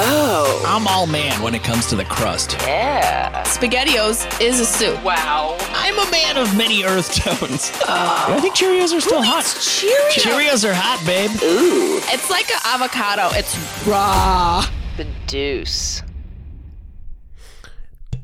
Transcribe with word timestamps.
Oh. 0.00 0.62
I'm 0.66 0.86
all 0.86 1.06
man 1.06 1.42
when 1.42 1.54
it 1.54 1.62
comes 1.64 1.86
to 1.86 1.96
the 1.96 2.04
crust. 2.04 2.52
Yeah. 2.60 3.42
SpaghettiOs 3.44 4.40
is 4.40 4.60
a 4.60 4.64
soup. 4.64 5.02
Wow. 5.02 5.56
I'm 5.72 5.98
a 5.98 6.10
man 6.10 6.36
of 6.36 6.56
many 6.56 6.84
earth 6.84 7.14
tones. 7.14 7.72
I 7.86 8.38
think 8.40 8.54
Cheerios 8.54 8.96
are 8.96 9.00
still 9.00 9.22
hot. 9.22 9.44
Cheerios? 9.44 10.10
Cheerios 10.22 10.68
are 10.68 10.74
hot, 10.74 11.04
babe. 11.06 11.30
Ooh. 11.42 11.98
It's 12.12 12.30
like 12.30 12.48
an 12.50 12.60
avocado. 12.64 13.28
It's 13.32 13.56
raw. 13.86 14.64
The 14.96 15.06
deuce. 15.26 16.02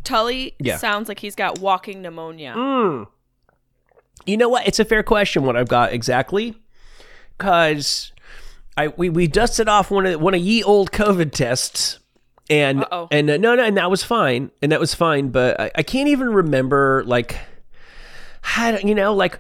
Tully 0.05 0.55
Yeah. 0.61 0.77
sounds 0.77 1.09
like 1.09 1.19
he's 1.19 1.35
got 1.35 1.59
walking 1.61 2.03
pneumonia. 2.03 2.55
Mm. 2.57 3.07
You 4.27 4.37
know 4.37 4.49
what? 4.49 4.67
It's 4.67 4.79
a 4.79 4.85
fair 4.85 5.03
question. 5.03 5.43
What 5.45 5.57
I've 5.57 5.69
got 5.69 5.93
exactly, 5.93 6.55
because 7.37 8.13
I 8.77 8.89
we, 8.89 9.09
we 9.09 9.27
dusted 9.27 9.69
off 9.69 9.91
one 9.91 10.07
of 10.07 10.21
one 10.21 10.35
of 10.35 10.41
ye 10.41 10.63
old 10.63 10.91
COVID 10.93 11.33
tests, 11.33 11.99
and 12.51 12.81
Uh-oh. 12.81 13.09
and 13.11 13.31
uh, 13.31 13.37
no 13.37 13.55
no, 13.55 13.65
and 13.65 13.77
that 13.77 13.91
was 13.91 14.03
fine, 14.03 14.51
and 14.63 14.73
that 14.73 14.81
was 14.81 14.95
fine. 14.95 15.29
But 15.31 15.61
I, 15.61 15.71
I 15.77 15.83
can't 15.83 16.09
even 16.09 16.31
remember 16.33 17.05
like, 17.07 17.39
how 18.43 18.77
you 18.79 18.95
know 18.95 19.15
like. 19.15 19.39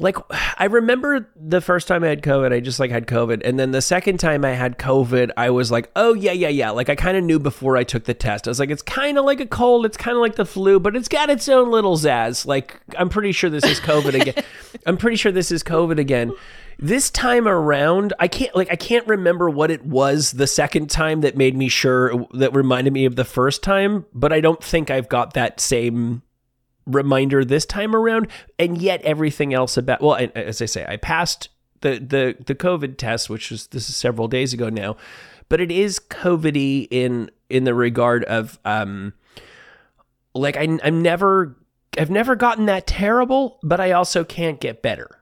Like 0.00 0.16
I 0.56 0.66
remember 0.66 1.28
the 1.34 1.60
first 1.60 1.88
time 1.88 2.04
I 2.04 2.06
had 2.06 2.22
COVID, 2.22 2.52
I 2.52 2.60
just 2.60 2.78
like 2.78 2.92
had 2.92 3.08
COVID, 3.08 3.42
and 3.44 3.58
then 3.58 3.72
the 3.72 3.82
second 3.82 4.18
time 4.18 4.44
I 4.44 4.50
had 4.50 4.78
COVID, 4.78 5.32
I 5.36 5.50
was 5.50 5.72
like, 5.72 5.90
oh 5.96 6.14
yeah, 6.14 6.30
yeah, 6.30 6.50
yeah. 6.50 6.70
Like 6.70 6.88
I 6.88 6.94
kind 6.94 7.16
of 7.16 7.24
knew 7.24 7.40
before 7.40 7.76
I 7.76 7.82
took 7.82 8.04
the 8.04 8.14
test. 8.14 8.46
I 8.46 8.50
was 8.52 8.60
like, 8.60 8.70
it's 8.70 8.80
kind 8.80 9.18
of 9.18 9.24
like 9.24 9.40
a 9.40 9.46
cold, 9.46 9.84
it's 9.84 9.96
kind 9.96 10.16
of 10.16 10.20
like 10.20 10.36
the 10.36 10.46
flu, 10.46 10.78
but 10.78 10.94
it's 10.94 11.08
got 11.08 11.30
its 11.30 11.48
own 11.48 11.72
little 11.72 11.96
zazz. 11.96 12.46
Like 12.46 12.80
I'm 12.96 13.08
pretty 13.08 13.32
sure 13.32 13.50
this 13.50 13.64
is 13.64 13.80
COVID 13.80 14.14
again. 14.20 14.44
I'm 14.86 14.98
pretty 14.98 15.16
sure 15.16 15.32
this 15.32 15.50
is 15.50 15.64
COVID 15.64 15.98
again. 15.98 16.32
This 16.80 17.10
time 17.10 17.48
around, 17.48 18.12
I 18.20 18.28
can't 18.28 18.54
like 18.54 18.70
I 18.70 18.76
can't 18.76 19.06
remember 19.08 19.50
what 19.50 19.70
it 19.70 19.84
was 19.84 20.32
the 20.32 20.46
second 20.46 20.90
time 20.90 21.22
that 21.22 21.36
made 21.36 21.56
me 21.56 21.68
sure 21.68 22.26
that 22.34 22.54
reminded 22.54 22.92
me 22.92 23.04
of 23.04 23.16
the 23.16 23.24
first 23.24 23.64
time, 23.64 24.06
but 24.14 24.32
I 24.32 24.40
don't 24.40 24.62
think 24.62 24.88
I've 24.88 25.08
got 25.08 25.34
that 25.34 25.58
same 25.58 26.22
reminder 26.86 27.44
this 27.44 27.66
time 27.66 27.96
around. 27.96 28.28
And 28.60 28.80
yet 28.80 29.02
everything 29.02 29.52
else 29.52 29.76
about 29.76 30.00
well 30.00 30.28
as 30.36 30.62
i 30.62 30.66
say 30.66 30.86
i 30.88 30.96
passed 30.96 31.48
the 31.80 31.98
the 31.98 32.36
the 32.44 32.54
covid 32.54 32.96
test 32.96 33.30
which 33.30 33.50
was 33.50 33.68
this 33.68 33.88
is 33.88 33.96
several 33.96 34.28
days 34.28 34.52
ago 34.52 34.68
now 34.68 34.96
but 35.48 35.60
it 35.60 35.70
is 35.70 35.98
covidy 35.98 36.88
in 36.90 37.30
in 37.48 37.64
the 37.64 37.74
regard 37.74 38.24
of 38.24 38.58
um 38.64 39.12
like 40.34 40.56
I, 40.56 40.78
i'm 40.82 41.02
never 41.02 41.56
i've 41.96 42.10
never 42.10 42.36
gotten 42.36 42.66
that 42.66 42.86
terrible 42.86 43.58
but 43.62 43.80
i 43.80 43.92
also 43.92 44.24
can't 44.24 44.60
get 44.60 44.82
better 44.82 45.17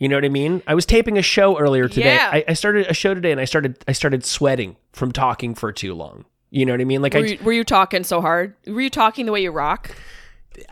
you 0.00 0.08
know 0.08 0.16
what 0.16 0.24
i 0.24 0.28
mean 0.28 0.60
i 0.66 0.74
was 0.74 0.84
taping 0.84 1.16
a 1.16 1.22
show 1.22 1.56
earlier 1.56 1.86
today 1.88 2.14
Yeah. 2.16 2.30
I, 2.32 2.44
I 2.48 2.52
started 2.54 2.88
a 2.88 2.94
show 2.94 3.14
today 3.14 3.30
and 3.30 3.40
i 3.40 3.44
started 3.44 3.84
i 3.86 3.92
started 3.92 4.24
sweating 4.24 4.76
from 4.92 5.12
talking 5.12 5.54
for 5.54 5.70
too 5.72 5.94
long 5.94 6.24
you 6.50 6.66
know 6.66 6.72
what 6.72 6.80
i 6.80 6.84
mean 6.84 7.00
like 7.02 7.14
Were 7.14 7.20
i 7.20 7.26
you, 7.26 7.38
were 7.44 7.52
you 7.52 7.62
talking 7.62 8.02
so 8.02 8.20
hard? 8.20 8.56
Were 8.66 8.80
you 8.80 8.90
talking 8.90 9.26
the 9.26 9.32
way 9.32 9.42
you 9.42 9.52
rock? 9.52 9.94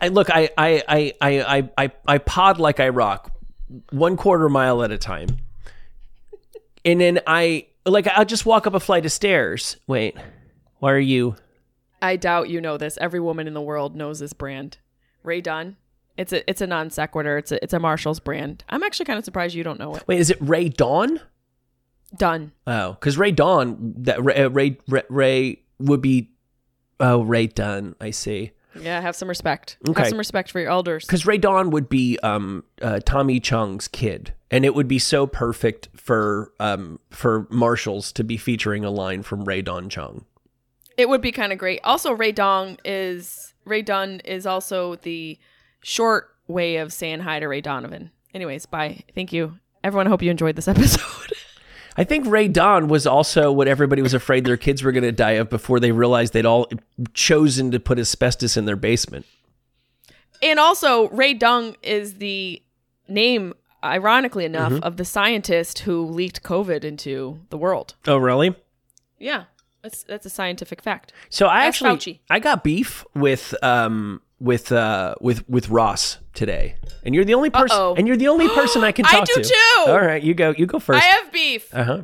I 0.01 0.09
look, 0.09 0.29
I, 0.29 0.49
I, 0.57 0.83
I, 0.87 1.13
I, 1.21 1.69
I, 1.77 1.91
I, 2.05 2.17
pod 2.17 2.59
like 2.59 2.81
I 2.81 2.89
rock, 2.89 3.31
one 3.91 4.17
quarter 4.17 4.49
mile 4.49 4.83
at 4.83 4.91
a 4.91 4.97
time, 4.97 5.37
and 6.83 6.99
then 6.99 7.21
I 7.25 7.67
like 7.85 8.05
I'll 8.07 8.25
just 8.25 8.45
walk 8.45 8.67
up 8.67 8.73
a 8.73 8.79
flight 8.79 9.05
of 9.05 9.11
stairs. 9.11 9.77
Wait, 9.87 10.17
why 10.79 10.91
are 10.91 10.99
you? 10.99 11.37
I 12.01 12.17
doubt 12.17 12.49
you 12.49 12.59
know 12.61 12.77
this. 12.77 12.97
Every 13.01 13.19
woman 13.21 13.47
in 13.47 13.53
the 13.53 13.61
world 13.61 13.95
knows 13.95 14.19
this 14.19 14.33
brand. 14.33 14.77
Rae 15.23 15.41
Dunn. 15.41 15.77
It's 16.19 16.33
a 16.33 16.47
it's 16.49 16.59
a 16.59 16.67
non 16.67 16.89
sequitur. 16.89 17.37
It's 17.37 17.53
a 17.53 17.63
it's 17.63 17.73
a 17.73 17.79
Marshalls 17.79 18.19
brand. 18.19 18.65
I'm 18.67 18.83
actually 18.83 19.05
kind 19.05 19.17
of 19.17 19.23
surprised 19.23 19.55
you 19.55 19.63
don't 19.63 19.79
know 19.79 19.95
it. 19.95 20.03
Wait, 20.05 20.19
is 20.19 20.29
it 20.29 20.37
Ray 20.41 20.67
Dawn? 20.67 21.21
Done. 22.17 22.51
Oh, 22.67 22.93
because 22.93 23.17
Ray 23.17 23.31
Dawn, 23.31 23.93
that 23.99 24.21
Ray, 24.21 24.35
uh, 24.35 24.49
Ray, 24.49 24.77
Ray, 24.89 25.03
Ray 25.09 25.61
would 25.79 26.01
be. 26.01 26.31
Oh, 26.99 27.21
Rae 27.21 27.47
Dunn. 27.47 27.95
I 28.01 28.11
see. 28.11 28.51
Yeah, 28.77 28.99
have 28.99 29.15
some 29.15 29.29
respect. 29.29 29.77
Okay. 29.87 30.01
Have 30.01 30.09
some 30.09 30.17
respect 30.17 30.51
for 30.51 30.59
your 30.59 30.69
elders. 30.69 31.05
Because 31.05 31.25
Rae 31.25 31.37
Dawn 31.37 31.69
would 31.69 31.87
be 31.87 32.19
um, 32.21 32.65
uh, 32.81 32.99
Tommy 33.05 33.39
Chong's 33.39 33.87
kid, 33.87 34.33
and 34.51 34.65
it 34.65 34.75
would 34.75 34.89
be 34.89 34.99
so 34.99 35.25
perfect 35.25 35.87
for 35.95 36.51
um, 36.59 36.99
for 37.11 37.47
Marshalls 37.49 38.11
to 38.11 38.25
be 38.25 38.35
featuring 38.35 38.83
a 38.83 38.91
line 38.91 39.23
from 39.23 39.45
Rae 39.45 39.61
Dawn 39.61 39.87
Chong. 39.87 40.25
It 40.97 41.07
would 41.07 41.21
be 41.21 41.31
kind 41.31 41.53
of 41.53 41.57
great. 41.57 41.79
Also, 41.85 42.11
Ray 42.11 42.33
Dong 42.33 42.77
is 42.83 43.53
Rae 43.63 43.81
Dunn 43.81 44.19
is 44.25 44.45
also 44.45 44.95
the 44.97 45.39
short 45.81 46.29
way 46.47 46.77
of 46.77 46.91
saying 46.93 47.21
hi 47.21 47.39
to 47.39 47.47
Ray 47.47 47.61
Donovan. 47.61 48.11
Anyways, 48.33 48.65
bye. 48.65 49.03
Thank 49.15 49.33
you, 49.33 49.57
everyone. 49.83 50.07
I 50.07 50.09
hope 50.09 50.21
you 50.21 50.31
enjoyed 50.31 50.55
this 50.55 50.67
episode. 50.67 51.01
I 51.97 52.03
think 52.05 52.27
Ray 52.27 52.47
Don 52.47 52.87
was 52.87 53.05
also 53.05 53.51
what 53.51 53.67
everybody 53.67 54.01
was 54.01 54.13
afraid 54.13 54.45
their 54.45 54.55
kids 54.57 54.83
were 54.83 54.91
going 54.93 55.03
to 55.03 55.11
die 55.11 55.31
of 55.31 55.49
before 55.49 55.79
they 55.81 55.91
realized 55.91 56.31
they'd 56.33 56.45
all 56.45 56.67
chosen 57.13 57.71
to 57.71 57.79
put 57.79 57.99
asbestos 57.99 58.55
in 58.55 58.65
their 58.65 58.75
basement. 58.77 59.25
and 60.41 60.59
also, 60.59 61.09
Ray 61.09 61.33
Dung 61.33 61.75
is 61.83 62.15
the 62.15 62.61
name, 63.09 63.53
ironically 63.83 64.45
enough, 64.45 64.71
Mhm. 64.71 64.81
of 64.83 64.95
the 64.97 65.03
scientist 65.03 65.79
who 65.79 66.05
leaked 66.05 66.43
COVID 66.43 66.85
into 66.85 67.41
the 67.49 67.57
world. 67.57 67.95
Oh, 68.07 68.15
really? 68.17 68.55
Yeah, 69.17 69.45
that's 69.81 70.03
that's 70.03 70.25
a 70.25 70.29
scientific 70.29 70.81
fact. 70.81 71.11
So 71.29 71.47
I 71.47 71.65
Ask 71.65 71.81
actually 71.83 72.13
Fauci. 72.13 72.19
I 72.29 72.39
got 72.39 72.63
beef 72.63 73.03
with 73.13 73.53
um 73.61 74.21
with 74.39 74.71
uh 74.71 75.15
with 75.19 75.47
with 75.49 75.69
Ross 75.69 76.17
today, 76.33 76.75
and 77.03 77.13
you're 77.13 77.25
the 77.25 77.33
only 77.33 77.49
person, 77.49 77.95
and 77.97 78.07
you're 78.07 78.17
the 78.17 78.27
only 78.27 78.47
person 78.49 78.83
I 78.83 78.91
can 78.91 79.05
talk 79.05 79.21
I 79.23 79.25
do 79.25 79.33
to. 79.35 79.43
too! 79.43 79.91
All 79.91 79.99
right, 79.99 80.21
you 80.21 80.33
go. 80.33 80.51
You 80.57 80.65
go 80.65 80.79
first. 80.79 81.03
I 81.03 81.07
have 81.07 81.31
beef. 81.31 81.73
Uh 81.73 81.83
huh. 81.83 82.03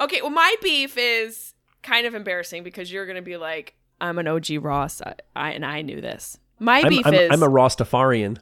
Okay, 0.00 0.20
well, 0.20 0.30
my 0.30 0.54
beef 0.62 0.96
is 0.96 1.54
kind 1.82 2.06
of 2.06 2.14
embarrassing 2.14 2.62
because 2.62 2.92
you're 2.92 3.06
gonna 3.06 3.22
be 3.22 3.36
like, 3.36 3.74
I'm 4.00 4.18
an 4.18 4.26
OG 4.28 4.46
Ross, 4.60 5.00
I, 5.02 5.14
I 5.34 5.50
and 5.52 5.64
I 5.64 5.82
knew 5.82 6.00
this. 6.00 6.38
My 6.58 6.80
I'm, 6.80 6.88
beef 6.88 7.06
I'm, 7.06 7.14
is, 7.14 7.30
I'm 7.32 7.42
a 7.42 7.48
Rastafarian. 7.48 8.38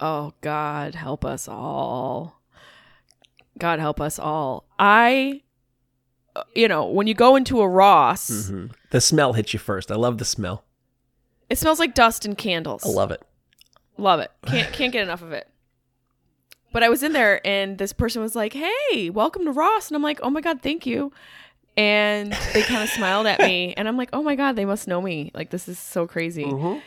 oh 0.00 0.32
God, 0.40 0.94
help 0.94 1.24
us 1.24 1.48
all. 1.48 2.40
God 3.58 3.80
help 3.80 4.00
us 4.00 4.18
all. 4.18 4.64
I, 4.78 5.42
uh, 6.34 6.42
you 6.54 6.66
know, 6.68 6.86
when 6.86 7.06
you 7.06 7.14
go 7.14 7.36
into 7.36 7.60
a 7.60 7.68
Ross, 7.68 8.48
hmm 8.48 8.66
The 8.90 9.00
smell 9.00 9.34
hits 9.34 9.52
you 9.52 9.58
first. 9.58 9.90
I 9.92 9.96
love 9.96 10.18
the 10.18 10.24
smell. 10.24 10.64
It 11.52 11.58
smells 11.58 11.78
like 11.78 11.94
dust 11.94 12.24
and 12.24 12.36
candles. 12.36 12.82
I 12.82 12.88
love 12.88 13.10
it. 13.10 13.22
Love 13.98 14.20
it. 14.20 14.30
Can't 14.46 14.72
can't 14.72 14.90
get 14.90 15.02
enough 15.02 15.20
of 15.20 15.32
it. 15.32 15.46
But 16.72 16.82
I 16.82 16.88
was 16.88 17.02
in 17.02 17.12
there 17.12 17.46
and 17.46 17.76
this 17.76 17.92
person 17.92 18.22
was 18.22 18.34
like, 18.34 18.54
"Hey, 18.54 19.10
welcome 19.10 19.44
to 19.44 19.52
Ross." 19.52 19.88
And 19.88 19.94
I'm 19.94 20.02
like, 20.02 20.18
"Oh 20.22 20.30
my 20.30 20.40
god, 20.40 20.62
thank 20.62 20.86
you." 20.86 21.12
And 21.76 22.32
they 22.54 22.62
kind 22.62 22.82
of 22.82 22.88
smiled 22.88 23.26
at 23.26 23.38
me 23.40 23.74
and 23.76 23.86
I'm 23.86 23.98
like, 23.98 24.08
"Oh 24.14 24.22
my 24.22 24.34
god, 24.34 24.56
they 24.56 24.64
must 24.64 24.88
know 24.88 25.02
me. 25.02 25.30
Like 25.34 25.50
this 25.50 25.68
is 25.68 25.78
so 25.78 26.06
crazy." 26.06 26.46
Mm-hmm. 26.46 26.78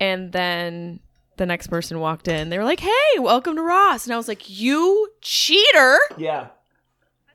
And 0.00 0.32
then 0.32 1.00
the 1.36 1.44
next 1.44 1.66
person 1.66 2.00
walked 2.00 2.26
in. 2.26 2.48
They 2.48 2.56
were 2.56 2.64
like, 2.64 2.80
"Hey, 2.80 3.18
welcome 3.18 3.54
to 3.56 3.62
Ross." 3.62 4.06
And 4.06 4.14
I 4.14 4.16
was 4.16 4.28
like, 4.28 4.48
"You 4.48 5.10
cheater." 5.20 5.98
Yeah. 6.16 6.46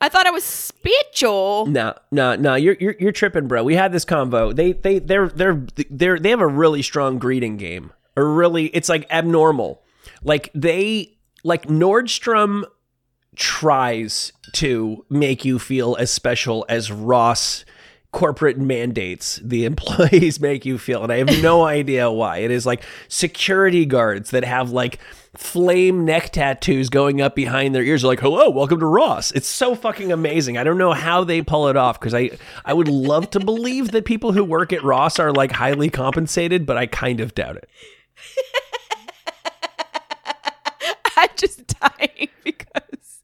I 0.01 0.09
thought 0.09 0.27
I 0.27 0.31
was 0.31 0.43
spiritual. 0.43 1.65
No, 1.67 1.93
no, 2.11 2.35
no. 2.35 2.55
You're 2.55 2.75
you're 2.79 2.95
you're 2.99 3.11
tripping, 3.11 3.47
bro. 3.47 3.63
We 3.63 3.75
had 3.75 3.91
this 3.91 4.05
convo. 4.05 4.55
They 4.55 4.73
they 4.73 4.99
they're 4.99 5.29
they're 5.29 5.65
they're 5.89 6.19
they 6.19 6.29
have 6.29 6.41
a 6.41 6.47
really 6.47 6.81
strong 6.81 7.17
greeting 7.17 7.57
game. 7.57 7.91
A 8.17 8.23
really, 8.23 8.67
it's 8.67 8.89
like 8.89 9.05
abnormal. 9.09 9.81
Like 10.23 10.49
they 10.53 11.17
like 11.43 11.67
Nordstrom 11.67 12.63
tries 13.35 14.31
to 14.53 15.05
make 15.09 15.43
you 15.43 15.59
feel 15.59 15.95
as 15.99 16.11
special 16.11 16.65
as 16.69 16.91
Ross 16.91 17.65
corporate 18.11 18.57
mandates 18.57 19.41
the 19.43 19.65
employees 19.71 20.39
make 20.39 20.65
you 20.65 20.77
feel 20.77 21.03
and 21.03 21.11
I 21.11 21.17
have 21.17 21.41
no 21.41 21.65
idea 21.65 22.09
why. 22.09 22.37
It 22.37 22.51
is 22.51 22.65
like 22.65 22.83
security 23.09 23.85
guards 23.85 24.31
that 24.31 24.45
have 24.45 24.71
like 24.71 24.99
flame 25.37 26.05
neck 26.05 26.31
tattoos 26.31 26.89
going 26.89 27.21
up 27.21 27.35
behind 27.35 27.75
their 27.75 27.83
ears 27.83 28.03
are 28.03 28.07
like, 28.07 28.19
"Hello, 28.19 28.49
welcome 28.49 28.79
to 28.79 28.85
Ross." 28.85 29.31
It's 29.31 29.47
so 29.47 29.75
fucking 29.75 30.11
amazing. 30.11 30.57
I 30.57 30.63
don't 30.63 30.77
know 30.77 30.93
how 30.93 31.23
they 31.23 31.41
pull 31.41 31.67
it 31.67 31.77
off 31.77 31.99
because 31.99 32.13
I 32.13 32.31
I 32.63 32.73
would 32.73 32.87
love 32.87 33.29
to 33.31 33.39
believe 33.39 33.91
that 33.91 34.05
people 34.05 34.33
who 34.33 34.43
work 34.43 34.73
at 34.73 34.83
Ross 34.83 35.19
are 35.19 35.31
like 35.31 35.51
highly 35.51 35.89
compensated, 35.89 36.65
but 36.65 36.77
I 36.77 36.87
kind 36.87 37.19
of 37.19 37.35
doubt 37.35 37.57
it. 37.57 37.69
I'm 41.17 41.29
just 41.35 41.67
dying 41.67 42.29
because 42.43 43.21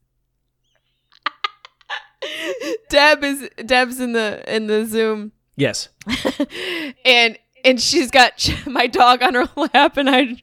Deb 2.90 3.24
is 3.24 3.50
Deb's 3.66 4.00
in 4.00 4.14
the 4.14 4.44
in 4.54 4.68
the 4.68 4.86
Zoom 4.86 5.32
Yes. 5.62 5.90
and 7.06 7.38
and 7.64 7.82
she's 7.82 8.12
got 8.12 8.50
my 8.66 8.88
dog 8.88 9.22
on 9.22 9.34
her 9.34 9.48
lap 9.56 9.98
and 9.98 10.10
I 10.10 10.38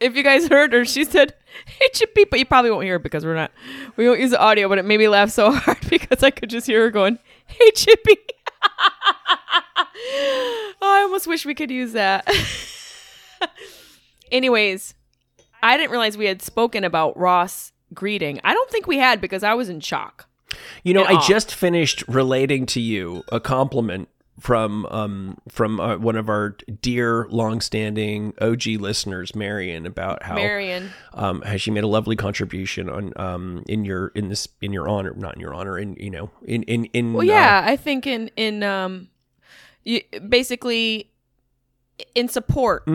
if 0.00 0.16
you 0.16 0.22
guys 0.22 0.48
heard 0.48 0.72
her 0.72 0.84
she 0.84 1.04
said 1.04 1.34
hey 1.66 1.88
Chippy 1.92 2.24
but 2.24 2.38
you 2.38 2.46
probably 2.46 2.70
won't 2.70 2.84
hear 2.84 2.96
it 2.96 3.02
because 3.02 3.24
we're 3.24 3.34
not 3.34 3.50
we 3.96 4.08
won't 4.08 4.20
use 4.20 4.30
the 4.30 4.40
audio 4.40 4.68
but 4.68 4.78
it 4.78 4.84
made 4.84 4.98
me 4.98 5.08
laugh 5.08 5.30
so 5.30 5.52
hard 5.56 5.78
because 5.88 6.22
I 6.22 6.30
could 6.30 6.50
just 6.50 6.66
hear 6.66 6.82
her 6.82 6.90
going 6.90 7.18
hey 7.46 7.70
Chippy 7.72 8.16
oh, 8.62 9.86
I 10.82 11.02
almost 11.02 11.26
wish 11.26 11.46
we 11.46 11.54
could 11.54 11.70
use 11.70 11.92
that. 11.92 12.28
Anyways 14.32 14.94
I 15.62 15.76
didn't 15.76 15.90
realize 15.90 16.16
we 16.16 16.26
had 16.26 16.42
spoken 16.42 16.84
about 16.84 17.16
Ross 17.16 17.72
greeting. 17.92 18.40
I 18.44 18.54
don't 18.54 18.70
think 18.70 18.86
we 18.86 18.98
had 18.98 19.20
because 19.20 19.42
I 19.42 19.54
was 19.54 19.68
in 19.68 19.80
shock. 19.80 20.26
You 20.82 20.94
know, 20.94 21.04
I 21.04 21.20
just 21.20 21.54
finished 21.54 22.02
relating 22.08 22.66
to 22.66 22.80
you 22.80 23.22
a 23.30 23.40
compliment 23.40 24.08
from 24.40 24.86
um 24.86 25.36
from 25.48 25.78
uh, 25.78 25.96
one 25.96 26.16
of 26.16 26.28
our 26.28 26.56
dear 26.80 27.26
longstanding 27.30 28.32
OG 28.40 28.66
listeners, 28.80 29.34
Marion, 29.34 29.86
about 29.86 30.22
how 30.22 30.34
Marion. 30.34 30.90
um 31.14 31.42
how 31.42 31.56
she 31.56 31.70
made 31.70 31.84
a 31.84 31.88
lovely 31.88 32.16
contribution 32.16 32.88
on 32.88 33.12
um 33.16 33.62
in 33.68 33.84
your 33.84 34.08
in 34.08 34.28
this 34.28 34.48
in 34.62 34.72
your 34.72 34.88
honor, 34.88 35.12
not 35.14 35.34
in 35.34 35.40
your 35.40 35.54
honor, 35.54 35.78
in 35.78 35.94
you 35.96 36.10
know 36.10 36.30
in 36.44 36.62
in 36.64 36.86
in 36.86 37.12
Well, 37.12 37.28
uh, 37.28 37.32
yeah, 37.32 37.62
I 37.64 37.76
think 37.76 38.06
in 38.06 38.30
in 38.36 38.62
um, 38.62 39.08
you, 39.84 40.00
basically 40.28 41.10
in 42.14 42.28
support 42.28 42.88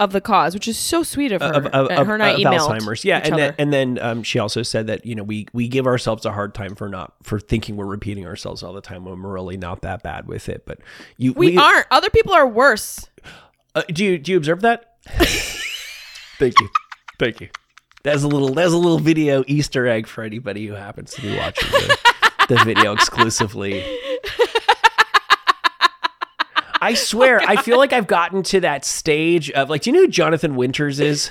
of 0.00 0.12
the 0.12 0.20
cause, 0.20 0.54
which 0.54 0.66
is 0.66 0.78
so 0.78 1.02
sweet 1.02 1.30
of 1.30 1.42
her. 1.42 1.48
Of, 1.48 1.66
of, 1.66 1.86
of, 1.88 2.06
her 2.06 2.14
and 2.14 2.22
I 2.22 2.34
emailed 2.34 2.58
Alzheimer's. 2.58 3.04
Yeah, 3.04 3.20
and 3.22 3.36
then 3.36 3.54
and 3.58 3.72
then 3.72 3.98
um, 4.00 4.22
she 4.22 4.38
also 4.38 4.62
said 4.62 4.86
that 4.88 5.04
you 5.06 5.14
know 5.14 5.22
we 5.22 5.46
we 5.52 5.68
give 5.68 5.86
ourselves 5.86 6.24
a 6.24 6.32
hard 6.32 6.54
time 6.54 6.74
for 6.74 6.88
not 6.88 7.12
for 7.22 7.38
thinking 7.38 7.76
we're 7.76 7.86
repeating 7.86 8.26
ourselves 8.26 8.62
all 8.62 8.72
the 8.72 8.80
time 8.80 9.04
when 9.04 9.22
we're 9.22 9.34
really 9.34 9.58
not 9.58 9.82
that 9.82 10.02
bad 10.02 10.26
with 10.26 10.48
it. 10.48 10.64
But 10.66 10.80
you 11.18 11.34
we, 11.34 11.56
aren't. 11.56 11.86
Other 11.90 12.10
people 12.10 12.32
are 12.32 12.48
worse. 12.48 13.08
Uh, 13.74 13.82
do 13.88 14.04
you 14.04 14.18
do 14.18 14.32
you 14.32 14.38
observe 14.38 14.62
that? 14.62 14.96
Thank 16.38 16.58
you, 16.58 16.68
thank 17.18 17.40
you. 17.42 17.50
That's 18.02 18.22
a 18.22 18.28
little 18.28 18.54
that's 18.54 18.72
a 18.72 18.78
little 18.78 18.98
video 18.98 19.44
Easter 19.46 19.86
egg 19.86 20.06
for 20.06 20.24
anybody 20.24 20.66
who 20.66 20.72
happens 20.72 21.12
to 21.12 21.20
be 21.20 21.36
watching 21.36 21.70
the, 21.70 21.98
the 22.48 22.64
video 22.64 22.92
exclusively. 22.94 23.84
I 26.80 26.94
swear, 26.94 27.40
I 27.40 27.56
feel 27.56 27.78
like 27.78 27.92
I've 27.92 28.06
gotten 28.06 28.42
to 28.44 28.60
that 28.60 28.84
stage 28.84 29.50
of 29.50 29.68
like, 29.68 29.82
do 29.82 29.90
you 29.90 29.96
know 29.96 30.02
who 30.02 30.08
Jonathan 30.08 30.56
Winters 30.56 31.00
is? 31.00 31.30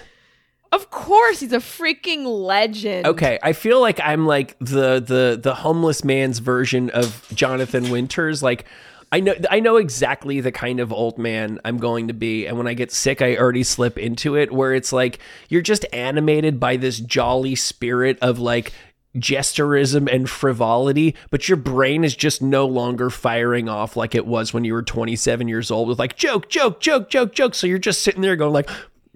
Of 0.72 0.92
course, 0.92 1.40
he's 1.40 1.54
a 1.54 1.58
freaking 1.58 2.26
legend. 2.26 3.08
Okay, 3.08 3.40
I 3.42 3.54
feel 3.54 3.82
like 3.82 4.00
I'm 4.04 4.28
like 4.28 4.56
the 4.60 5.00
the 5.00 5.40
the 5.42 5.56
homeless 5.56 6.04
man's 6.04 6.40
version 6.40 6.92
of 6.92 7.28
Jonathan 7.34 7.90
Winters. 7.90 8.44
Like, 8.44 8.66
I 9.12 9.20
know 9.20 9.34
I 9.50 9.62
know 9.62 9.78
exactly 9.78 10.42
the 10.42 10.52
kind 10.52 10.80
of 10.80 10.94
old 10.94 11.18
man 11.18 11.60
I'm 11.66 11.78
going 11.78 12.08
to 12.10 12.14
be, 12.14 12.46
and 12.46 12.56
when 12.56 12.68
I 12.68 12.76
get 12.76 12.92
sick, 12.92 13.20
I 13.20 13.36
already 13.36 13.64
slip 13.64 13.98
into 13.98 14.36
it. 14.36 14.52
Where 14.52 14.76
it's 14.76 14.94
like 14.94 15.18
you're 15.50 15.64
just 15.64 15.88
animated 15.92 16.60
by 16.60 16.78
this 16.78 17.00
jolly 17.00 17.56
spirit 17.56 18.20
of 18.22 18.38
like 18.38 18.72
gesturism 19.16 20.12
and 20.14 20.30
frivolity, 20.30 21.16
but 21.32 21.48
your 21.48 21.58
brain 21.58 22.04
is 22.04 22.16
just 22.16 22.42
no 22.42 22.66
longer 22.66 23.10
firing 23.10 23.68
off 23.68 23.96
like 23.96 24.16
it 24.16 24.26
was 24.26 24.54
when 24.54 24.64
you 24.64 24.74
were 24.74 24.84
27 24.84 25.48
years 25.48 25.72
old 25.72 25.88
with 25.88 26.00
like 26.00 26.16
joke, 26.16 26.50
joke, 26.50 26.80
joke, 26.80 27.10
joke, 27.10 27.34
joke. 27.34 27.56
So 27.56 27.68
you're 27.68 27.80
just 27.80 28.04
sitting 28.04 28.22
there 28.22 28.36
going 28.36 28.54
like 28.54 28.70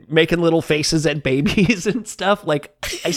making 0.08 0.42
little 0.42 0.62
faces 0.62 1.06
at 1.06 1.24
babies 1.24 1.86
and 1.88 2.08
stuff. 2.08 2.46
Like 2.46 2.76
I. 3.06 3.14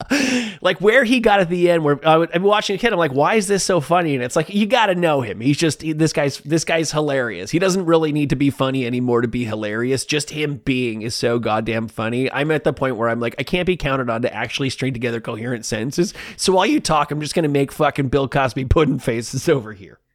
like 0.60 0.80
where 0.80 1.02
he 1.02 1.18
got 1.18 1.40
at 1.40 1.48
the 1.48 1.68
end 1.68 1.82
where 1.82 1.98
I 2.06 2.16
would, 2.16 2.30
I'm 2.32 2.44
watching 2.44 2.76
a 2.76 2.78
kid 2.78 2.92
I'm 2.92 3.00
like 3.00 3.12
why 3.12 3.34
is 3.34 3.48
this 3.48 3.64
so 3.64 3.80
funny? 3.80 4.14
And 4.14 4.22
it's 4.22 4.36
like 4.36 4.48
you 4.48 4.64
got 4.64 4.86
to 4.86 4.94
know 4.94 5.22
him. 5.22 5.40
He's 5.40 5.56
just 5.56 5.82
he- 5.82 5.92
this 5.92 6.12
guy's 6.12 6.38
this 6.38 6.64
guy's 6.64 6.92
hilarious. 6.92 7.50
He 7.50 7.58
doesn't 7.58 7.84
really 7.84 8.12
need 8.12 8.30
to 8.30 8.36
be 8.36 8.48
funny 8.50 8.86
anymore 8.86 9.22
to 9.22 9.28
be 9.28 9.44
hilarious. 9.44 10.04
Just 10.04 10.30
him 10.30 10.58
being 10.64 11.02
is 11.02 11.16
so 11.16 11.40
goddamn 11.40 11.88
funny. 11.88 12.30
I'm 12.30 12.52
at 12.52 12.62
the 12.62 12.72
point 12.72 12.96
where 12.96 13.08
I'm 13.08 13.18
like 13.18 13.34
I 13.40 13.42
can't 13.42 13.66
be 13.66 13.76
counted 13.76 14.08
on 14.08 14.22
to 14.22 14.32
actually 14.32 14.70
string 14.70 14.92
together 14.92 15.20
coherent 15.20 15.64
sentences. 15.64 16.14
So 16.36 16.52
while 16.52 16.66
you 16.66 16.78
talk 16.78 17.10
I'm 17.10 17.20
just 17.20 17.34
going 17.34 17.42
to 17.42 17.48
make 17.48 17.72
fucking 17.72 18.08
Bill 18.08 18.28
Cosby 18.28 18.66
pudding 18.66 19.00
faces 19.00 19.48
over 19.48 19.72
here. 19.72 19.98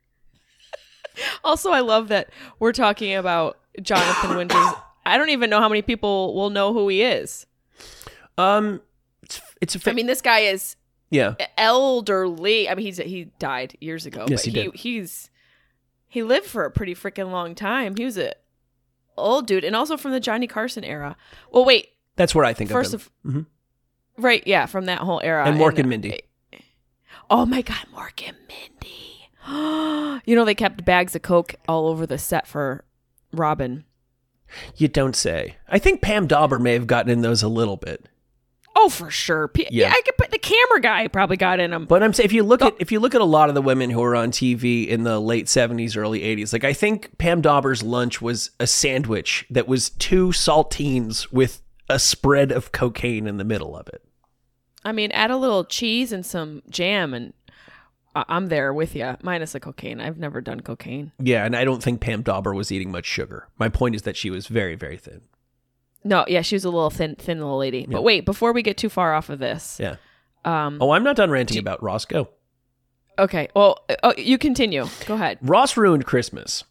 Also, 1.44 1.70
I 1.72 1.82
love 1.82 2.08
that 2.08 2.30
we're 2.58 2.72
talking 2.72 3.14
about 3.14 3.60
Jonathan 3.84 4.36
Winters. 4.36 4.66
I 5.06 5.16
don't 5.16 5.30
even 5.30 5.52
know 5.52 5.60
how 5.60 5.70
many 5.70 5.84
people 5.84 6.34
will 6.34 6.50
know 6.50 6.74
who 6.74 6.88
he 6.88 7.04
is. 7.04 7.46
um 8.40 8.82
it's 9.64 9.76
a 9.76 9.80
fa- 9.80 9.90
I 9.92 9.94
mean, 9.94 10.06
this 10.08 10.22
guy 10.22 10.40
is 10.42 10.76
yeah 11.10 11.36
elderly. 11.58 12.70
I 12.70 12.76
mean, 12.76 12.86
he's 12.86 12.98
he 12.98 13.26
died 13.40 13.76
years 13.80 14.06
ago. 14.06 14.26
Yes, 14.28 14.42
but 14.46 14.54
he 14.54 14.64
did. 14.64 14.76
He's 14.76 15.30
he 16.08 16.22
lived 16.24 16.46
for 16.46 16.66
a 16.66 16.72
pretty 16.72 16.94
freaking 16.96 17.32
long 17.32 17.56
time. 17.56 17.96
He 17.96 18.06
was 18.06 18.18
a 18.18 18.34
old 19.18 19.48
dude, 19.48 19.64
and 19.64 19.76
also 19.76 19.98
from 19.98 20.12
the 20.12 20.20
Johnny 20.20 20.48
Carson 20.48 20.84
era. 20.84 21.16
Well, 21.52 21.66
wait, 21.66 21.90
that's 22.16 22.34
where 22.36 22.46
I 22.46 22.54
think 22.54 22.70
first 22.72 22.94
of 22.94 23.10
of 23.26 23.34
him 23.34 23.48
Mhm. 24.18 24.22
right, 24.24 24.44
yeah, 24.46 24.66
from 24.66 24.86
that 24.86 25.00
whole 25.00 25.22
era. 25.24 25.46
and 25.46 25.58
Mork 25.60 25.78
and 25.80 25.90
Mindy 25.90 26.22
Oh 27.30 27.46
my 27.46 27.62
God, 27.62 27.86
Mork 27.96 28.28
and 28.28 28.38
Mindy. 28.48 30.22
you 30.26 30.36
know 30.36 30.46
they 30.46 30.56
kept 30.56 30.86
bags 30.86 31.16
of 31.16 31.22
coke 31.22 31.56
all 31.68 31.88
over 31.88 32.06
the 32.06 32.18
set 32.18 32.48
for 32.48 32.86
Robin. 33.32 33.86
you 34.78 34.88
don't 34.88 35.16
say 35.16 35.58
I 35.68 35.80
think 35.80 36.02
Pam 36.02 36.28
Dawber 36.28 36.60
may 36.60 36.74
have 36.74 36.88
gotten 36.88 37.12
in 37.12 37.22
those 37.22 37.42
a 37.44 37.48
little 37.48 37.76
bit 37.78 38.08
Oh, 38.76 38.90
for 38.90 39.12
sure. 39.12 39.48
P- 39.50 39.68
Yeah. 39.70 39.88
yeah. 39.88 39.94
I 39.94 40.02
could 40.04 40.18
put 40.18 40.32
the 40.32 40.40
camera 40.40 40.82
guy 40.82 41.08
probably 41.08 41.38
got 41.38 41.60
in 41.60 41.72
him. 41.72 41.86
But 41.86 42.02
I'm 42.04 42.12
saying 42.14 42.26
if 42.26 42.34
you 42.34 42.44
look 42.44 42.62
at 42.62 42.74
if 42.80 42.92
you 42.92 43.00
look 43.00 43.14
at 43.16 43.22
a 43.22 43.26
lot 43.26 43.50
of 43.50 43.56
the 43.56 43.62
women 43.62 43.90
who 43.92 44.00
were 44.02 44.16
on 44.16 44.32
TV 44.32 44.88
in 44.88 45.04
the 45.04 45.20
late 45.20 45.46
70s, 45.46 45.96
early 45.96 46.22
80s, 46.22 46.54
like 46.54 46.64
I 46.64 46.74
think 46.74 47.18
Pam 47.18 47.42
Dawber's 47.42 47.84
lunch 47.84 48.22
was 48.22 48.50
a 48.60 48.66
sandwich 48.68 49.46
that 49.52 49.68
was 49.68 49.92
two 49.92 50.30
saltines 50.30 51.32
with 51.32 51.62
a 51.90 52.00
spread 52.00 52.52
of 52.52 52.72
cocaine 52.72 53.28
in 53.28 53.38
the 53.38 53.44
middle 53.44 53.76
of 53.78 53.88
it. 53.90 54.04
I 54.84 54.92
mean, 54.92 55.12
add 55.12 55.32
a 55.32 55.38
little 55.38 55.64
cheese 55.64 56.12
and 56.12 56.26
some 56.26 56.62
jam, 56.70 57.14
and 57.14 57.34
I- 58.16 58.26
I'm 58.28 58.48
there 58.48 58.74
with 58.74 58.96
you. 58.96 59.16
Minus 59.22 59.52
the 59.54 59.60
cocaine. 59.60 60.02
I've 60.02 60.18
never 60.18 60.42
done 60.42 60.62
cocaine. 60.62 61.12
Yeah, 61.20 61.46
and 61.46 61.56
I 61.56 61.64
don't 61.64 61.82
think 61.84 62.02
Pam 62.02 62.22
Dawber 62.22 62.54
was 62.54 62.72
eating 62.72 62.92
much 62.92 63.06
sugar. 63.06 63.48
My 63.60 63.70
point 63.70 63.96
is 63.96 64.02
that 64.02 64.18
she 64.18 64.30
was 64.30 64.48
very, 64.48 64.76
very 64.76 64.98
thin. 64.98 65.22
No, 66.04 66.26
yeah, 66.28 66.42
she 66.42 66.56
was 66.56 66.66
a 66.66 66.70
little 66.70 66.90
thin, 66.90 67.16
thin 67.16 67.40
little 67.40 67.58
lady. 67.58 67.86
But 67.90 68.04
wait, 68.04 68.26
before 68.26 68.52
we 68.54 68.62
get 68.62 68.78
too 68.78 68.90
far 68.90 69.14
off 69.14 69.30
of 69.30 69.40
this, 69.40 69.78
Yeah. 69.80 69.96
um, 70.46 70.78
Oh, 70.82 70.92
I'm 70.92 71.04
not 71.04 71.16
done 71.16 71.30
ranting 71.32 71.58
about 71.58 71.82
Ross. 71.82 72.06
Go. 72.06 72.30
okay. 73.18 73.48
Well, 73.56 73.86
oh, 74.04 74.14
you 74.18 74.38
continue. 74.38 74.86
Go 75.06 75.14
ahead. 75.16 75.38
Ross 75.42 75.78
ruined 75.78 76.06
Christmas. 76.06 76.64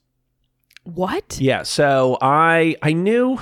What? 0.84 1.38
Yeah, 1.40 1.62
so 1.62 2.18
I 2.20 2.76
I 2.82 2.92
knew 2.92 3.38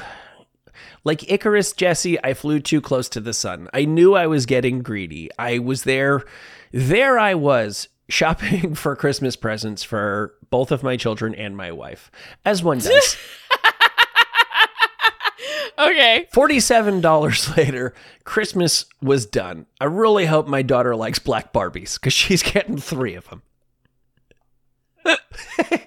like 1.04 1.30
Icarus 1.30 1.72
Jesse, 1.72 2.22
I 2.22 2.34
flew 2.34 2.60
too 2.60 2.80
close 2.82 3.08
to 3.10 3.20
the 3.20 3.32
sun. 3.32 3.68
I 3.72 3.84
knew 3.86 4.14
I 4.14 4.26
was 4.26 4.44
getting 4.46 4.82
greedy. 4.82 5.30
I 5.38 5.58
was 5.58 5.84
there 5.84 6.22
there 6.72 7.18
I 7.18 7.34
was 7.34 7.88
shopping 8.10 8.74
for 8.76 8.94
Christmas 8.94 9.36
presents 9.36 9.82
for 9.82 10.34
both 10.50 10.70
of 10.70 10.82
my 10.82 10.96
children 10.98 11.34
and 11.34 11.56
my 11.56 11.72
wife. 11.72 12.10
As 12.44 12.62
one 12.62 12.78
does. 12.80 13.16
Okay. 15.80 16.26
$47 16.32 17.56
later, 17.56 17.94
Christmas 18.24 18.84
was 19.02 19.26
done. 19.26 19.66
I 19.80 19.84
really 19.86 20.26
hope 20.26 20.46
my 20.46 20.62
daughter 20.62 20.94
likes 20.94 21.18
black 21.18 21.52
Barbies 21.52 22.00
cuz 22.00 22.12
she's 22.12 22.42
getting 22.42 22.76
3 22.78 23.14
of 23.14 23.28
them. 23.28 23.42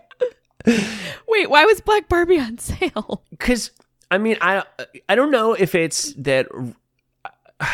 Wait, 1.27 1.49
why 1.49 1.65
was 1.65 1.81
Black 1.81 2.07
Barbie 2.07 2.39
on 2.39 2.57
sale? 2.57 3.23
because 3.31 3.71
I 4.09 4.17
mean 4.17 4.37
I 4.41 4.63
I 5.09 5.15
don't 5.15 5.31
know 5.31 5.53
if 5.53 5.75
it's 5.75 6.13
that. 6.13 6.47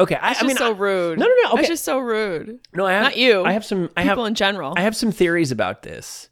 Okay, 0.00 0.14
I, 0.14 0.30
It's 0.30 0.40
I 0.40 0.46
mean 0.46 0.50
just 0.50 0.58
so 0.60 0.72
I- 0.72 0.78
rude. 0.78 1.18
No, 1.18 1.26
no, 1.26 1.34
no. 1.42 1.50
Okay, 1.54 1.60
It's 1.62 1.68
just 1.70 1.84
so 1.84 1.98
rude. 1.98 2.60
no, 2.72 2.86
I 2.86 2.92
have, 2.92 3.02
not 3.02 3.16
you. 3.16 3.42
I 3.44 3.50
have 3.50 3.64
some. 3.64 3.90
I 3.96 4.02
have 4.02 4.12
People 4.12 4.26
in 4.26 4.36
general. 4.36 4.74
I 4.76 4.82
have 4.82 4.94
some 4.94 5.10
theories 5.10 5.50
about 5.50 5.82
this 5.82 6.28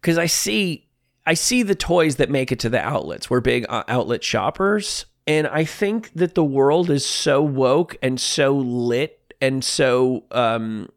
because 0.00 0.18
I 0.18 0.26
see 0.26 0.88
I 1.24 1.34
see 1.34 1.62
the 1.62 1.74
toys 1.74 2.16
that 2.16 2.30
make 2.30 2.50
it 2.50 2.58
to 2.60 2.68
the 2.68 2.80
outlets. 2.80 3.30
We're 3.30 3.40
big 3.40 3.64
uh, 3.68 3.84
outlet 3.88 4.24
shoppers, 4.24 5.06
And 5.26 5.46
I 5.46 5.64
think 5.64 6.12
that 6.14 6.34
the 6.34 6.44
world 6.44 6.90
is 6.90 7.06
so 7.06 7.42
woke 7.42 7.96
and 8.02 8.20
so 8.20 8.56
lit 8.56 9.18
and 9.40 9.64
so 9.64 10.24
um 10.30 10.88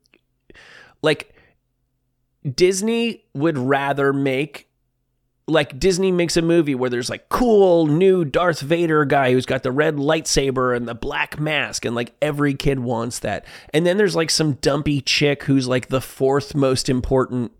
like 1.02 1.34
Disney 2.54 3.24
would 3.34 3.58
rather 3.58 4.14
make 4.14 4.70
like 5.48 5.80
Disney 5.80 6.12
makes 6.12 6.38
a 6.38 6.42
movie 6.42 6.74
where 6.74 6.90
there's 6.90 7.10
like 7.10 7.30
cool 7.30 7.86
new 7.86 8.26
Darth 8.26 8.62
Vader 8.62 9.06
guy 9.06 9.32
who's 9.32 9.46
got 9.46 9.62
the 9.62 9.72
red 9.72 9.96
lightsaber 9.96 10.76
and 10.76 10.88
the 10.88 10.96
black 10.96 11.40
mask 11.40 11.86
and 11.86 11.96
like 11.96 12.14
every 12.22 12.56
kid 12.56 12.80
wants 12.80 13.20
that. 13.20 13.46
And 13.72 13.86
then 13.86 13.98
there's 13.98 14.16
like 14.16 14.32
some 14.32 14.54
dumpy 14.54 15.02
chick 15.02 15.44
who's 15.44 15.68
like 15.68 15.90
the 15.90 16.02
fourth 16.02 16.56
most 16.56 16.90
important 16.90 17.52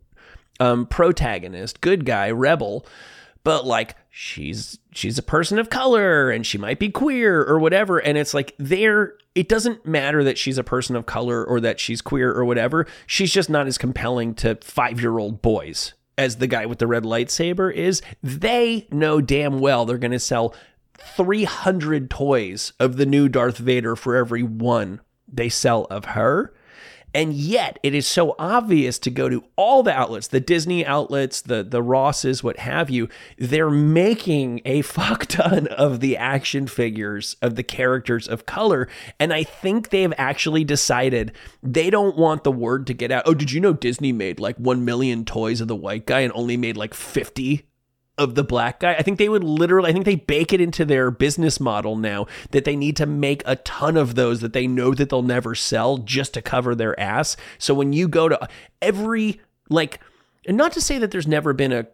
um 0.60 0.86
protagonist, 0.86 1.82
good 1.82 2.06
guy, 2.06 2.32
rebel, 2.32 2.86
but 3.44 3.66
like 3.66 3.96
she's 4.10 4.80
she's 4.92 5.18
a 5.18 5.24
person 5.24 5.60
of 5.60 5.70
color 5.70 6.30
and 6.30 6.46
she 6.46 6.58
might 6.58 6.80
be 6.80 6.90
queer 6.90 7.44
or 7.44 7.60
whatever 7.60 8.00
and 8.00 8.18
it's 8.18 8.34
like 8.34 8.56
there 8.58 9.16
it 9.36 9.50
doesn't 9.50 9.86
matter 9.86 10.24
that 10.24 10.38
she's 10.38 10.58
a 10.58 10.64
person 10.64 10.96
of 10.96 11.06
color 11.06 11.44
or 11.44 11.60
that 11.60 11.80
she's 11.80 12.02
queer 12.02 12.32
or 12.32 12.46
whatever. 12.46 12.88
She's 13.06 13.34
just 13.34 13.50
not 13.50 13.68
as 13.68 13.78
compelling 13.78 14.34
to 14.36 14.56
5-year-old 14.56 15.42
boys 15.42 15.94
as 16.18 16.38
the 16.38 16.48
guy 16.48 16.66
with 16.66 16.80
the 16.80 16.88
red 16.88 17.04
lightsaber 17.04 17.74
is, 17.74 18.02
they 18.24 18.88
know 18.92 19.22
damn 19.22 19.60
well 19.60 19.86
they're 19.86 19.98
going 19.98 20.12
to 20.12 20.20
sell 20.20 20.56
300 20.98 22.10
toys 22.10 22.74
of 22.80 22.98
the 22.98 23.06
new 23.06 23.28
Darth 23.28 23.58
Vader 23.58 23.96
for 23.96 24.16
every 24.16 24.44
one 24.44 25.02
they 25.28 25.50
sell 25.50 25.86
of 25.86 26.06
her. 26.06 26.54
And 27.16 27.32
yet, 27.32 27.80
it 27.82 27.96
is 27.96 28.06
so 28.06 28.36
obvious 28.38 29.00
to 29.00 29.10
go 29.10 29.30
to 29.30 29.46
all 29.56 29.84
the 29.84 29.94
outlets, 29.94 30.28
the 30.28 30.42
Disney 30.42 30.86
outlets, 30.86 31.40
the 31.40 31.64
the 31.64 31.82
Rosses, 31.82 32.44
what 32.44 32.60
have 32.60 32.90
you. 32.90 33.08
They're 33.38 33.70
making 33.70 34.60
a 34.66 34.82
fuck 34.96 35.26
ton 35.28 35.68
of 35.68 36.02
the 36.02 36.18
action 36.18 36.68
figures 36.68 37.38
of 37.42 37.56
the 37.56 37.64
characters 37.64 38.28
of 38.28 38.46
color, 38.46 38.90
and 39.18 39.32
I 39.32 39.46
think 39.46 39.90
they've 39.90 40.14
actually 40.18 40.66
decided 40.66 41.32
they 41.64 41.90
don't 41.90 42.18
want 42.18 42.44
the 42.44 42.52
word 42.52 42.86
to 42.88 42.94
get 42.94 43.14
out. 43.14 43.24
Oh, 43.26 43.34
did 43.34 43.50
you 43.50 43.62
know 43.62 43.72
Disney 43.72 44.12
made 44.12 44.42
like 44.42 44.58
one 44.58 44.84
million 44.84 45.24
toys 45.24 45.62
of 45.62 45.70
the 45.70 45.76
white 45.76 46.06
guy 46.06 46.20
and 46.20 46.34
only 46.36 46.58
made 46.58 46.76
like 46.76 46.94
fifty 46.94 47.66
of 48.18 48.36
the 48.36 48.44
black 48.44 48.80
guy. 48.80 48.94
I 48.94 49.02
think 49.02 49.18
they 49.18 49.30
would 49.30 49.44
literally, 49.44 49.90
I 49.90 49.94
think 49.94 50.06
they 50.06 50.16
bake 50.16 50.54
it 50.54 50.62
into 50.62 50.86
their 50.86 51.12
business 51.12 51.60
model 51.60 51.96
now 51.96 52.28
that 52.52 52.66
they 52.66 52.76
need 52.76 52.96
to 52.98 53.06
make 53.06 53.44
a 53.46 53.58
ton 53.58 53.98
of 53.98 54.16
those 54.16 54.42
that 54.42 54.54
they 54.54 54.68
know 54.68 54.94
that 54.94 55.10
they'll 55.10 55.22
never 55.22 55.56
sell 55.56 55.98
just 55.98 56.34
to 56.36 56.42
cover 56.42 56.76
their 56.76 56.98
ass. 57.00 57.36
So 57.58 57.74
when 57.74 57.94
you 57.94 58.08
go 58.08 58.30
to 58.30 58.48
every, 58.82 59.42
like, 59.70 60.00
and 60.48 60.56
not 60.56 60.72
to 60.74 60.82
say 60.82 60.98
that 61.00 61.12
there's 61.12 61.28
never 61.28 61.54
been 61.54 61.74
a, 61.74 61.88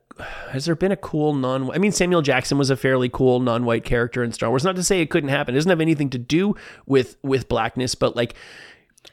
has 0.49 0.65
there 0.65 0.75
been 0.75 0.91
a 0.91 0.97
cool 0.97 1.33
non, 1.33 1.71
I 1.71 1.79
mean, 1.79 1.91
Samuel 1.91 2.21
Jackson 2.21 2.57
was 2.57 2.69
a 2.69 2.75
fairly 2.75 3.09
cool 3.09 3.39
non-white 3.39 3.83
character 3.83 4.23
in 4.23 4.31
Star 4.31 4.49
Wars. 4.49 4.63
Not 4.63 4.75
to 4.75 4.83
say 4.83 5.01
it 5.01 5.09
couldn't 5.09 5.29
happen. 5.29 5.55
It 5.55 5.57
doesn't 5.57 5.69
have 5.69 5.81
anything 5.81 6.11
to 6.11 6.19
do 6.19 6.55
with, 6.85 7.17
with 7.23 7.47
blackness, 7.47 7.95
but 7.95 8.15
like, 8.15 8.35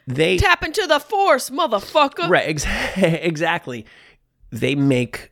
they 0.07 0.37
Tap 0.37 0.63
into 0.63 0.87
the 0.87 1.01
force, 1.01 1.49
motherfucker. 1.49 2.29
Right, 2.29 2.49
ex- 2.49 2.67
exactly. 2.97 3.87
They 4.51 4.75
make 4.75 5.31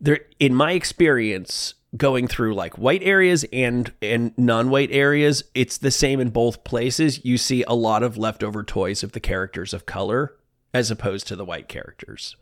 there 0.00 0.20
in 0.38 0.54
my 0.54 0.72
experience 0.72 1.74
going 1.96 2.28
through 2.28 2.54
like 2.54 2.76
white 2.76 3.02
areas 3.02 3.44
and 3.52 3.92
and 4.02 4.36
non-white 4.36 4.90
areas, 4.92 5.44
it's 5.54 5.78
the 5.78 5.90
same 5.90 6.20
in 6.20 6.30
both 6.30 6.64
places. 6.64 7.24
You 7.24 7.38
see 7.38 7.64
a 7.66 7.74
lot 7.74 8.02
of 8.02 8.16
leftover 8.18 8.62
toys 8.62 9.02
of 9.02 9.12
the 9.12 9.20
characters 9.20 9.72
of 9.72 9.86
color 9.86 10.34
as 10.74 10.90
opposed 10.90 11.26
to 11.28 11.36
the 11.36 11.44
white 11.44 11.68
characters. 11.68 12.36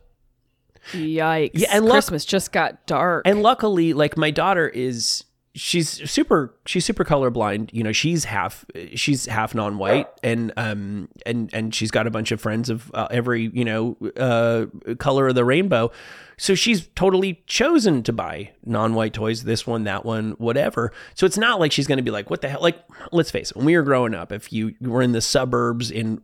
Yikes. 0.91 1.51
Yeah, 1.53 1.69
and 1.71 1.89
Christmas 1.89 2.25
just 2.25 2.51
got 2.51 2.85
dark. 2.85 3.23
And 3.25 3.41
luckily, 3.41 3.93
like 3.93 4.17
my 4.17 4.31
daughter 4.31 4.67
is 4.67 5.25
she's 5.57 6.09
super 6.09 6.53
she's 6.67 6.85
super 6.85 7.03
colorblind 7.03 7.73
you 7.73 7.83
know 7.83 7.91
she's 7.91 8.25
half 8.25 8.63
she's 8.93 9.25
half 9.25 9.55
non-white 9.55 10.07
and 10.21 10.53
um 10.55 11.09
and 11.25 11.49
and 11.51 11.73
she's 11.73 11.89
got 11.89 12.05
a 12.05 12.11
bunch 12.11 12.31
of 12.31 12.39
friends 12.39 12.69
of 12.69 12.91
uh, 12.93 13.07
every 13.09 13.49
you 13.51 13.65
know 13.65 13.97
uh 14.17 14.67
color 14.99 15.27
of 15.27 15.33
the 15.33 15.43
rainbow 15.43 15.91
so 16.37 16.55
she's 16.55 16.87
totally 16.95 17.43
chosen 17.47 18.03
to 18.03 18.13
buy 18.13 18.51
non-white 18.65 19.13
toys 19.13 19.43
this 19.43 19.65
one 19.65 19.83
that 19.83 20.05
one 20.05 20.31
whatever 20.37 20.91
so 21.15 21.25
it's 21.25 21.37
not 21.37 21.59
like 21.59 21.71
she's 21.71 21.87
going 21.87 21.97
to 21.97 22.03
be 22.03 22.11
like 22.11 22.29
what 22.29 22.41
the 22.41 22.49
hell 22.49 22.61
like 22.61 22.77
let's 23.11 23.31
face 23.31 23.51
it 23.51 23.57
when 23.57 23.65
we 23.65 23.75
were 23.75 23.83
growing 23.83 24.13
up 24.13 24.31
if 24.31 24.53
you 24.53 24.75
were 24.81 25.01
in 25.01 25.11
the 25.11 25.21
suburbs 25.21 25.91
in 25.91 26.21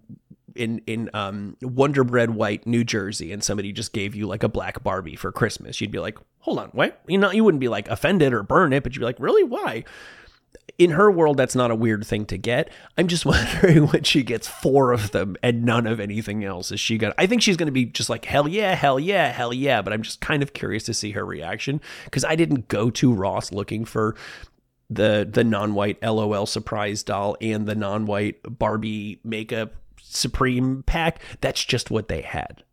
in 0.55 0.81
in 0.85 1.09
um 1.13 1.57
Wonder 1.61 2.03
Bread 2.03 2.31
White, 2.31 2.67
New 2.67 2.83
Jersey, 2.83 3.31
and 3.31 3.43
somebody 3.43 3.71
just 3.71 3.93
gave 3.93 4.15
you 4.15 4.27
like 4.27 4.43
a 4.43 4.49
black 4.49 4.83
Barbie 4.83 5.15
for 5.15 5.31
Christmas, 5.31 5.81
you'd 5.81 5.91
be 5.91 5.99
like, 5.99 6.17
"Hold 6.39 6.59
on, 6.59 6.69
what?" 6.69 7.01
You 7.07 7.17
know, 7.17 7.31
you 7.31 7.43
wouldn't 7.43 7.61
be 7.61 7.69
like 7.69 7.87
offended 7.89 8.33
or 8.33 8.43
burn 8.43 8.73
it, 8.73 8.83
but 8.83 8.93
you'd 8.93 8.99
be 8.99 9.05
like, 9.05 9.19
"Really? 9.19 9.43
Why?" 9.43 9.83
In 10.79 10.91
her 10.91 11.11
world, 11.11 11.37
that's 11.37 11.55
not 11.55 11.69
a 11.69 11.75
weird 11.75 12.05
thing 12.05 12.25
to 12.25 12.37
get. 12.37 12.71
I'm 12.97 13.07
just 13.07 13.25
wondering 13.27 13.87
when 13.87 14.03
she 14.03 14.23
gets 14.23 14.47
four 14.47 14.91
of 14.91 15.11
them 15.11 15.35
and 15.43 15.63
none 15.63 15.85
of 15.85 15.99
anything 15.99 16.43
else. 16.43 16.71
Is 16.71 16.79
she 16.79 16.97
gonna? 16.97 17.13
I 17.17 17.27
think 17.27 17.41
she's 17.41 17.57
gonna 17.57 17.71
be 17.71 17.85
just 17.85 18.09
like 18.09 18.25
hell 18.25 18.47
yeah, 18.47 18.75
hell 18.75 18.99
yeah, 18.99 19.31
hell 19.31 19.53
yeah. 19.53 19.81
But 19.81 19.93
I'm 19.93 20.01
just 20.01 20.21
kind 20.21 20.41
of 20.41 20.53
curious 20.53 20.83
to 20.85 20.93
see 20.93 21.11
her 21.11 21.25
reaction 21.25 21.81
because 22.05 22.23
I 22.25 22.35
didn't 22.35 22.67
go 22.67 22.89
to 22.91 23.13
Ross 23.13 23.51
looking 23.51 23.85
for 23.85 24.15
the 24.89 25.27
the 25.29 25.43
non-white 25.43 26.01
LOL 26.03 26.45
surprise 26.45 27.03
doll 27.03 27.37
and 27.41 27.67
the 27.67 27.75
non-white 27.75 28.39
Barbie 28.59 29.19
makeup 29.23 29.73
Supreme 30.01 30.83
pack. 30.83 31.19
That's 31.41 31.63
just 31.63 31.89
what 31.89 32.07
they 32.07 32.21
had. 32.21 32.63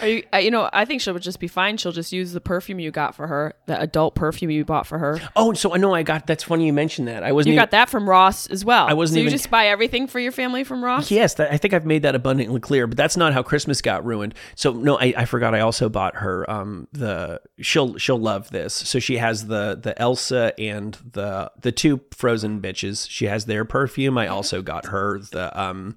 Are 0.00 0.06
you, 0.06 0.22
uh, 0.32 0.38
you 0.38 0.50
know, 0.50 0.70
I 0.72 0.84
think 0.84 1.00
she'll 1.00 1.18
just 1.18 1.40
be 1.40 1.48
fine. 1.48 1.76
She'll 1.76 1.92
just 1.92 2.12
use 2.12 2.32
the 2.32 2.40
perfume 2.40 2.78
you 2.78 2.90
got 2.90 3.14
for 3.14 3.26
her, 3.26 3.54
the 3.66 3.80
adult 3.80 4.14
perfume 4.14 4.50
you 4.50 4.64
bought 4.64 4.86
for 4.86 4.98
her. 4.98 5.20
Oh, 5.34 5.52
so 5.52 5.74
I 5.74 5.78
know 5.78 5.94
I 5.94 6.04
got. 6.04 6.26
That's 6.26 6.44
funny 6.44 6.66
you 6.66 6.72
mentioned 6.72 7.08
that. 7.08 7.24
I 7.24 7.32
wasn't. 7.32 7.48
You 7.48 7.52
even, 7.54 7.62
got 7.62 7.70
that 7.72 7.90
from 7.90 8.08
Ross 8.08 8.46
as 8.46 8.64
well. 8.64 8.86
I 8.86 8.94
wasn't 8.94 9.18
so 9.18 9.22
you 9.24 9.30
just 9.30 9.50
buy 9.50 9.66
everything 9.66 10.06
for 10.06 10.20
your 10.20 10.32
family 10.32 10.62
from 10.62 10.84
Ross. 10.84 11.10
Yes, 11.10 11.34
that, 11.34 11.52
I 11.52 11.56
think 11.56 11.74
I've 11.74 11.86
made 11.86 12.02
that 12.02 12.14
abundantly 12.14 12.60
clear, 12.60 12.86
but 12.86 12.96
that's 12.96 13.16
not 13.16 13.32
how 13.32 13.42
Christmas 13.42 13.82
got 13.82 14.04
ruined. 14.04 14.34
So 14.54 14.72
no, 14.72 14.96
I, 14.98 15.12
I 15.16 15.24
forgot. 15.24 15.54
I 15.54 15.60
also 15.60 15.88
bought 15.88 16.16
her 16.16 16.48
um 16.48 16.86
the 16.92 17.40
she'll 17.60 17.96
she'll 17.96 18.18
love 18.18 18.50
this. 18.50 18.72
So 18.74 19.00
she 19.00 19.16
has 19.16 19.48
the 19.48 19.78
the 19.80 20.00
Elsa 20.00 20.54
and 20.58 20.96
the 21.12 21.50
the 21.62 21.72
two 21.72 22.00
Frozen 22.12 22.60
bitches. 22.60 23.08
She 23.10 23.26
has 23.26 23.46
their 23.46 23.64
perfume. 23.64 24.16
I 24.18 24.28
also 24.28 24.62
got 24.62 24.86
her 24.86 25.18
the 25.18 25.60
um 25.60 25.96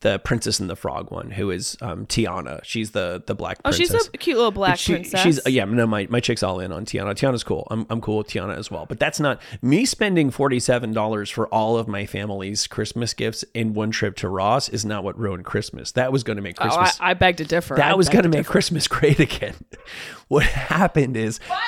the 0.00 0.20
Princess 0.20 0.60
and 0.60 0.70
the 0.70 0.76
Frog 0.76 1.10
one, 1.10 1.32
who 1.32 1.50
is 1.50 1.76
um 1.80 2.06
Tiana. 2.06 2.62
She's 2.62 2.92
the 2.92 3.20
the 3.26 3.34
black. 3.34 3.62
Princess. 3.62 3.80
Oh, 3.90 3.90
Princess. 3.90 4.06
she's 4.06 4.14
a 4.14 4.18
cute 4.18 4.36
little 4.36 4.52
black 4.52 4.78
she- 4.78 4.92
princess. 4.92 5.22
She's 5.22 5.40
yeah, 5.46 5.64
no, 5.64 5.86
my 5.88 6.06
my 6.08 6.20
chick's 6.20 6.42
all 6.44 6.60
in 6.60 6.70
on 6.70 6.84
Tiana. 6.84 7.10
Tiana's 7.14 7.42
cool. 7.42 7.66
I'm 7.70 7.84
I'm 7.90 8.00
cool 8.00 8.18
with 8.18 8.28
Tiana 8.28 8.56
as 8.56 8.70
well. 8.70 8.86
But 8.86 9.00
that's 9.00 9.18
not 9.18 9.40
me 9.60 9.84
spending 9.84 10.30
forty 10.30 10.60
seven 10.60 10.92
dollars 10.92 11.30
for 11.30 11.48
all 11.48 11.76
of 11.76 11.88
my 11.88 12.06
family's 12.06 12.66
Christmas 12.68 13.12
gifts 13.12 13.44
in 13.54 13.74
one 13.74 13.90
trip 13.90 14.14
to 14.18 14.28
Ross 14.28 14.68
is 14.68 14.84
not 14.84 15.02
what 15.02 15.18
ruined 15.18 15.44
Christmas. 15.44 15.90
That 15.92 16.12
was 16.12 16.22
going 16.22 16.36
to 16.36 16.42
make 16.42 16.56
Oh, 16.60 16.64
I, 16.64 16.68
Christmas. 16.68 16.98
I 17.00 17.14
beg 17.14 17.36
to 17.38 17.44
differ. 17.44 17.74
I 17.74 17.78
that 17.78 17.98
was 17.98 18.08
going 18.08 18.22
to 18.22 18.28
to 18.30 18.36
make 18.36 18.40
differ. 18.46 18.52
Christmas 18.52 18.86
great 18.88 19.18
again. 19.18 19.54
what 20.28 20.44
happened 20.44 21.16
is 21.16 21.40
Bunny 21.48 21.58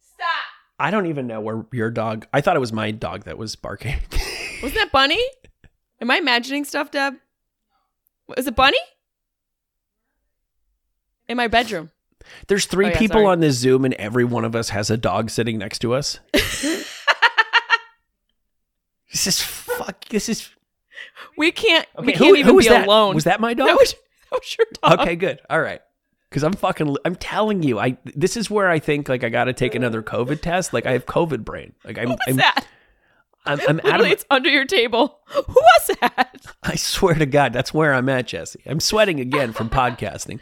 Stop. 0.00 0.26
I 0.78 0.90
don't 0.90 1.06
even 1.06 1.26
know 1.26 1.40
where 1.40 1.66
your 1.72 1.90
dog. 1.90 2.26
I 2.32 2.40
thought 2.40 2.56
it 2.56 2.60
was 2.60 2.72
my 2.72 2.90
dog 2.92 3.24
that 3.24 3.36
was 3.36 3.56
barking. 3.56 3.96
Wasn't 4.62 4.74
that 4.80 4.90
Bunny? 4.92 5.20
Am 6.02 6.10
I 6.10 6.16
imagining 6.16 6.64
stuff, 6.64 6.90
Deb? 6.90 7.14
Was 8.26 8.48
it 8.48 8.56
Bunny? 8.56 8.76
In 11.28 11.36
my 11.36 11.46
bedroom. 11.46 11.92
There's 12.48 12.66
three 12.66 12.86
Oh, 12.86 12.88
yeah, 12.88 12.98
people 12.98 13.20
sorry. 13.20 13.26
on 13.26 13.38
this 13.38 13.56
Zoom, 13.56 13.84
and 13.84 13.94
every 13.94 14.24
one 14.24 14.44
of 14.44 14.56
us 14.56 14.70
has 14.70 14.90
a 14.90 14.96
dog 14.96 15.30
sitting 15.30 15.58
next 15.58 15.78
to 15.78 15.94
us. 15.94 16.18
this 16.32 16.88
is 19.12 19.40
fuck. 19.40 20.04
This 20.06 20.28
is 20.28 20.50
We 21.36 21.52
can't. 21.52 21.86
we 22.02 22.12
can't 22.14 22.36
even 22.36 22.56
was 22.56 22.66
be 22.66 22.70
that? 22.70 22.84
alone. 22.86 23.14
Was 23.14 23.24
that 23.24 23.40
my 23.40 23.54
dog? 23.54 23.68
That 23.68 23.76
was, 23.76 23.92
that 23.92 24.40
was 24.40 24.56
your 24.58 24.66
dog. 24.82 25.00
okay, 25.00 25.14
good. 25.14 25.40
All 25.48 25.60
right. 25.60 25.80
Because 26.28 26.42
I'm 26.42 26.54
fucking. 26.54 26.96
I'm 27.04 27.14
telling 27.14 27.62
you, 27.62 27.78
I. 27.78 27.96
This 28.04 28.36
is 28.36 28.50
where 28.50 28.68
I 28.68 28.80
think 28.80 29.08
like 29.08 29.22
I 29.22 29.28
got 29.28 29.44
to 29.44 29.52
take 29.52 29.76
another 29.76 30.02
COVID 30.02 30.40
test. 30.40 30.72
Like 30.72 30.84
I 30.84 30.92
have 30.92 31.06
COVID 31.06 31.44
brain. 31.44 31.74
Like 31.84 31.96
I'm. 31.96 32.08
What's 32.08 32.22
I'm, 32.26 32.36
that? 32.38 32.66
I'm, 33.44 33.60
I'm 33.68 33.78
out 33.80 33.84
Literally, 33.84 34.06
of. 34.06 34.12
it's 34.12 34.24
under 34.30 34.48
your 34.48 34.64
table. 34.64 35.20
Who 35.26 35.42
was 35.52 35.96
that? 36.00 36.36
I 36.62 36.76
swear 36.76 37.14
to 37.14 37.26
God, 37.26 37.52
that's 37.52 37.74
where 37.74 37.92
I'm 37.94 38.08
at, 38.08 38.26
Jesse. 38.28 38.60
I'm 38.66 38.80
sweating 38.80 39.20
again 39.20 39.52
from 39.52 39.68
podcasting. 39.70 40.40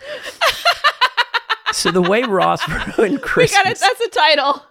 So 1.73 1.91
the 1.91 2.03
way 2.03 2.23
Ross 2.25 2.67
ruined 2.69 3.15
We 3.15 3.19
Christmas. 3.21 3.63
got 3.63 3.71
it. 3.73 3.79
That's 3.79 3.99
the 3.99 4.09
title. 4.13 4.63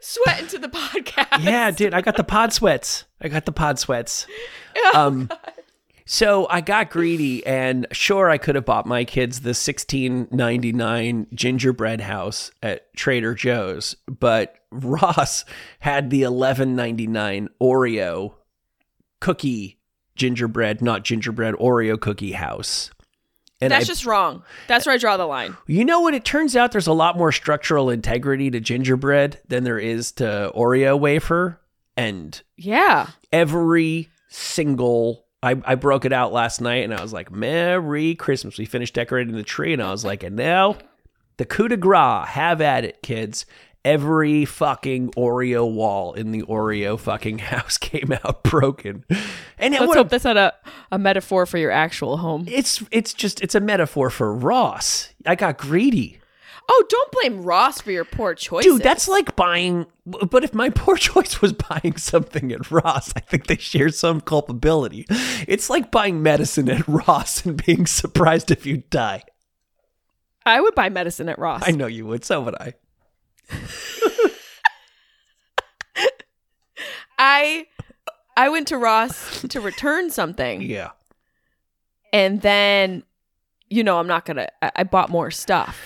Sweat 0.00 0.40
into 0.40 0.58
the 0.58 0.68
podcast. 0.68 1.44
yeah, 1.44 1.70
dude, 1.70 1.92
I 1.94 2.00
got 2.00 2.16
the 2.16 2.24
pod 2.24 2.52
sweats. 2.52 3.04
I 3.20 3.28
got 3.28 3.44
the 3.44 3.52
pod 3.52 3.78
sweats. 3.78 4.26
Um, 4.94 5.28
so 6.06 6.46
I 6.48 6.60
got 6.62 6.90
greedy, 6.90 7.44
and 7.46 7.86
sure, 7.92 8.30
I 8.30 8.38
could 8.38 8.54
have 8.54 8.64
bought 8.64 8.86
my 8.86 9.04
kids 9.04 9.40
the 9.42 9.52
sixteen 9.54 10.26
ninety 10.30 10.72
nine 10.72 11.26
gingerbread 11.34 12.00
house 12.00 12.50
at 12.62 12.92
Trader 12.96 13.34
Joe's, 13.34 13.94
but 14.08 14.54
Ross 14.72 15.44
had 15.80 16.10
the 16.10 16.22
eleven 16.22 16.74
ninety 16.74 17.06
nine 17.06 17.48
Oreo 17.60 18.34
cookie 19.20 19.78
gingerbread, 20.16 20.82
not 20.82 21.04
gingerbread 21.04 21.54
Oreo 21.54 22.00
cookie 22.00 22.32
house. 22.32 22.90
And 23.60 23.70
That's 23.70 23.84
I, 23.84 23.86
just 23.86 24.04
wrong. 24.06 24.42
That's 24.66 24.86
where 24.86 24.94
I 24.94 24.98
draw 24.98 25.16
the 25.16 25.24
line. 25.26 25.56
you 25.68 25.84
know 25.84 26.00
what? 26.00 26.14
It 26.14 26.24
turns 26.24 26.56
out 26.56 26.72
there's 26.72 26.88
a 26.88 26.92
lot 26.92 27.16
more 27.16 27.30
structural 27.30 27.90
integrity 27.90 28.50
to 28.50 28.58
gingerbread 28.58 29.38
than 29.46 29.62
there 29.62 29.78
is 29.78 30.10
to 30.12 30.50
Oreo 30.54 30.98
wafer. 30.98 31.60
And 31.96 32.40
Yeah. 32.56 33.06
every 33.32 34.08
single 34.28 35.26
I, 35.44 35.60
I 35.64 35.74
broke 35.76 36.04
it 36.04 36.12
out 36.12 36.32
last 36.32 36.60
night 36.60 36.84
and 36.84 36.94
I 36.94 37.02
was 37.02 37.12
like, 37.12 37.30
Merry 37.30 38.14
Christmas. 38.16 38.58
We 38.58 38.64
finished 38.64 38.94
decorating 38.94 39.34
the 39.36 39.42
tree 39.42 39.72
and 39.72 39.82
I 39.82 39.90
was 39.92 40.04
like, 40.04 40.22
and 40.24 40.34
now 40.36 40.76
the 41.36 41.44
coup 41.44 41.68
de 41.68 41.76
grace, 41.76 42.28
have 42.28 42.60
at 42.60 42.84
it, 42.84 43.02
kids. 43.02 43.46
Every 43.84 44.44
fucking 44.44 45.10
Oreo 45.12 45.70
wall 45.70 46.12
in 46.12 46.30
the 46.30 46.42
Oreo 46.42 46.98
fucking 46.98 47.38
house 47.52 47.78
came 47.78 48.12
out 48.24 48.44
broken. 48.44 49.04
And 49.58 49.74
Let's 49.74 49.94
hope 49.94 50.08
that's 50.08 50.24
not 50.24 50.36
a, 50.36 50.54
a 50.92 50.98
metaphor 50.98 51.46
for 51.46 51.58
your 51.58 51.72
actual 51.72 52.18
home. 52.18 52.44
it's 52.48 52.82
it's 52.92 53.12
just 53.12 53.40
it's 53.40 53.54
a 53.54 53.60
metaphor 53.60 54.08
for 54.10 54.32
Ross. 54.32 55.12
I 55.26 55.34
got 55.34 55.58
greedy. 55.58 56.20
Oh, 56.68 56.84
don't 56.88 57.12
blame 57.12 57.42
Ross 57.42 57.80
for 57.80 57.90
your 57.90 58.04
poor 58.04 58.34
choices. 58.34 58.72
Dude, 58.72 58.82
that's 58.82 59.08
like 59.08 59.34
buying. 59.34 59.86
But 60.06 60.44
if 60.44 60.54
my 60.54 60.70
poor 60.74 60.96
choice 60.96 61.40
was 61.42 61.52
buying 61.52 61.96
something 61.96 62.52
at 62.52 62.70
Ross, 62.70 63.12
I 63.16 63.20
think 63.20 63.46
they 63.46 63.56
share 63.56 63.88
some 63.88 64.20
culpability. 64.20 65.06
It's 65.48 65.68
like 65.68 65.90
buying 65.90 66.22
medicine 66.22 66.70
at 66.70 66.86
Ross 66.88 67.44
and 67.44 67.64
being 67.64 67.86
surprised 67.86 68.50
if 68.50 68.64
you 68.64 68.84
die. 68.90 69.24
I 70.46 70.60
would 70.60 70.74
buy 70.74 70.88
medicine 70.88 71.28
at 71.28 71.38
Ross. 71.38 71.62
I 71.66 71.72
know 71.72 71.86
you 71.86 72.06
would. 72.06 72.24
So 72.24 72.40
would 72.42 72.54
I. 72.54 72.74
I 77.18 77.66
I 78.36 78.48
went 78.48 78.68
to 78.68 78.76
Ross 78.78 79.42
to 79.42 79.60
return 79.60 80.10
something, 80.10 80.62
Yeah. 80.62 80.90
and 82.12 82.40
then 82.40 83.02
you 83.70 83.84
know 83.84 83.98
I'm 83.98 84.06
not 84.06 84.24
gonna. 84.24 84.48
I, 84.60 84.72
I 84.76 84.84
bought 84.84 85.10
more 85.10 85.30
stuff. 85.30 85.80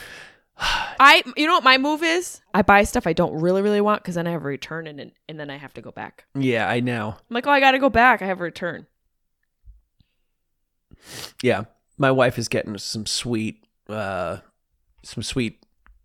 I 0.58 1.22
you 1.36 1.46
know 1.46 1.54
what 1.54 1.64
my 1.64 1.76
move 1.76 2.02
is? 2.02 2.40
I 2.54 2.62
buy 2.62 2.84
stuff 2.84 3.06
I 3.06 3.12
don't 3.12 3.38
really 3.40 3.60
really 3.60 3.80
want 3.82 4.02
because 4.02 4.14
then 4.14 4.26
I 4.26 4.30
have 4.30 4.42
a 4.42 4.48
return 4.48 4.86
and 4.86 5.12
and 5.28 5.38
then 5.38 5.50
I 5.50 5.56
have 5.56 5.74
to 5.74 5.82
go 5.82 5.90
back. 5.90 6.24
Yeah, 6.34 6.68
I 6.68 6.80
know. 6.80 7.08
I'm 7.18 7.34
like, 7.34 7.46
oh, 7.46 7.50
I 7.50 7.60
got 7.60 7.72
to 7.72 7.78
go 7.78 7.90
back. 7.90 8.22
I 8.22 8.26
have 8.26 8.40
a 8.40 8.44
return. 8.44 8.86
Yeah. 11.42 11.64
My 11.98 12.10
wife 12.10 12.38
is 12.38 12.48
getting 12.48 12.76
some 12.78 13.06
sweet, 13.06 13.64
uh, 13.88 14.38
some 15.02 15.22
sweet 15.22 15.64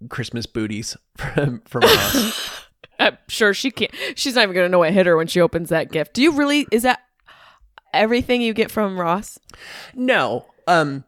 Christmas 0.10 0.46
booties 0.46 0.98
from 1.18 1.62
from 1.66 1.82
Ross. 1.82 2.62
I'm 3.00 3.18
sure 3.28 3.54
she 3.54 3.72
can't. 3.72 3.92
She's 4.16 4.36
not 4.36 4.44
even 4.44 4.56
gonna 4.56 4.70
know 4.70 4.80
what 4.80 4.94
hit 4.94 5.06
her 5.06 5.18
when 5.18 5.28
she 5.28 5.42
opens 5.42 5.70
that 5.70 5.92
gift. 5.92 6.14
Do 6.14 6.22
you 6.22 6.32
really? 6.34 6.68
Is 6.72 6.84
that 6.84 7.02
everything 7.94 8.42
you 8.42 8.54
get 8.54 8.72
from 8.72 9.00
Ross? 9.00 9.40
no. 9.96 10.46
Um. 10.68 11.04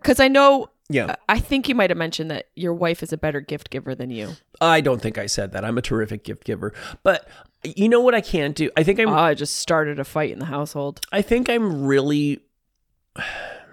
Because 0.00 0.20
I 0.20 0.28
know. 0.28 0.68
Yeah. 0.90 1.16
I 1.30 1.40
think 1.40 1.66
you 1.66 1.74
might 1.74 1.88
have 1.88 1.96
mentioned 1.96 2.30
that 2.30 2.48
your 2.54 2.74
wife 2.74 3.02
is 3.02 3.10
a 3.10 3.16
better 3.16 3.40
gift 3.40 3.70
giver 3.70 3.94
than 3.94 4.10
you. 4.10 4.32
I 4.60 4.82
don't 4.82 5.00
think 5.00 5.16
I 5.16 5.24
said 5.24 5.52
that. 5.52 5.64
I'm 5.64 5.78
a 5.78 5.82
terrific 5.82 6.24
gift 6.24 6.44
giver. 6.44 6.74
But 7.02 7.26
you 7.62 7.88
know 7.88 8.00
what 8.00 8.14
I 8.14 8.20
can't 8.20 8.54
do? 8.54 8.70
I 8.76 8.82
think 8.82 9.00
I'm 9.00 9.08
Oh, 9.08 9.14
I 9.14 9.32
just 9.32 9.56
started 9.56 9.98
a 9.98 10.04
fight 10.04 10.30
in 10.30 10.40
the 10.40 10.44
household. 10.44 11.00
I 11.10 11.22
think 11.22 11.48
I'm 11.48 11.86
really 11.86 12.40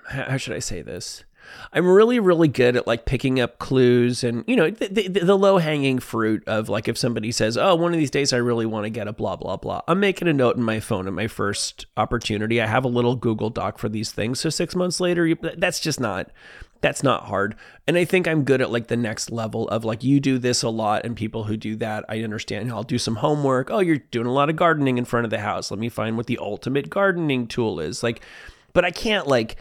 how 0.08 0.38
should 0.38 0.56
I 0.56 0.60
say 0.60 0.82
this? 0.82 1.26
I'm 1.74 1.88
really 1.88 2.20
really 2.20 2.48
good 2.48 2.76
at 2.76 2.88
like 2.88 3.06
picking 3.06 3.40
up 3.40 3.60
clues 3.60 4.24
and 4.24 4.44
you 4.48 4.56
know 4.56 4.70
the, 4.70 4.88
the, 4.88 5.08
the 5.08 5.38
low 5.38 5.58
hanging 5.58 6.00
fruit 6.00 6.44
of 6.48 6.70
like 6.70 6.88
if 6.88 6.98
somebody 6.98 7.32
says, 7.32 7.58
"Oh, 7.58 7.76
one 7.76 7.94
of 7.94 8.00
these 8.00 8.12
days 8.12 8.34
I 8.34 8.38
really 8.38 8.66
want 8.66 8.86
to 8.86 8.90
get 8.90 9.08
a 9.08 9.14
blah 9.14 9.36
blah 9.36 9.58
blah." 9.58 9.82
I'm 9.88 10.00
making 10.00 10.28
a 10.28 10.34
note 10.34 10.58
in 10.58 10.64
my 10.64 10.80
phone 10.80 11.08
at 11.08 11.14
my 11.14 11.28
first 11.28 11.86
opportunity. 11.98 12.62
I 12.62 12.68
have 12.68 12.86
a 12.86 12.90
little 12.90 13.16
Google 13.16 13.50
Doc 13.50 13.78
for 13.78 13.90
these 13.90 14.12
things. 14.12 14.40
So 14.40 14.50
6 14.50 14.76
months 14.76 15.00
later, 15.00 15.26
you, 15.26 15.38
that's 15.58 15.80
just 15.80 16.00
not 16.00 16.32
that's 16.82 17.04
not 17.04 17.26
hard. 17.26 17.56
And 17.88 17.98
I 17.98 18.06
think 18.06 18.28
I'm 18.28 18.44
good 18.44 18.62
at 18.62 18.72
like 18.72 18.88
the 18.88 18.98
next 18.98 19.32
level 19.32 19.68
of 19.70 19.86
like 19.86 20.04
you 20.04 20.20
do 20.20 20.40
this 20.40 20.64
a 20.64 20.70
lot 20.70 21.06
and 21.06 21.16
people 21.16 21.44
who 21.44 21.56
do 21.56 21.76
that, 21.78 22.06
I 22.10 22.22
understand. 22.24 22.72
I'll 22.72 22.84
do 22.84 22.98
some 22.98 23.18
homework. 23.18 23.70
Oh, 23.70 23.80
you're 23.80 23.98
doing 23.98 24.28
a 24.28 24.34
lot 24.34 24.50
of 24.50 24.56
gardening 24.56 24.98
in 24.98 25.06
front 25.06 25.26
of 25.26 25.30
the 25.30 25.40
house. 25.40 25.70
Let 25.70 25.80
me 25.80 25.90
find 25.90 26.18
what 26.18 26.26
the 26.26 26.40
ultimate 26.40 26.90
gardening 26.90 27.48
tool 27.48 27.80
is. 27.80 28.02
Like 28.02 28.22
but 28.74 28.86
I 28.86 28.92
can't 28.92 29.28
like 29.28 29.58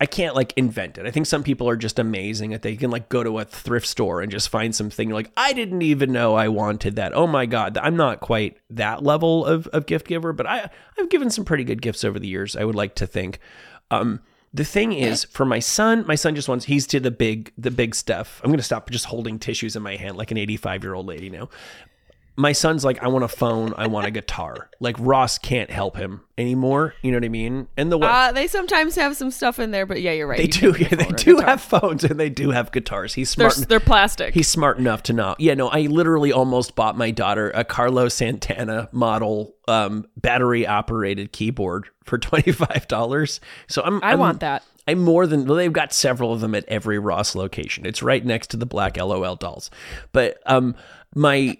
I 0.00 0.06
can't 0.06 0.34
like 0.34 0.52
invent 0.56 0.98
it. 0.98 1.06
I 1.06 1.10
think 1.10 1.26
some 1.26 1.44
people 1.44 1.68
are 1.68 1.76
just 1.76 1.98
amazing 1.98 2.50
that 2.50 2.62
they 2.62 2.74
can 2.76 2.90
like 2.90 3.08
go 3.08 3.22
to 3.22 3.38
a 3.38 3.44
thrift 3.44 3.86
store 3.86 4.20
and 4.20 4.30
just 4.30 4.48
find 4.48 4.74
something 4.74 5.08
you're 5.08 5.16
like 5.16 5.30
I 5.36 5.52
didn't 5.52 5.82
even 5.82 6.12
know 6.12 6.34
I 6.34 6.48
wanted 6.48 6.96
that. 6.96 7.14
Oh 7.14 7.26
my 7.26 7.46
god, 7.46 7.78
I'm 7.78 7.96
not 7.96 8.20
quite 8.20 8.58
that 8.70 9.04
level 9.04 9.46
of 9.46 9.68
of 9.68 9.86
gift 9.86 10.08
giver, 10.08 10.32
but 10.32 10.46
I 10.46 10.68
I've 10.98 11.10
given 11.10 11.30
some 11.30 11.44
pretty 11.44 11.64
good 11.64 11.80
gifts 11.80 12.02
over 12.02 12.18
the 12.18 12.28
years. 12.28 12.56
I 12.56 12.64
would 12.64 12.74
like 12.74 12.94
to 12.96 13.06
think. 13.06 13.38
Um 13.90 14.20
the 14.52 14.64
thing 14.64 14.92
is 14.92 15.24
for 15.24 15.44
my 15.44 15.58
son, 15.58 16.04
my 16.06 16.14
son 16.14 16.36
just 16.36 16.48
wants 16.48 16.64
he's 16.64 16.86
to 16.88 17.00
the 17.00 17.10
big 17.10 17.52
the 17.58 17.72
big 17.72 17.94
stuff. 17.94 18.40
I'm 18.42 18.50
going 18.50 18.58
to 18.58 18.64
stop 18.64 18.88
just 18.90 19.06
holding 19.06 19.38
tissues 19.38 19.74
in 19.74 19.82
my 19.82 19.96
hand 19.96 20.16
like 20.16 20.30
an 20.30 20.36
85-year-old 20.36 21.06
lady 21.06 21.28
now 21.28 21.48
my 22.36 22.50
son's 22.52 22.84
like, 22.84 23.00
I 23.02 23.06
want 23.08 23.24
a 23.24 23.28
phone, 23.28 23.74
I 23.76 23.86
want 23.86 24.06
a 24.06 24.10
guitar. 24.10 24.68
Like 24.80 24.96
Ross 24.98 25.38
can't 25.38 25.70
help 25.70 25.96
him 25.96 26.22
anymore. 26.36 26.94
You 27.02 27.12
know 27.12 27.18
what 27.18 27.24
I 27.24 27.28
mean? 27.28 27.68
And 27.76 27.92
the 27.92 27.98
way 27.98 28.08
Uh, 28.08 28.32
they 28.32 28.48
sometimes 28.48 28.96
have 28.96 29.16
some 29.16 29.30
stuff 29.30 29.58
in 29.60 29.70
there, 29.70 29.86
but 29.86 30.02
yeah, 30.02 30.10
you're 30.12 30.26
right. 30.26 30.38
they 30.38 30.44
You 30.44 30.72
do, 30.72 30.76
yeah, 30.78 30.88
they 30.96 31.10
do 31.10 31.36
have 31.38 31.60
phones 31.60 32.02
and 32.02 32.18
they 32.18 32.30
do 32.30 32.50
have 32.50 32.72
guitars. 32.72 33.14
He's 33.14 33.32
They're, 33.34 33.50
smart. 33.50 33.68
they're 33.68 33.78
plastic. 33.80 34.34
He's 34.34 34.48
smart 34.48 34.78
enough 34.78 35.04
to 35.04 35.12
know. 35.12 35.36
Yeah, 35.38 35.54
no, 35.54 35.68
I 35.68 35.82
literally 35.82 36.32
almost 36.32 36.74
bought 36.74 36.96
my 36.98 37.12
daughter 37.12 37.52
a 37.54 37.62
Carlos 37.64 38.14
Santana 38.14 38.88
model 38.90 39.54
um, 39.68 40.06
battery 40.16 40.66
operated 40.66 41.30
keyboard 41.32 41.88
for 42.04 42.18
twenty 42.18 42.50
five 42.52 42.88
dollars. 42.88 43.40
So 43.68 43.80
I'm 43.82 44.02
I 44.02 44.08
I'm- 44.10 44.18
want 44.18 44.40
that. 44.40 44.64
I'm 44.86 44.98
more 44.98 45.26
than 45.26 45.46
well, 45.46 45.56
they've 45.56 45.72
got 45.72 45.94
several 45.94 46.34
of 46.34 46.42
them 46.42 46.54
at 46.54 46.66
every 46.68 46.98
Ross 46.98 47.34
location. 47.34 47.86
It's 47.86 48.02
right 48.02 48.22
next 48.22 48.48
to 48.50 48.58
the 48.58 48.66
black 48.66 48.98
LOL 48.98 49.36
dolls. 49.36 49.70
But 50.12 50.38
um 50.44 50.74
my 51.14 51.56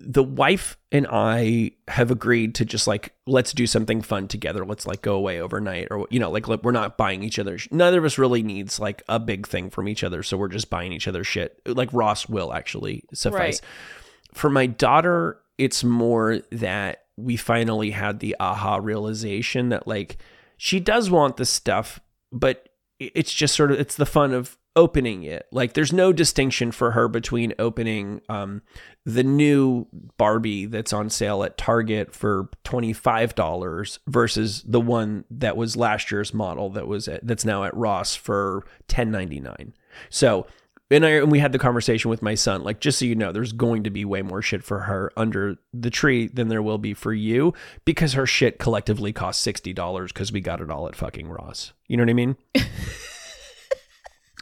the 0.00 0.22
wife 0.22 0.76
and 0.92 1.06
I 1.10 1.72
have 1.88 2.10
agreed 2.10 2.54
to 2.56 2.64
just 2.64 2.86
like 2.86 3.14
let's 3.26 3.52
do 3.52 3.66
something 3.66 4.00
fun 4.00 4.28
together. 4.28 4.64
Let's 4.64 4.86
like 4.86 5.02
go 5.02 5.14
away 5.14 5.40
overnight 5.40 5.88
or 5.90 6.06
you 6.10 6.20
know 6.20 6.30
like 6.30 6.46
we're 6.46 6.70
not 6.72 6.96
buying 6.96 7.22
each 7.24 7.38
other. 7.38 7.58
Neither 7.70 7.98
of 7.98 8.04
us 8.04 8.18
really 8.18 8.42
needs 8.42 8.78
like 8.78 9.02
a 9.08 9.18
big 9.18 9.46
thing 9.46 9.70
from 9.70 9.88
each 9.88 10.04
other, 10.04 10.22
so 10.22 10.36
we're 10.36 10.48
just 10.48 10.70
buying 10.70 10.92
each 10.92 11.08
other 11.08 11.24
shit. 11.24 11.60
Like 11.66 11.92
Ross 11.92 12.28
will 12.28 12.52
actually 12.52 13.04
suffice. 13.12 13.60
Right. 13.60 14.34
For 14.34 14.50
my 14.50 14.66
daughter, 14.66 15.40
it's 15.56 15.82
more 15.82 16.40
that 16.52 17.04
we 17.16 17.36
finally 17.36 17.90
had 17.90 18.20
the 18.20 18.36
aha 18.38 18.76
realization 18.76 19.70
that 19.70 19.88
like 19.88 20.18
she 20.58 20.78
does 20.78 21.10
want 21.10 21.38
the 21.38 21.46
stuff, 21.46 21.98
but 22.30 22.68
it's 23.00 23.32
just 23.32 23.54
sort 23.54 23.72
of 23.72 23.80
it's 23.80 23.96
the 23.96 24.06
fun 24.06 24.32
of 24.32 24.57
opening 24.76 25.24
it. 25.24 25.46
Like 25.50 25.72
there's 25.72 25.92
no 25.92 26.12
distinction 26.12 26.72
for 26.72 26.92
her 26.92 27.08
between 27.08 27.54
opening 27.58 28.20
um 28.28 28.62
the 29.04 29.24
new 29.24 29.86
Barbie 30.18 30.66
that's 30.66 30.92
on 30.92 31.08
sale 31.08 31.42
at 31.42 31.56
Target 31.56 32.14
for 32.14 32.50
$25 32.64 33.98
versus 34.06 34.62
the 34.66 34.80
one 34.80 35.24
that 35.30 35.56
was 35.56 35.76
last 35.76 36.10
year's 36.10 36.34
model 36.34 36.68
that 36.70 36.86
was 36.86 37.08
at, 37.08 37.26
that's 37.26 37.44
now 37.44 37.64
at 37.64 37.74
Ross 37.74 38.14
for 38.14 38.66
10.99. 38.88 39.72
So 40.10 40.46
and, 40.90 41.04
I, 41.04 41.10
and 41.10 41.30
we 41.30 41.38
had 41.38 41.52
the 41.52 41.58
conversation 41.58 42.08
with 42.08 42.22
my 42.22 42.34
son, 42.34 42.62
like, 42.62 42.80
just 42.80 42.98
so 42.98 43.04
you 43.04 43.14
know, 43.14 43.30
there's 43.30 43.52
going 43.52 43.84
to 43.84 43.90
be 43.90 44.04
way 44.06 44.22
more 44.22 44.40
shit 44.40 44.64
for 44.64 44.80
her 44.80 45.12
under 45.16 45.56
the 45.74 45.90
tree 45.90 46.28
than 46.28 46.48
there 46.48 46.62
will 46.62 46.78
be 46.78 46.94
for 46.94 47.12
you 47.12 47.52
because 47.84 48.14
her 48.14 48.26
shit 48.26 48.58
collectively 48.58 49.12
costs 49.12 49.46
$60 49.46 50.08
because 50.08 50.32
we 50.32 50.40
got 50.40 50.62
it 50.62 50.70
all 50.70 50.88
at 50.88 50.96
fucking 50.96 51.28
Ross. 51.28 51.72
You 51.88 51.98
know 51.98 52.04
what 52.04 52.10
I 52.10 52.14
mean? 52.14 52.36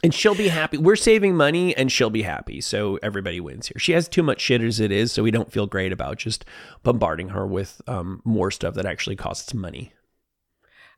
and 0.03 0.13
she'll 0.13 0.35
be 0.35 0.47
happy. 0.47 0.77
We're 0.77 0.95
saving 0.95 1.35
money 1.35 1.75
and 1.75 1.91
she'll 1.91 2.09
be 2.09 2.21
happy. 2.21 2.61
So 2.61 2.99
everybody 3.01 3.39
wins 3.39 3.67
here. 3.67 3.79
She 3.79 3.93
has 3.93 4.07
too 4.07 4.23
much 4.23 4.41
shit 4.41 4.61
as 4.61 4.79
it 4.79 4.91
is. 4.91 5.11
So 5.11 5.23
we 5.23 5.31
don't 5.31 5.51
feel 5.51 5.65
great 5.65 5.91
about 5.91 6.17
just 6.17 6.45
bombarding 6.83 7.29
her 7.29 7.47
with 7.47 7.81
um, 7.87 8.21
more 8.23 8.51
stuff 8.51 8.75
that 8.75 8.85
actually 8.85 9.15
costs 9.15 9.53
money. 9.53 9.93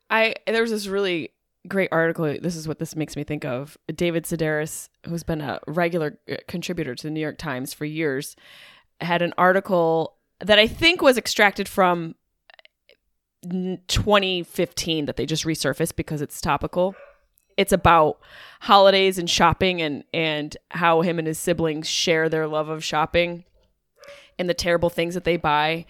I 0.09 0.35
there 0.47 0.61
was 0.61 0.71
this 0.71 0.87
really 0.87 1.31
great 1.67 1.89
article. 1.91 2.37
This 2.41 2.55
is 2.55 2.67
what 2.67 2.79
this 2.79 2.95
makes 2.95 3.15
me 3.15 3.23
think 3.23 3.45
of. 3.45 3.77
David 3.93 4.25
Sedaris, 4.25 4.89
who's 5.05 5.23
been 5.23 5.41
a 5.41 5.59
regular 5.67 6.17
uh, 6.29 6.37
contributor 6.47 6.95
to 6.95 7.03
the 7.03 7.11
New 7.11 7.19
York 7.19 7.37
Times 7.37 7.73
for 7.73 7.85
years, 7.85 8.35
had 9.01 9.21
an 9.21 9.33
article 9.37 10.17
that 10.39 10.59
I 10.59 10.67
think 10.67 11.01
was 11.01 11.17
extracted 11.17 11.67
from 11.69 12.15
2015 13.43 15.05
that 15.05 15.15
they 15.15 15.25
just 15.25 15.45
resurfaced 15.45 15.95
because 15.95 16.21
it's 16.21 16.41
topical. 16.41 16.95
It's 17.59 17.73
about 17.73 18.19
holidays 18.61 19.17
and 19.17 19.29
shopping 19.29 19.81
and 19.81 20.05
and 20.13 20.55
how 20.71 21.01
him 21.01 21.19
and 21.19 21.27
his 21.27 21.37
siblings 21.37 21.89
share 21.89 22.29
their 22.29 22.47
love 22.47 22.69
of 22.69 22.85
shopping 22.85 23.43
and 24.37 24.49
the 24.49 24.53
terrible 24.53 24.89
things 24.89 25.13
that 25.13 25.25
they 25.25 25.35
buy. 25.35 25.85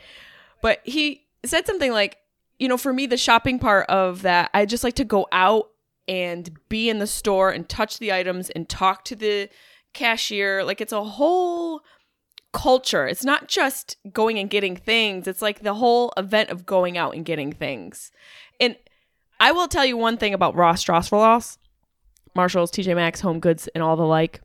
But 0.63 0.81
he 0.83 1.27
said 1.45 1.67
something 1.67 1.91
like, 1.91 2.17
you 2.57 2.67
know, 2.67 2.75
for 2.75 2.91
me, 2.91 3.05
the 3.05 3.17
shopping 3.17 3.59
part 3.59 3.87
of 3.87 4.23
that, 4.23 4.49
I 4.51 4.65
just 4.65 4.83
like 4.83 4.95
to 4.95 5.05
go 5.05 5.27
out 5.31 5.69
and 6.07 6.49
be 6.69 6.89
in 6.89 6.97
the 6.97 7.05
store 7.05 7.51
and 7.51 7.69
touch 7.69 7.99
the 7.99 8.11
items 8.11 8.49
and 8.49 8.67
talk 8.67 9.05
to 9.05 9.15
the 9.15 9.47
cashier. 9.93 10.63
Like 10.63 10.81
it's 10.81 10.91
a 10.91 11.03
whole 11.03 11.81
culture. 12.51 13.05
It's 13.07 13.23
not 13.23 13.47
just 13.47 13.97
going 14.11 14.39
and 14.39 14.49
getting 14.49 14.75
things, 14.75 15.27
it's 15.27 15.43
like 15.43 15.61
the 15.61 15.75
whole 15.75 16.11
event 16.17 16.49
of 16.49 16.65
going 16.65 16.97
out 16.97 17.13
and 17.13 17.23
getting 17.23 17.53
things. 17.53 18.11
I 19.39 19.51
will 19.51 19.67
tell 19.67 19.85
you 19.85 19.97
one 19.97 20.17
thing 20.17 20.33
about 20.33 20.55
Ross 20.55 20.83
Dress 20.83 21.07
for 21.07 21.19
Less. 21.19 21.57
Marshalls, 22.35 22.71
TJ 22.71 22.95
Maxx, 22.95 23.21
Home 23.21 23.39
Goods, 23.39 23.67
and 23.73 23.83
all 23.83 23.95
the 23.95 24.05
like. 24.05 24.41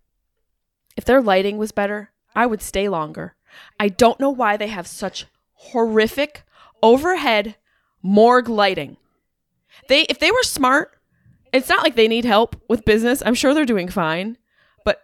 If 0.97 1.05
their 1.05 1.21
lighting 1.21 1.59
was 1.59 1.73
better, 1.73 2.11
I 2.35 2.47
would 2.47 2.63
stay 2.63 2.89
longer. 2.89 3.35
I 3.79 3.89
don't 3.89 4.21
know 4.21 4.31
why 4.31 4.57
they 4.57 4.69
have 4.69 4.87
such 4.87 5.27
horrific 5.53 6.45
overhead 6.83 7.57
morgue 8.03 8.49
lighting. 8.49 8.97
They 9.89 10.03
if 10.03 10.19
they 10.19 10.31
were 10.31 10.43
smart, 10.43 10.99
it's 11.53 11.69
not 11.69 11.83
like 11.83 11.97
they 11.97 12.09
need 12.09 12.25
help 12.25 12.57
with 12.69 12.85
business. 12.85 13.23
I'm 13.25 13.35
sure 13.35 13.55
they're 13.55 13.65
doing 13.65 13.89
fine, 13.89 14.39
but 14.85 15.03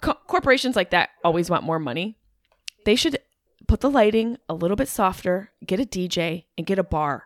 co- 0.00 0.18
corporations 0.26 0.76
like 0.76 0.90
that 0.90 1.10
always 1.24 1.50
want 1.50 1.64
more 1.64 1.78
money. 1.78 2.16
They 2.84 2.96
should 2.96 3.18
put 3.66 3.80
the 3.80 3.90
lighting 3.90 4.38
a 4.48 4.54
little 4.54 4.76
bit 4.76 4.88
softer, 4.88 5.50
get 5.64 5.80
a 5.80 5.84
DJ 5.84 6.44
and 6.56 6.66
get 6.66 6.78
a 6.78 6.84
bar. 6.84 7.24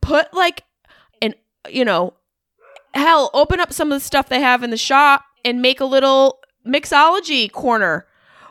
Put 0.00 0.32
like 0.32 0.64
you 1.68 1.84
know, 1.84 2.14
hell, 2.94 3.30
open 3.34 3.60
up 3.60 3.72
some 3.72 3.92
of 3.92 3.96
the 3.96 4.04
stuff 4.04 4.28
they 4.28 4.40
have 4.40 4.62
in 4.62 4.70
the 4.70 4.76
shop 4.76 5.24
and 5.44 5.62
make 5.62 5.80
a 5.80 5.84
little 5.84 6.40
mixology 6.66 7.50
corner 7.50 8.06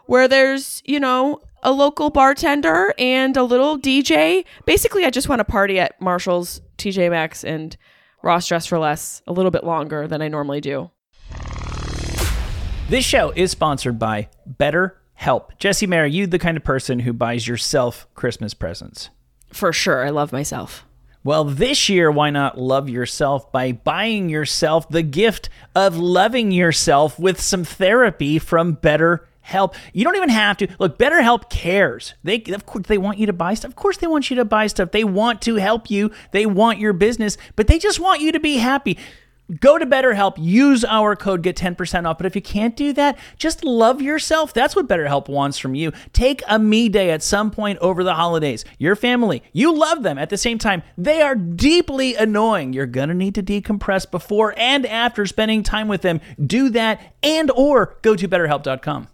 where 0.05 0.27
there's, 0.27 0.81
you 0.85 0.99
know, 0.99 1.41
a 1.63 1.71
local 1.71 2.09
bartender 2.09 2.93
and 2.97 3.35
a 3.35 3.43
little 3.43 3.77
DJ. 3.77 4.45
Basically, 4.65 5.05
I 5.05 5.09
just 5.09 5.29
want 5.29 5.39
to 5.39 5.45
party 5.45 5.79
at 5.79 5.99
Marshall's, 5.99 6.61
TJ 6.77 7.09
Maxx, 7.09 7.43
and 7.43 7.75
Ross 8.23 8.47
Dress 8.47 8.65
for 8.65 8.79
Less 8.79 9.21
a 9.27 9.33
little 9.33 9.51
bit 9.51 9.63
longer 9.63 10.07
than 10.07 10.21
I 10.21 10.27
normally 10.27 10.61
do. 10.61 10.91
This 12.89 13.03
show 13.03 13.31
is 13.31 13.51
sponsored 13.51 13.99
by 13.99 14.29
Better 14.45 15.01
Help. 15.13 15.57
Jesse 15.59 15.87
Mary, 15.87 16.11
you 16.11 16.25
the 16.25 16.39
kind 16.39 16.55
of 16.55 16.63
person 16.63 16.99
who 16.99 17.11
buys 17.11 17.47
yourself 17.47 18.07
Christmas 18.13 18.53
presents. 18.53 19.09
For 19.51 19.73
sure, 19.73 20.05
I 20.05 20.09
love 20.09 20.31
myself. 20.31 20.86
Well, 21.23 21.43
this 21.43 21.89
year, 21.89 22.09
why 22.09 22.29
not 22.29 22.57
love 22.57 22.89
yourself 22.89 23.51
by 23.51 23.71
buying 23.73 24.29
yourself 24.29 24.87
the 24.87 25.01
gift 25.01 25.49
of 25.75 25.97
loving 25.97 26.51
yourself 26.51 27.19
with 27.19 27.41
some 27.41 27.63
therapy 27.63 28.39
from 28.39 28.77
BetterHelp? 28.77 29.73
You 29.93 30.03
don't 30.03 30.15
even 30.15 30.29
have 30.29 30.57
to. 30.57 30.67
Look, 30.79 30.97
BetterHelp 30.97 31.49
cares. 31.49 32.13
They 32.23 32.41
of 32.53 32.65
course 32.65 32.85
they 32.87 32.97
want 32.97 33.17
you 33.17 33.25
to 33.25 33.33
buy 33.33 33.55
stuff. 33.55 33.71
Of 33.71 33.75
course 33.75 33.97
they 33.97 34.07
want 34.07 34.29
you 34.29 34.37
to 34.37 34.45
buy 34.45 34.67
stuff. 34.67 34.91
They 34.91 35.03
want 35.03 35.41
to 35.43 35.55
help 35.55 35.91
you. 35.91 36.11
They 36.31 36.45
want 36.45 36.79
your 36.79 36.93
business, 36.93 37.37
but 37.55 37.67
they 37.67 37.79
just 37.79 37.99
want 37.99 38.21
you 38.21 38.31
to 38.31 38.39
be 38.39 38.57
happy. 38.57 38.97
Go 39.61 39.77
to 39.77 39.85
BetterHelp, 39.85 40.33
use 40.37 40.83
our 40.83 41.15
code, 41.15 41.41
get 41.41 41.55
10% 41.55 42.05
off. 42.05 42.17
But 42.17 42.25
if 42.25 42.35
you 42.35 42.41
can't 42.41 42.75
do 42.75 42.91
that, 42.93 43.17
just 43.37 43.63
love 43.63 44.01
yourself. 44.01 44.53
That's 44.53 44.75
what 44.75 44.87
BetterHelp 44.87 45.29
wants 45.29 45.57
from 45.57 45.73
you. 45.73 45.93
Take 46.11 46.43
a 46.47 46.59
me 46.59 46.89
day 46.89 47.11
at 47.11 47.23
some 47.23 47.49
point 47.49 47.79
over 47.79 48.03
the 48.03 48.15
holidays. 48.15 48.65
Your 48.77 48.95
family, 48.95 49.41
you 49.53 49.73
love 49.73 50.03
them. 50.03 50.17
At 50.17 50.29
the 50.29 50.37
same 50.37 50.57
time, 50.57 50.83
they 50.97 51.21
are 51.21 51.35
deeply 51.35 52.15
annoying. 52.15 52.73
You're 52.73 52.85
going 52.87 53.09
to 53.09 53.15
need 53.15 53.35
to 53.35 53.43
decompress 53.43 54.09
before 54.09 54.53
and 54.57 54.85
after 54.85 55.25
spending 55.25 55.63
time 55.63 55.87
with 55.87 56.01
them. 56.01 56.19
Do 56.45 56.69
that 56.69 57.15
and 57.23 57.49
or 57.51 57.97
go 58.01 58.15
to 58.15 58.27
betterhelp.com. 58.27 59.07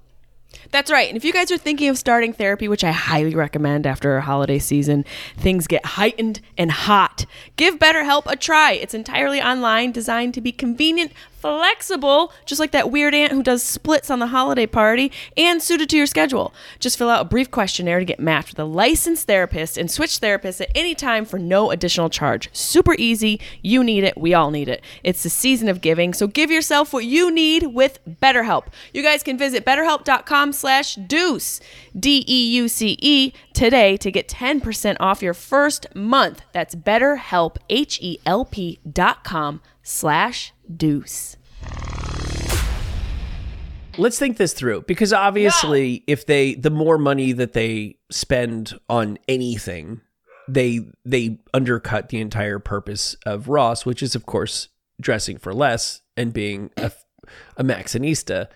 That's 0.71 0.91
right. 0.91 1.07
And 1.07 1.17
if 1.17 1.23
you 1.23 1.33
guys 1.33 1.51
are 1.51 1.57
thinking 1.57 1.89
of 1.89 1.97
starting 1.97 2.33
therapy, 2.33 2.67
which 2.67 2.83
I 2.83 2.91
highly 2.91 3.35
recommend 3.35 3.85
after 3.85 4.17
a 4.17 4.21
holiday 4.21 4.59
season, 4.59 5.05
things 5.37 5.67
get 5.67 5.85
heightened 5.85 6.41
and 6.57 6.71
hot. 6.71 7.25
Give 7.55 7.77
BetterHelp 7.77 8.23
a 8.25 8.35
try. 8.35 8.73
It's 8.73 8.93
entirely 8.93 9.41
online, 9.41 9.91
designed 9.91 10.33
to 10.35 10.41
be 10.41 10.51
convenient, 10.51 11.11
flexible, 11.43 12.31
just 12.45 12.57
like 12.57 12.71
that 12.71 12.89
weird 12.89 13.13
aunt 13.13 13.33
who 13.33 13.43
does 13.43 13.61
splits 13.61 14.09
on 14.09 14.19
the 14.19 14.27
holiday 14.27 14.65
party, 14.65 15.11
and 15.35 15.61
suited 15.61 15.89
to 15.89 15.97
your 15.97 16.05
schedule. 16.05 16.53
Just 16.79 16.97
fill 16.97 17.09
out 17.09 17.19
a 17.19 17.27
brief 17.27 17.51
questionnaire 17.51 17.99
to 17.99 18.05
get 18.05 18.17
matched 18.17 18.51
with 18.51 18.59
a 18.59 18.63
licensed 18.63 19.27
therapist 19.27 19.77
and 19.77 19.91
switch 19.91 20.21
therapists 20.21 20.61
at 20.61 20.71
any 20.73 20.95
time 20.95 21.25
for 21.25 21.37
no 21.37 21.69
additional 21.69 22.09
charge. 22.09 22.49
Super 22.53 22.95
easy. 22.97 23.41
You 23.61 23.83
need 23.83 24.05
it. 24.05 24.17
We 24.17 24.33
all 24.33 24.51
need 24.51 24.69
it. 24.69 24.81
It's 25.03 25.23
the 25.23 25.29
season 25.29 25.67
of 25.67 25.81
giving, 25.81 26.13
so 26.13 26.27
give 26.27 26.49
yourself 26.49 26.93
what 26.93 27.03
you 27.03 27.29
need 27.29 27.67
with 27.73 27.99
BetterHelp. 28.07 28.67
You 28.93 29.03
guys 29.03 29.21
can 29.21 29.37
visit 29.37 29.65
betterhelp.com 29.65 30.53
slash 30.53 30.95
deuce, 30.95 31.59
D-E-U-C-E, 31.99 33.33
today 33.53 33.97
to 33.97 34.11
get 34.11 34.27
10% 34.27 34.97
off 34.99 35.21
your 35.21 35.33
first 35.33 35.87
month. 35.95 36.41
That's 36.51 36.75
betterhelp, 36.75 37.57
H-E-L-P 37.69 38.79
dot 38.91 39.23
com 39.23 39.61
slash 39.81 40.53
deuce. 40.75 41.37
Let's 43.97 44.17
think 44.17 44.37
this 44.37 44.53
through 44.53 44.81
because 44.87 45.13
obviously 45.13 46.03
if 46.07 46.25
they 46.25 46.55
the 46.55 46.71
more 46.71 46.97
money 46.97 47.31
that 47.33 47.53
they 47.53 47.97
spend 48.09 48.79
on 48.89 49.19
anything, 49.27 50.01
they 50.47 50.81
they 51.05 51.39
undercut 51.53 52.09
the 52.09 52.19
entire 52.19 52.57
purpose 52.57 53.15
of 53.25 53.49
Ross, 53.49 53.85
which 53.85 54.01
is 54.01 54.15
of 54.15 54.25
course 54.25 54.69
dressing 54.99 55.37
for 55.37 55.53
less 55.53 56.01
and 56.17 56.33
being 56.33 56.71
a, 56.77 56.91
a 57.57 57.63
Maxxinista. 57.63 58.47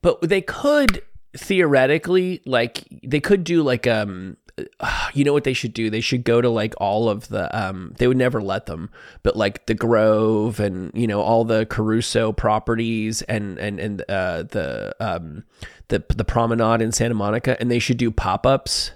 But 0.00 0.20
they 0.20 0.42
could 0.42 1.02
theoretically 1.36 2.42
like 2.44 2.84
they 3.02 3.20
could 3.20 3.44
do 3.44 3.62
like 3.62 3.86
um 3.86 4.36
you 5.14 5.24
know 5.24 5.32
what 5.32 5.44
they 5.44 5.52
should 5.52 5.74
do? 5.74 5.90
They 5.90 6.00
should 6.00 6.24
go 6.24 6.40
to 6.40 6.48
like 6.48 6.74
all 6.78 7.08
of 7.08 7.28
the 7.28 7.54
um 7.56 7.94
they 7.98 8.06
would 8.06 8.16
never 8.16 8.40
let 8.40 8.66
them, 8.66 8.90
but 9.22 9.36
like 9.36 9.66
the 9.66 9.74
Grove 9.74 10.60
and 10.60 10.90
you 10.94 11.06
know 11.06 11.20
all 11.20 11.44
the 11.44 11.66
Caruso 11.66 12.32
properties 12.32 13.22
and 13.22 13.58
and 13.58 13.78
and 13.78 14.02
uh 14.08 14.44
the 14.44 14.94
um 15.00 15.44
the 15.88 16.02
the 16.14 16.24
promenade 16.24 16.82
in 16.82 16.92
Santa 16.92 17.14
Monica 17.14 17.58
and 17.60 17.70
they 17.70 17.78
should 17.78 17.98
do 17.98 18.10
pop-ups 18.10 18.92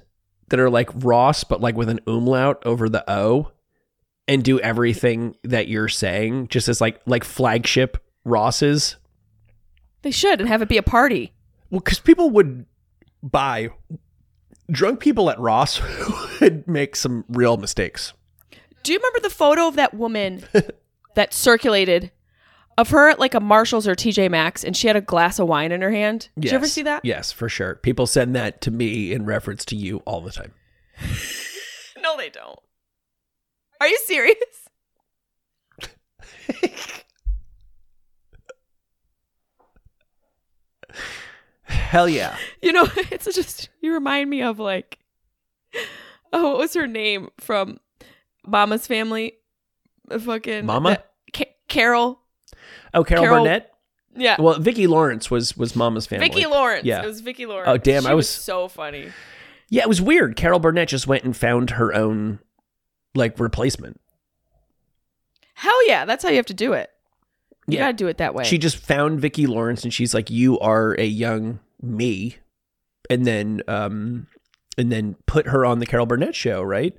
that 0.49 0.61
are 0.61 0.71
like 0.71 0.91
Ross 0.95 1.45
but 1.45 1.61
like 1.61 1.77
with 1.77 1.89
an 1.89 2.01
umlaut 2.07 2.65
over 2.65 2.89
the 2.89 3.09
O 3.11 3.53
and 4.27 4.43
do 4.43 4.61
everything 4.61 5.37
that 5.45 5.69
you're 5.69 5.89
saying 5.89 6.49
just 6.49 6.69
as 6.69 6.81
like 6.81 7.01
like 7.07 7.25
flagship 7.25 7.99
Rosses. 8.25 8.97
They 10.03 10.11
should 10.11 10.41
and 10.41 10.49
have 10.49 10.63
it 10.63 10.69
be 10.69 10.79
a 10.79 10.83
party. 10.83 11.33
Well, 11.71 11.81
cuz 11.81 11.99
people 12.01 12.31
would 12.31 12.67
buy 13.23 13.71
drunk 14.71 15.01
people 15.01 15.31
at 15.31 15.39
Ross 15.39 15.81
would 16.41 16.67
make 16.67 16.97
some 16.97 17.25
real 17.29 17.57
mistakes. 17.57 18.13
Do 18.83 18.93
you 18.93 18.99
remember 18.99 19.21
the 19.21 19.31
photo 19.31 19.69
of 19.69 19.77
that 19.77 19.95
woman 19.95 20.45
that 21.15 21.35
circulated 21.35 22.11
of 22.79 22.91
her 22.91 23.11
at 23.11 23.19
like 23.19 23.35
a 23.35 23.41
Marshalls 23.41 23.87
or 23.87 23.95
TJ 23.95 24.31
Maxx 24.31 24.65
and 24.65 24.77
she 24.77 24.87
had 24.87 24.97
a 24.97 25.01
glass 25.01 25.39
of 25.39 25.49
wine 25.49 25.71
in 25.73 25.83
her 25.83 25.91
hand? 25.91 26.29
Did 26.39 26.51
you 26.51 26.57
ever 26.57 26.67
see 26.69 26.83
that? 26.83 27.05
Yes, 27.05 27.31
for 27.31 27.49
sure. 27.49 27.75
People 27.77 28.07
send 28.07 28.35
that 28.37 28.61
to 28.63 28.71
me 28.71 29.13
in 29.13 29.27
reference 29.27 29.65
to 29.67 29.77
you 29.77 29.99
all 30.07 30.21
the 30.21 30.33
time. 30.33 30.53
No, 32.03 32.17
they 32.17 32.31
don't. 32.31 32.59
Are 33.79 33.87
you 33.87 33.99
serious? 34.07 34.37
Hell 41.91 42.09
yeah. 42.09 42.37
You 42.63 42.73
know, 42.73 42.87
it's 42.97 43.25
just 43.35 43.69
you 43.81 43.93
remind 43.93 44.31
me 44.31 44.43
of 44.43 44.59
like 44.59 44.99
oh, 46.33 46.51
what 46.51 46.59
was 46.59 46.75
her 46.75 46.87
name 46.87 47.29
from 47.39 47.79
Mama's 48.47 48.87
Family? 48.87 49.35
Fucking 50.09 50.67
Mama? 50.67 50.91
that- 50.91 51.11
Ca- 51.35 51.55
Carol. 51.69 52.21
Oh, 52.95 53.05
Carol, 53.05 53.25
Carol- 53.25 53.45
Burnett? 53.45 53.73
Yeah. 54.17 54.37
Well, 54.41 54.59
Vicki 54.59 54.87
Lawrence 54.87 55.31
was 55.31 55.57
was 55.57 55.75
Mama's 55.77 56.07
family. 56.07 56.29
Vicki 56.29 56.47
Lawrence. 56.47 56.85
Yeah. 56.85 57.03
It 57.03 57.07
was 57.07 57.21
Vicki 57.21 57.47
Lawrence. 57.47 57.69
Oh, 57.69 57.77
damn, 57.77 58.03
She 58.03 58.09
I 58.09 58.15
was- 58.15 58.29
so 58.29 58.67
funny. 58.69 59.11
Yeah, 59.69 59.83
it 59.83 59.89
was 59.89 60.01
weird. 60.03 60.35
Carol 60.37 60.59
Burnett 60.59 60.89
just 60.89 61.07
went 61.07 61.23
and 61.25 61.37
found 61.37 61.71
her 61.71 61.95
own 61.95 62.41
like 63.15 63.39
replacement. 63.39 64.01
Hell 65.55 65.87
yeah, 65.89 66.05
that's 66.05 66.25
how 66.25 66.31
you 66.31 66.37
have 66.37 66.47
to 66.47 66.55
do 66.55 66.73
it. 66.73 66.91
You 67.67 67.75
Yeah. 67.79 67.85
gotta 67.85 67.93
do 67.93 68.09
it 68.09 68.19
that 68.19 68.35
way. 68.35 68.45
She 68.45 68.59
just 68.59 68.77
found 68.79 69.21
Vicki 69.21 69.47
Lawrence 69.47 69.85
and 69.85 69.95
she's 69.95 70.13
like, 70.15 70.29
"You 70.31 70.59
are 70.59 70.95
a 70.99 71.05
young 71.05 71.61
me," 71.83 72.37
and 73.09 73.27
then 73.27 73.63
um, 73.69 74.27
and 74.79 74.91
then 74.91 75.17
put 75.27 75.47
her 75.49 75.65
on 75.65 75.79
the 75.79 75.87
Carol 75.87 76.07
Burnett 76.07 76.35
show, 76.35 76.63
right? 76.63 76.97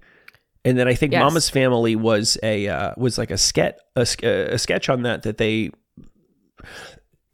And 0.64 0.78
then 0.78 0.88
I 0.88 0.94
think 0.94 1.14
Yes. 1.14 1.22
Mama's 1.24 1.50
Family 1.50 1.96
was 1.96 2.38
a 2.44 2.68
uh, 2.68 2.94
was 2.98 3.18
like 3.18 3.32
a 3.32 3.38
sketch 3.38 3.78
a, 3.96 4.02
a 4.24 4.58
sketch 4.58 4.90
on 4.90 5.04
that 5.04 5.24
that 5.24 5.38
they 5.38 5.72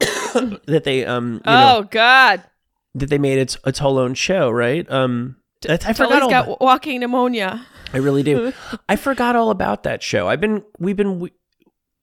that 0.00 0.82
they 0.84 1.04
um 1.04 1.34
you 1.44 1.52
know 1.52 1.78
oh 1.78 1.82
God. 1.90 2.42
that 2.94 3.10
they 3.10 3.18
made 3.18 3.38
its 3.38 3.58
its 3.66 3.78
whole 3.78 3.98
own 3.98 4.14
show, 4.14 4.50
right? 4.50 4.90
Um, 4.90 5.36
I, 5.68 5.78
I 5.84 5.92
forgot 5.92 6.22
all 6.22 6.30
got 6.30 6.60
walking 6.60 7.00
pneumonia. 7.00 7.66
I 7.92 7.98
really 7.98 8.22
do. 8.22 8.52
I 8.88 8.96
forgot 8.96 9.34
all 9.36 9.50
about 9.50 9.82
that 9.82 10.02
show. 10.02 10.28
I've 10.28 10.40
been 10.40 10.62
we've 10.78 10.96
been 10.96 11.30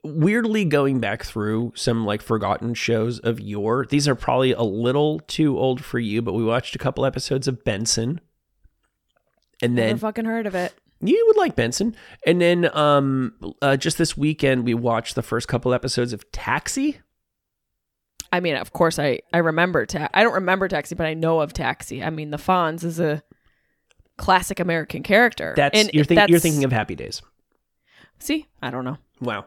weirdly 0.05 0.65
going 0.65 0.99
back 0.99 1.23
through 1.23 1.73
some 1.75 2.05
like 2.05 2.21
forgotten 2.21 2.73
shows 2.73 3.19
of 3.19 3.39
yore. 3.39 3.85
These 3.89 4.07
are 4.07 4.15
probably 4.15 4.51
a 4.53 4.61
little 4.63 5.19
too 5.21 5.57
old 5.57 5.83
for 5.83 5.99
you, 5.99 6.21
but 6.21 6.33
we 6.33 6.43
watched 6.43 6.75
a 6.75 6.79
couple 6.79 7.05
episodes 7.05 7.47
of 7.47 7.63
Benson. 7.63 8.21
And 9.61 9.75
Never 9.75 9.87
then 9.87 9.97
fucking 9.97 10.25
heard 10.25 10.47
of 10.47 10.55
it. 10.55 10.73
you 11.01 11.23
would 11.27 11.37
like 11.37 11.55
Benson. 11.55 11.95
And 12.25 12.39
then 12.41 12.69
um 12.77 13.33
uh, 13.61 13.77
just 13.77 13.97
this 13.97 14.15
weekend 14.17 14.65
we 14.65 14.73
watched 14.73 15.15
the 15.15 15.23
first 15.23 15.47
couple 15.47 15.73
episodes 15.73 16.13
of 16.13 16.29
Taxi. 16.31 16.99
I 18.31 18.39
mean, 18.41 18.55
of 18.55 18.73
course, 18.73 18.99
I 18.99 19.19
I 19.33 19.37
remember. 19.37 19.85
Ta- 19.85 20.09
I 20.13 20.23
don't 20.23 20.33
remember 20.33 20.67
Taxi, 20.67 20.93
but 20.95 21.05
I 21.07 21.13
know 21.13 21.39
of 21.39 21.53
Taxi. 21.53 22.03
I 22.03 22.09
mean, 22.09 22.31
the 22.31 22.37
Fonz 22.37 22.83
is 22.83 22.99
a 22.99 23.23
classic 24.17 24.59
American 24.59 25.03
character. 25.03 25.53
That's 25.55 25.77
And 25.79 25.89
you're, 25.93 26.03
think, 26.03 26.17
that's- 26.17 26.29
you're 26.29 26.39
thinking 26.39 26.63
of 26.65 26.71
Happy 26.71 26.95
Days. 26.95 27.21
See, 28.19 28.47
I 28.61 28.71
don't 28.71 28.83
know. 28.85 28.97
Wow. 29.21 29.45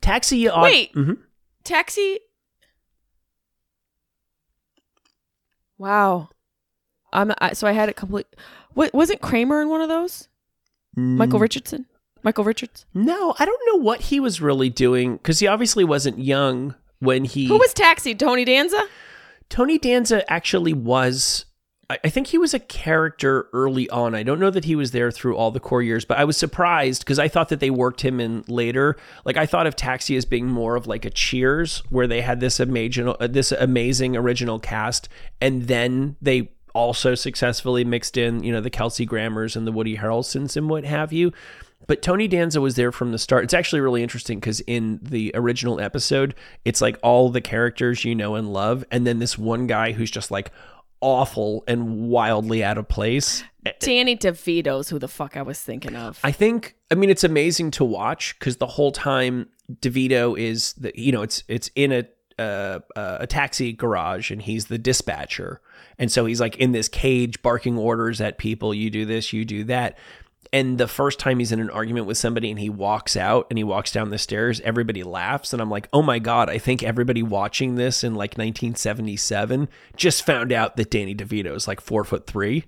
Taxi. 0.00 0.48
on- 0.48 0.62
Wait. 0.62 0.94
Mhm. 0.94 1.18
Taxi. 1.64 2.18
Wow. 5.78 6.28
I'm 7.12 7.32
I, 7.40 7.52
so 7.54 7.66
I 7.66 7.72
had 7.72 7.88
it 7.88 7.96
complete. 7.96 8.26
What 8.74 8.92
wasn't 8.94 9.20
Kramer 9.20 9.60
in 9.62 9.68
one 9.68 9.80
of 9.80 9.88
those? 9.88 10.28
Michael 10.96 11.38
Mm. 11.38 11.42
Richardson. 11.42 11.86
Michael 12.22 12.44
Richards. 12.44 12.84
No, 12.92 13.34
I 13.38 13.44
don't 13.46 13.60
know 13.66 13.80
what 13.82 14.02
he 14.02 14.20
was 14.20 14.40
really 14.40 14.68
doing 14.68 15.16
because 15.16 15.38
he 15.38 15.46
obviously 15.46 15.84
wasn't 15.84 16.18
young 16.18 16.74
when 16.98 17.24
he. 17.24 17.46
Who 17.46 17.56
was 17.58 17.72
Taxi? 17.72 18.14
Tony 18.14 18.44
Danza. 18.44 18.86
Tony 19.48 19.78
Danza 19.78 20.30
actually 20.30 20.72
was. 20.74 21.46
I 22.04 22.08
think 22.08 22.28
he 22.28 22.38
was 22.38 22.54
a 22.54 22.60
character 22.60 23.48
early 23.52 23.90
on. 23.90 24.14
I 24.14 24.22
don't 24.22 24.38
know 24.38 24.50
that 24.50 24.64
he 24.64 24.76
was 24.76 24.92
there 24.92 25.10
through 25.10 25.36
all 25.36 25.50
the 25.50 25.58
core 25.58 25.82
years, 25.82 26.04
but 26.04 26.18
I 26.18 26.24
was 26.24 26.36
surprised 26.36 27.00
because 27.00 27.18
I 27.18 27.26
thought 27.26 27.48
that 27.48 27.58
they 27.58 27.70
worked 27.70 28.02
him 28.02 28.20
in 28.20 28.44
later. 28.46 28.96
Like 29.24 29.36
I 29.36 29.46
thought 29.46 29.66
of 29.66 29.74
Taxi 29.74 30.16
as 30.16 30.24
being 30.24 30.46
more 30.46 30.76
of 30.76 30.86
like 30.86 31.04
a 31.04 31.10
Cheers, 31.10 31.82
where 31.88 32.06
they 32.06 32.20
had 32.20 32.38
this 32.38 32.60
amazing, 32.60 33.08
uh, 33.08 33.26
this 33.26 33.50
amazing 33.50 34.16
original 34.16 34.60
cast, 34.60 35.08
and 35.40 35.62
then 35.64 36.16
they 36.22 36.52
also 36.74 37.16
successfully 37.16 37.84
mixed 37.84 38.16
in, 38.16 38.44
you 38.44 38.52
know, 38.52 38.60
the 38.60 38.70
Kelsey 38.70 39.04
Grammers 39.04 39.56
and 39.56 39.66
the 39.66 39.72
Woody 39.72 39.96
Harrelsons 39.96 40.56
and 40.56 40.70
what 40.70 40.84
have 40.84 41.12
you. 41.12 41.32
But 41.88 42.02
Tony 42.02 42.28
Danza 42.28 42.60
was 42.60 42.76
there 42.76 42.92
from 42.92 43.10
the 43.10 43.18
start. 43.18 43.42
It's 43.42 43.54
actually 43.54 43.80
really 43.80 44.04
interesting 44.04 44.38
because 44.38 44.60
in 44.60 45.00
the 45.02 45.32
original 45.34 45.80
episode, 45.80 46.36
it's 46.64 46.80
like 46.80 46.98
all 47.02 47.30
the 47.30 47.40
characters 47.40 48.04
you 48.04 48.14
know 48.14 48.36
and 48.36 48.52
love, 48.52 48.84
and 48.92 49.04
then 49.04 49.18
this 49.18 49.36
one 49.36 49.66
guy 49.66 49.90
who's 49.90 50.10
just 50.10 50.30
like 50.30 50.52
awful 51.00 51.64
and 51.66 52.08
wildly 52.08 52.62
out 52.62 52.78
of 52.78 52.88
place. 52.88 53.42
Danny 53.80 54.16
DeVito's 54.16 54.88
who 54.88 54.98
the 54.98 55.08
fuck 55.08 55.36
I 55.36 55.42
was 55.42 55.60
thinking 55.60 55.96
of. 55.96 56.18
I 56.24 56.32
think 56.32 56.76
I 56.90 56.94
mean 56.94 57.10
it's 57.10 57.24
amazing 57.24 57.70
to 57.72 57.84
watch 57.84 58.38
because 58.38 58.56
the 58.56 58.66
whole 58.66 58.92
time 58.92 59.48
DeVito 59.80 60.38
is 60.38 60.72
the 60.74 60.92
you 60.94 61.12
know 61.12 61.22
it's 61.22 61.44
it's 61.48 61.70
in 61.74 61.92
a 61.92 62.04
uh, 62.38 62.80
uh, 62.96 63.18
a 63.20 63.26
taxi 63.26 63.70
garage 63.72 64.30
and 64.30 64.40
he's 64.40 64.66
the 64.66 64.78
dispatcher 64.78 65.60
and 65.98 66.10
so 66.10 66.24
he's 66.24 66.40
like 66.40 66.56
in 66.56 66.72
this 66.72 66.88
cage 66.88 67.42
barking 67.42 67.76
orders 67.76 68.18
at 68.18 68.38
people 68.38 68.72
you 68.72 68.88
do 68.88 69.04
this 69.04 69.30
you 69.30 69.44
do 69.44 69.62
that 69.64 69.98
and 70.52 70.78
the 70.78 70.88
first 70.88 71.18
time 71.18 71.38
he's 71.38 71.52
in 71.52 71.60
an 71.60 71.70
argument 71.70 72.06
with 72.06 72.18
somebody 72.18 72.50
and 72.50 72.58
he 72.58 72.68
walks 72.68 73.16
out 73.16 73.46
and 73.50 73.58
he 73.58 73.64
walks 73.64 73.92
down 73.92 74.10
the 74.10 74.18
stairs 74.18 74.60
everybody 74.62 75.02
laughs 75.02 75.52
and 75.52 75.60
I'm 75.60 75.70
like 75.70 75.88
oh 75.92 76.02
my 76.02 76.18
god 76.18 76.50
I 76.50 76.58
think 76.58 76.82
everybody 76.82 77.22
watching 77.22 77.76
this 77.76 78.04
in 78.04 78.14
like 78.14 78.32
1977 78.32 79.68
just 79.96 80.24
found 80.24 80.52
out 80.52 80.76
that 80.76 80.90
Danny 80.90 81.14
DeVito 81.14 81.54
is 81.54 81.68
like 81.68 81.80
four 81.80 82.04
foot 82.04 82.26
three 82.26 82.64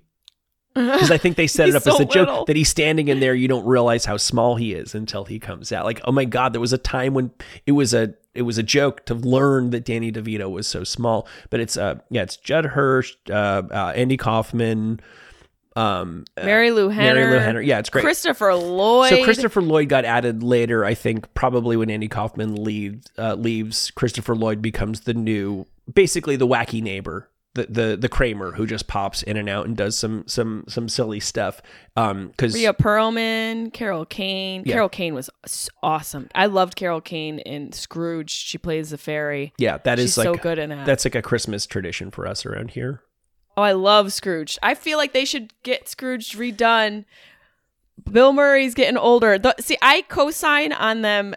because 0.74 1.10
I 1.10 1.18
think 1.18 1.36
they 1.36 1.46
set 1.46 1.68
it 1.68 1.74
up 1.74 1.86
as 1.86 1.98
so 1.98 2.02
a 2.02 2.06
joke 2.06 2.46
that 2.46 2.56
he's 2.56 2.70
standing 2.70 3.08
in 3.08 3.20
there. 3.20 3.34
You 3.34 3.46
don't 3.46 3.66
realize 3.66 4.06
how 4.06 4.16
small 4.16 4.56
he 4.56 4.72
is 4.72 4.94
until 4.94 5.26
he 5.26 5.38
comes 5.38 5.70
out. 5.70 5.84
Like, 5.84 6.00
oh 6.04 6.12
my 6.12 6.24
god, 6.24 6.54
there 6.54 6.62
was 6.62 6.72
a 6.72 6.78
time 6.78 7.12
when 7.12 7.30
it 7.66 7.72
was 7.72 7.92
a 7.92 8.14
it 8.34 8.42
was 8.42 8.56
a 8.56 8.62
joke 8.62 9.04
to 9.04 9.14
learn 9.14 9.68
that 9.70 9.84
Danny 9.84 10.10
DeVito 10.10 10.50
was 10.50 10.66
so 10.66 10.82
small. 10.82 11.28
But 11.50 11.60
it's 11.60 11.76
uh 11.76 11.96
yeah, 12.08 12.22
it's 12.22 12.38
Judd 12.38 12.64
Hirsch, 12.64 13.14
uh, 13.28 13.62
uh 13.70 13.92
Andy 13.94 14.16
Kaufman, 14.16 15.00
um, 15.76 16.24
uh, 16.36 16.42
Marilu 16.42 16.92
Henner. 16.92 17.26
Marilu 17.26 17.42
Henner. 17.42 17.60
Yeah, 17.60 17.78
it's 17.78 17.90
great. 17.90 18.02
Christopher 18.02 18.54
Lloyd. 18.54 19.10
So 19.10 19.24
Christopher 19.24 19.62
Lloyd 19.62 19.88
got 19.88 20.04
added 20.04 20.42
later. 20.42 20.84
I 20.84 20.94
think 20.94 21.32
probably 21.34 21.76
when 21.76 21.90
Andy 21.90 22.08
Kaufman 22.08 22.56
leaves, 22.62 23.06
uh, 23.18 23.34
leaves 23.34 23.90
Christopher 23.92 24.34
Lloyd 24.34 24.60
becomes 24.62 25.00
the 25.00 25.14
new, 25.14 25.66
basically 25.92 26.36
the 26.36 26.46
wacky 26.46 26.82
neighbor, 26.82 27.28
the 27.54 27.66
the 27.68 27.96
the 28.00 28.08
Kramer 28.08 28.52
who 28.52 28.66
just 28.66 28.86
pops 28.86 29.22
in 29.22 29.36
and 29.36 29.48
out 29.48 29.66
and 29.66 29.76
does 29.76 29.96
some 29.96 30.24
some 30.26 30.64
some 30.68 30.88
silly 30.88 31.20
stuff. 31.20 31.60
Um, 31.96 32.28
because 32.28 32.54
Rhea 32.54 32.72
Perlman, 32.72 33.72
Carol 33.72 34.06
Kane. 34.06 34.62
Yeah. 34.64 34.74
Carol 34.74 34.88
Kane 34.88 35.14
was 35.14 35.28
awesome. 35.82 36.28
I 36.34 36.46
loved 36.46 36.76
Carol 36.76 37.00
Kane 37.02 37.38
in 37.40 37.72
Scrooge. 37.72 38.30
She 38.30 38.56
plays 38.56 38.90
the 38.90 38.98
fairy. 38.98 39.52
yeah, 39.58 39.78
that 39.84 39.98
is 39.98 40.10
She's 40.10 40.18
like 40.18 40.24
so 40.24 40.34
good 40.34 40.58
in 40.58 40.70
that. 40.70 40.86
That's 40.86 41.04
like 41.04 41.14
a 41.14 41.22
Christmas 41.22 41.66
tradition 41.66 42.10
for 42.10 42.26
us 42.26 42.46
around 42.46 42.70
here. 42.70 43.02
Oh, 43.56 43.62
I 43.62 43.72
love 43.72 44.12
Scrooge. 44.12 44.58
I 44.62 44.74
feel 44.74 44.96
like 44.98 45.12
they 45.12 45.24
should 45.24 45.52
get 45.62 45.88
Scrooge 45.88 46.36
redone. 46.36 47.04
Bill 48.10 48.32
Murray's 48.32 48.74
getting 48.74 48.96
older. 48.96 49.38
The, 49.38 49.54
see, 49.60 49.76
I 49.82 50.02
co-sign 50.02 50.72
on 50.72 51.02
them 51.02 51.34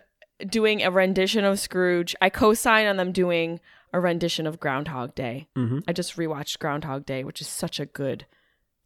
doing 0.47 0.81
a 0.81 0.89
rendition 0.91 1.43
of 1.43 1.59
Scrooge. 1.59 2.15
I 2.21 2.29
co-sign 2.29 2.87
on 2.87 2.97
them 2.97 3.11
doing 3.11 3.59
a 3.93 3.99
rendition 3.99 4.47
of 4.47 4.59
Groundhog 4.59 5.13
Day. 5.15 5.47
Mm-hmm. 5.55 5.79
I 5.87 5.93
just 5.93 6.15
rewatched 6.17 6.59
Groundhog 6.59 7.05
Day, 7.05 7.23
which 7.23 7.41
is 7.41 7.47
such 7.47 7.79
a 7.79 7.85
good, 7.85 8.25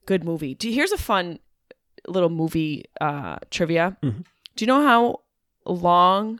good 0.05 0.23
movie. 0.23 0.55
Do, 0.55 0.69
here's 0.71 0.91
a 0.91 0.97
fun 0.97 1.39
little 2.07 2.29
movie 2.29 2.85
uh, 2.99 3.37
trivia. 3.51 3.97
Mhm. 4.03 4.25
Do 4.55 4.65
you 4.65 4.67
know 4.67 4.81
how 4.83 5.21
long 5.65 6.39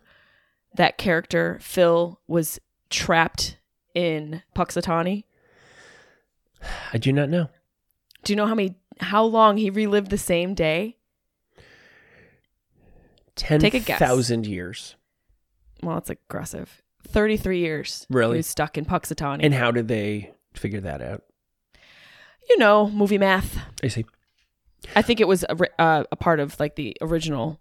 that 0.74 0.98
character 0.98 1.58
Phil 1.62 2.20
was 2.28 2.60
trapped 2.90 3.58
in 3.94 4.42
Punxsutawney? 4.56 5.24
I 6.94 6.98
do 6.98 7.12
not 7.14 7.30
know. 7.30 7.50
Do 8.24 8.34
you 8.34 8.38
know 8.38 8.46
how 8.48 8.56
many 8.56 8.76
how 9.00 9.24
long 9.24 9.58
he 9.58 9.70
relived 9.70 10.10
the 10.10 10.18
same 10.18 10.54
day? 10.54 10.98
Ten 13.36 13.60
Take 13.60 13.74
a 13.74 13.80
guess. 13.80 14.00
thousand 14.00 14.46
years. 14.46 14.96
Well, 15.82 15.98
it's 15.98 16.10
aggressive. 16.10 16.82
33 17.08 17.60
years. 17.60 18.06
Really? 18.10 18.34
He 18.36 18.40
was 18.40 18.48
stuck 18.48 18.78
in 18.78 18.84
Punxsutawney. 18.86 19.40
And 19.44 19.54
how 19.54 19.72
did 19.72 19.88
they 19.88 20.34
figure 20.54 20.82
that 20.82 21.02
out? 21.02 21.24
you 22.50 22.58
know, 22.58 22.90
movie 22.90 23.20
math. 23.20 23.60
I 23.84 23.90
see. 23.90 24.06
I 24.96 25.04
think 25.04 25.20
it 25.20 25.28
was 25.28 25.44
a, 25.44 25.56
uh, 25.80 26.04
a 26.12 26.16
part 26.16 26.40
of 26.40 26.60
like 26.60 26.76
the 26.76 26.98
original 27.00 27.60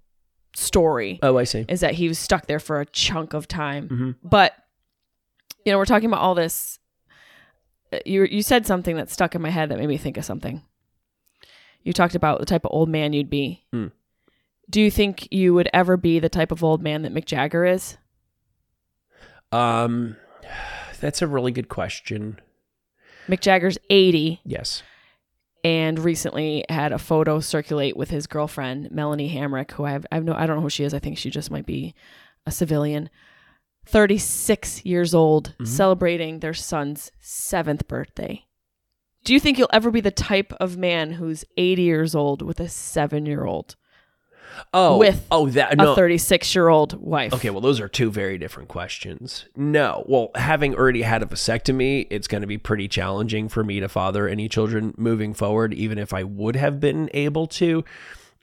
story 0.56 1.18
Oh, 1.22 1.36
I 1.36 1.44
see. 1.44 1.66
is 1.68 1.80
that 1.80 1.92
he 1.94 2.08
was 2.08 2.18
stuck 2.18 2.46
there 2.46 2.58
for 2.58 2.80
a 2.80 2.86
chunk 2.86 3.34
of 3.34 3.46
time. 3.46 3.88
Mhm. 3.90 4.14
But 4.24 4.54
you 5.66 5.72
know, 5.72 5.78
we're 5.78 5.84
talking 5.84 6.06
about 6.06 6.22
all 6.22 6.34
this 6.34 6.78
you 8.04 8.24
you 8.24 8.42
said 8.42 8.66
something 8.66 8.96
that 8.96 9.10
stuck 9.10 9.34
in 9.34 9.42
my 9.42 9.50
head 9.50 9.68
that 9.70 9.78
made 9.78 9.88
me 9.88 9.96
think 9.96 10.16
of 10.16 10.24
something. 10.24 10.62
You 11.82 11.92
talked 11.92 12.14
about 12.14 12.40
the 12.40 12.46
type 12.46 12.64
of 12.64 12.70
old 12.72 12.88
man 12.88 13.12
you'd 13.12 13.30
be. 13.30 13.64
Hmm. 13.72 13.86
Do 14.70 14.80
you 14.80 14.90
think 14.90 15.28
you 15.32 15.54
would 15.54 15.68
ever 15.72 15.96
be 15.96 16.18
the 16.18 16.28
type 16.28 16.52
of 16.52 16.62
old 16.62 16.82
man 16.82 17.02
that 17.02 17.14
Mick 17.14 17.24
Jagger 17.24 17.64
is? 17.64 17.96
Um, 19.52 20.16
that's 21.00 21.22
a 21.22 21.26
really 21.26 21.52
good 21.52 21.68
question. 21.68 22.38
Mick 23.28 23.40
Jagger's 23.40 23.78
80 23.90 24.40
Yes. 24.44 24.82
and 25.64 25.98
recently 25.98 26.64
had 26.68 26.92
a 26.92 26.98
photo 26.98 27.40
circulate 27.40 27.96
with 27.96 28.10
his 28.10 28.26
girlfriend 28.26 28.90
Melanie 28.90 29.34
Hamrick, 29.34 29.72
who 29.72 29.84
I 29.84 29.90
have 29.92 30.06
I 30.12 30.16
have 30.16 30.24
no 30.24 30.34
I 30.34 30.46
don't 30.46 30.56
know 30.56 30.62
who 30.62 30.70
she 30.70 30.84
is. 30.84 30.94
I 30.94 30.98
think 30.98 31.16
she 31.18 31.30
just 31.30 31.50
might 31.50 31.66
be 31.66 31.94
a 32.46 32.50
civilian. 32.50 33.08
36 33.88 34.84
years 34.84 35.14
old, 35.14 35.50
mm-hmm. 35.50 35.64
celebrating 35.64 36.40
their 36.40 36.54
son's 36.54 37.10
7th 37.22 37.86
birthday. 37.88 38.44
Do 39.24 39.34
you 39.34 39.40
think 39.40 39.58
you'll 39.58 39.68
ever 39.72 39.90
be 39.90 40.00
the 40.00 40.10
type 40.10 40.52
of 40.60 40.76
man 40.76 41.12
who's 41.12 41.44
80 41.56 41.82
years 41.82 42.14
old 42.14 42.42
with 42.42 42.60
a 42.60 42.64
7-year-old 42.64 43.76
Oh, 44.74 44.98
With 44.98 45.26
oh 45.30 45.48
that 45.50 45.74
a 45.74 45.76
36-year-old 45.76 46.94
wife? 46.94 47.32
Okay, 47.32 47.50
well, 47.50 47.60
those 47.60 47.80
are 47.80 47.88
two 47.88 48.10
very 48.10 48.38
different 48.38 48.68
questions. 48.68 49.46
No, 49.56 50.04
well, 50.06 50.30
having 50.34 50.74
already 50.74 51.02
had 51.02 51.22
a 51.22 51.26
vasectomy, 51.26 52.06
it's 52.10 52.28
going 52.28 52.40
to 52.40 52.46
be 52.46 52.58
pretty 52.58 52.88
challenging 52.88 53.48
for 53.48 53.64
me 53.64 53.80
to 53.80 53.88
father 53.88 54.28
any 54.28 54.48
children 54.48 54.94
moving 54.96 55.34
forward, 55.34 55.74
even 55.74 55.98
if 55.98 56.12
I 56.12 56.24
would 56.24 56.56
have 56.56 56.80
been 56.80 57.10
able 57.14 57.46
to. 57.48 57.84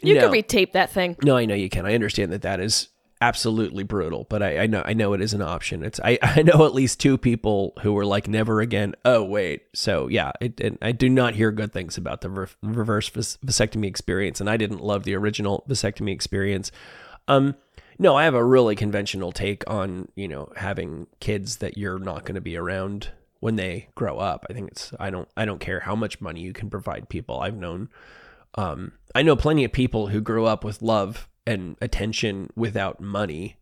You 0.02 0.16
no. 0.16 0.22
can 0.22 0.32
retape 0.32 0.74
that 0.74 0.92
thing. 0.92 1.16
No, 1.24 1.38
I 1.38 1.46
know 1.46 1.56
you 1.56 1.70
can. 1.70 1.86
I 1.86 1.96
understand 1.96 2.32
that 2.32 2.42
that 2.44 2.60
is 2.60 2.90
absolutely 3.22 3.84
brutal, 3.84 4.26
but 4.30 4.44
I, 4.44 4.60
I 4.60 4.68
know 4.68 4.84
I 4.86 4.94
know 4.94 5.14
it 5.14 5.22
is 5.22 5.34
an 5.34 5.42
option. 5.42 5.84
It's 5.84 6.00
I, 6.04 6.18
I 6.22 6.42
know 6.42 6.66
at 6.66 6.74
least 6.74 7.00
two 7.00 7.18
people 7.18 7.74
who 7.82 7.94
were 7.94 8.06
like 8.06 8.28
never 8.28 8.62
again. 8.62 8.96
Oh 9.04 9.24
wait, 9.24 9.64
so 9.74 10.08
yeah, 10.08 10.32
it, 10.42 10.78
I 10.82 10.92
do 10.92 11.10
not 11.10 11.36
hear 11.36 11.52
good 11.52 11.74
things 11.74 11.98
about 11.98 12.22
the 12.22 12.30
ver- 12.30 12.50
reverse 12.62 13.10
vas- 13.10 13.38
vasectomy 13.46 13.88
experience, 13.88 14.40
and 14.40 14.50
I 14.50 14.58
didn't 14.58 14.84
love 14.84 15.04
the 15.04 15.16
original 15.16 15.64
vasectomy 15.70 16.12
experience. 16.12 16.72
Um, 17.28 17.56
no, 17.98 18.16
I 18.16 18.26
have 18.26 18.36
a 18.36 18.44
really 18.44 18.76
conventional 18.76 19.32
take 19.32 19.64
on 19.70 20.10
you 20.16 20.28
know 20.28 20.52
having 20.56 21.08
kids 21.20 21.58
that 21.58 21.78
you're 21.78 22.00
not 22.00 22.26
going 22.26 22.36
to 22.36 22.42
be 22.42 22.58
around 22.58 23.10
when 23.40 23.56
they 23.56 23.90
grow 23.96 24.18
up. 24.18 24.46
I 24.50 24.54
think 24.54 24.72
it's 24.72 24.94
I 25.00 25.10
don't 25.10 25.30
I 25.38 25.46
don't 25.46 25.60
care 25.60 25.82
how 25.82 25.96
much 25.96 26.22
money 26.22 26.42
you 26.42 26.54
can 26.54 26.70
provide 26.70 27.10
people. 27.10 27.40
I've 27.40 27.58
known 27.58 27.90
um, 28.56 28.94
I 29.14 29.22
know 29.22 29.36
plenty 29.36 29.64
of 29.64 29.72
people 29.72 30.08
who 30.08 30.22
grew 30.22 30.46
up 30.46 30.64
with 30.64 30.82
love 30.82 31.28
and 31.48 31.76
attention 31.82 32.50
without 32.56 33.00
money 33.00 33.58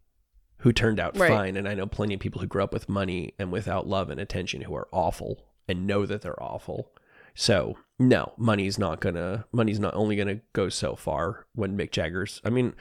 who 0.57 0.71
turned 0.71 0.99
out 0.99 1.17
Right. 1.17 1.29
fine. 1.29 1.57
And 1.57 1.67
I 1.67 1.73
know 1.73 1.85
plenty 1.85 2.13
of 2.13 2.19
people 2.19 2.39
who 2.41 2.47
grew 2.47 2.63
up 2.63 2.71
with 2.73 2.87
money 2.87 3.33
and 3.37 3.51
without 3.51 3.85
love 3.87 4.09
and 4.09 4.19
attention 4.19 4.61
who 4.61 4.73
are 4.75 4.87
awful 4.91 5.45
and 5.67 5.85
know 5.85 6.05
that 6.05 6.21
they're 6.21 6.41
awful. 6.41 6.91
So 7.35 7.77
no, 7.99 8.33
money's 8.37 8.77
not 8.79 8.99
gonna 9.01 9.45
money's 9.51 9.79
not 9.79 9.93
only 9.95 10.15
gonna 10.15 10.39
go 10.53 10.69
so 10.69 10.95
far 10.95 11.45
when 11.53 11.77
Mick 11.77 11.91
Jagger's 11.91 12.41
I 12.45 12.49
mean 12.49 12.73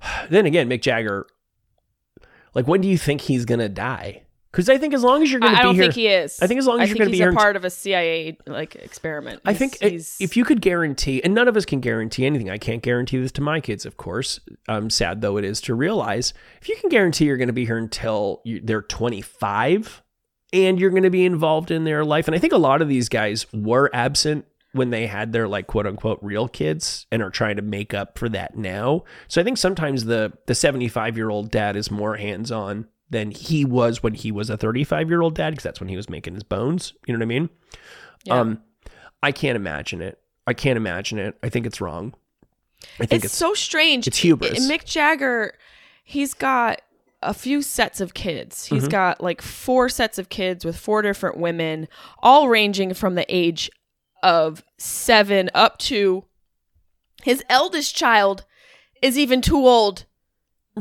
then 0.30 0.46
again, 0.46 0.68
Mick 0.68 0.82
Jagger 0.82 1.26
like 2.54 2.66
when 2.66 2.80
do 2.80 2.88
you 2.88 2.98
think 2.98 3.22
he's 3.22 3.44
gonna 3.44 3.68
die? 3.68 4.22
Because 4.50 4.68
I 4.70 4.78
think 4.78 4.94
as 4.94 5.02
long 5.02 5.22
as 5.22 5.30
you're 5.30 5.40
going 5.40 5.52
I, 5.54 5.56
to 5.56 5.60
I 5.60 5.62
be 5.62 5.66
don't 5.68 5.76
think 5.76 5.94
he 5.94 6.08
is. 6.08 6.40
I 6.40 6.46
think 6.46 6.58
as 6.58 6.66
long 6.66 6.80
as 6.80 6.86
I 6.86 6.88
you're 6.88 6.96
going 6.96 7.08
to 7.08 7.10
be 7.10 7.18
he's 7.18 7.22
here, 7.24 7.30
a 7.32 7.34
part 7.34 7.54
of 7.56 7.64
a 7.66 7.70
CIA 7.70 8.38
like 8.46 8.76
experiment. 8.76 9.42
I 9.44 9.52
He's- 9.52 9.58
think 9.58 9.78
he's, 9.92 10.16
if 10.20 10.36
you 10.38 10.44
could 10.44 10.62
guarantee, 10.62 11.22
and 11.22 11.34
none 11.34 11.48
of 11.48 11.56
us 11.56 11.66
can 11.66 11.80
guarantee 11.80 12.24
anything. 12.24 12.48
I 12.48 12.56
can't 12.56 12.82
guarantee 12.82 13.18
this 13.20 13.32
to 13.32 13.42
my 13.42 13.60
kids, 13.60 13.84
of 13.84 13.96
course. 13.98 14.40
Um, 14.66 14.88
sad 14.88 15.20
though 15.20 15.36
it 15.36 15.44
is 15.44 15.60
to 15.62 15.74
realize, 15.74 16.32
if 16.62 16.68
you 16.68 16.76
can 16.76 16.88
guarantee 16.88 17.26
you're 17.26 17.36
going 17.36 17.48
to 17.48 17.52
be 17.52 17.66
here 17.66 17.76
until 17.78 18.40
you, 18.44 18.60
they're 18.62 18.82
25, 18.82 20.02
and 20.54 20.80
you're 20.80 20.90
going 20.90 21.02
to 21.02 21.10
be 21.10 21.26
involved 21.26 21.70
in 21.70 21.84
their 21.84 22.04
life, 22.04 22.26
and 22.26 22.34
I 22.34 22.38
think 22.38 22.52
a 22.54 22.58
lot 22.58 22.80
of 22.80 22.88
these 22.88 23.08
guys 23.08 23.46
were 23.52 23.90
absent 23.92 24.46
when 24.72 24.90
they 24.90 25.06
had 25.06 25.32
their 25.32 25.48
like 25.48 25.66
quote 25.66 25.86
unquote 25.86 26.18
real 26.22 26.46
kids 26.48 27.06
and 27.10 27.22
are 27.22 27.30
trying 27.30 27.56
to 27.56 27.62
make 27.62 27.92
up 27.94 28.18
for 28.18 28.28
that 28.28 28.56
now. 28.56 29.02
So 29.26 29.40
I 29.40 29.44
think 29.44 29.58
sometimes 29.58 30.04
the 30.04 30.32
the 30.46 30.54
75 30.54 31.16
year 31.16 31.30
old 31.30 31.50
dad 31.50 31.74
is 31.76 31.90
more 31.90 32.16
hands 32.16 32.50
on 32.52 32.86
than 33.10 33.30
he 33.30 33.64
was 33.64 34.02
when 34.02 34.14
he 34.14 34.30
was 34.30 34.50
a 34.50 34.56
35 34.56 35.08
year 35.08 35.22
old 35.22 35.34
dad 35.34 35.50
because 35.50 35.64
that's 35.64 35.80
when 35.80 35.88
he 35.88 35.96
was 35.96 36.08
making 36.08 36.34
his 36.34 36.42
bones. 36.42 36.92
You 37.06 37.14
know 37.14 37.18
what 37.18 37.24
I 37.24 37.26
mean? 37.26 37.50
Yeah. 38.24 38.40
Um, 38.40 38.62
I 39.22 39.32
can't 39.32 39.56
imagine 39.56 40.00
it. 40.02 40.18
I 40.46 40.54
can't 40.54 40.76
imagine 40.76 41.18
it. 41.18 41.36
I 41.42 41.48
think 41.48 41.66
it's 41.66 41.80
wrong. 41.80 42.14
I 43.00 43.06
think 43.06 43.24
it's, 43.24 43.32
it's, 43.32 43.34
so 43.34 43.54
strange. 43.54 44.06
it's 44.06 44.18
hubris. 44.18 44.70
Mick 44.70 44.84
Jagger, 44.84 45.54
he's 46.04 46.32
got 46.32 46.80
a 47.22 47.34
few 47.34 47.60
sets 47.62 48.00
of 48.00 48.14
kids. 48.14 48.66
He's 48.66 48.82
Mm-hmm. 48.84 48.90
got 48.90 49.20
like 49.20 49.42
four 49.42 49.88
sets 49.88 50.18
of 50.18 50.28
kids 50.28 50.64
with 50.64 50.76
four 50.76 51.02
different 51.02 51.36
women, 51.38 51.88
all 52.22 52.48
ranging 52.48 52.94
from 52.94 53.14
the 53.16 53.26
age 53.28 53.70
of 54.22 54.62
seven 54.78 55.50
up 55.54 55.78
to 55.78 56.24
his 57.22 57.42
eldest 57.48 57.96
child 57.96 58.44
is 59.02 59.18
even 59.18 59.40
too 59.40 59.66
old 59.66 60.04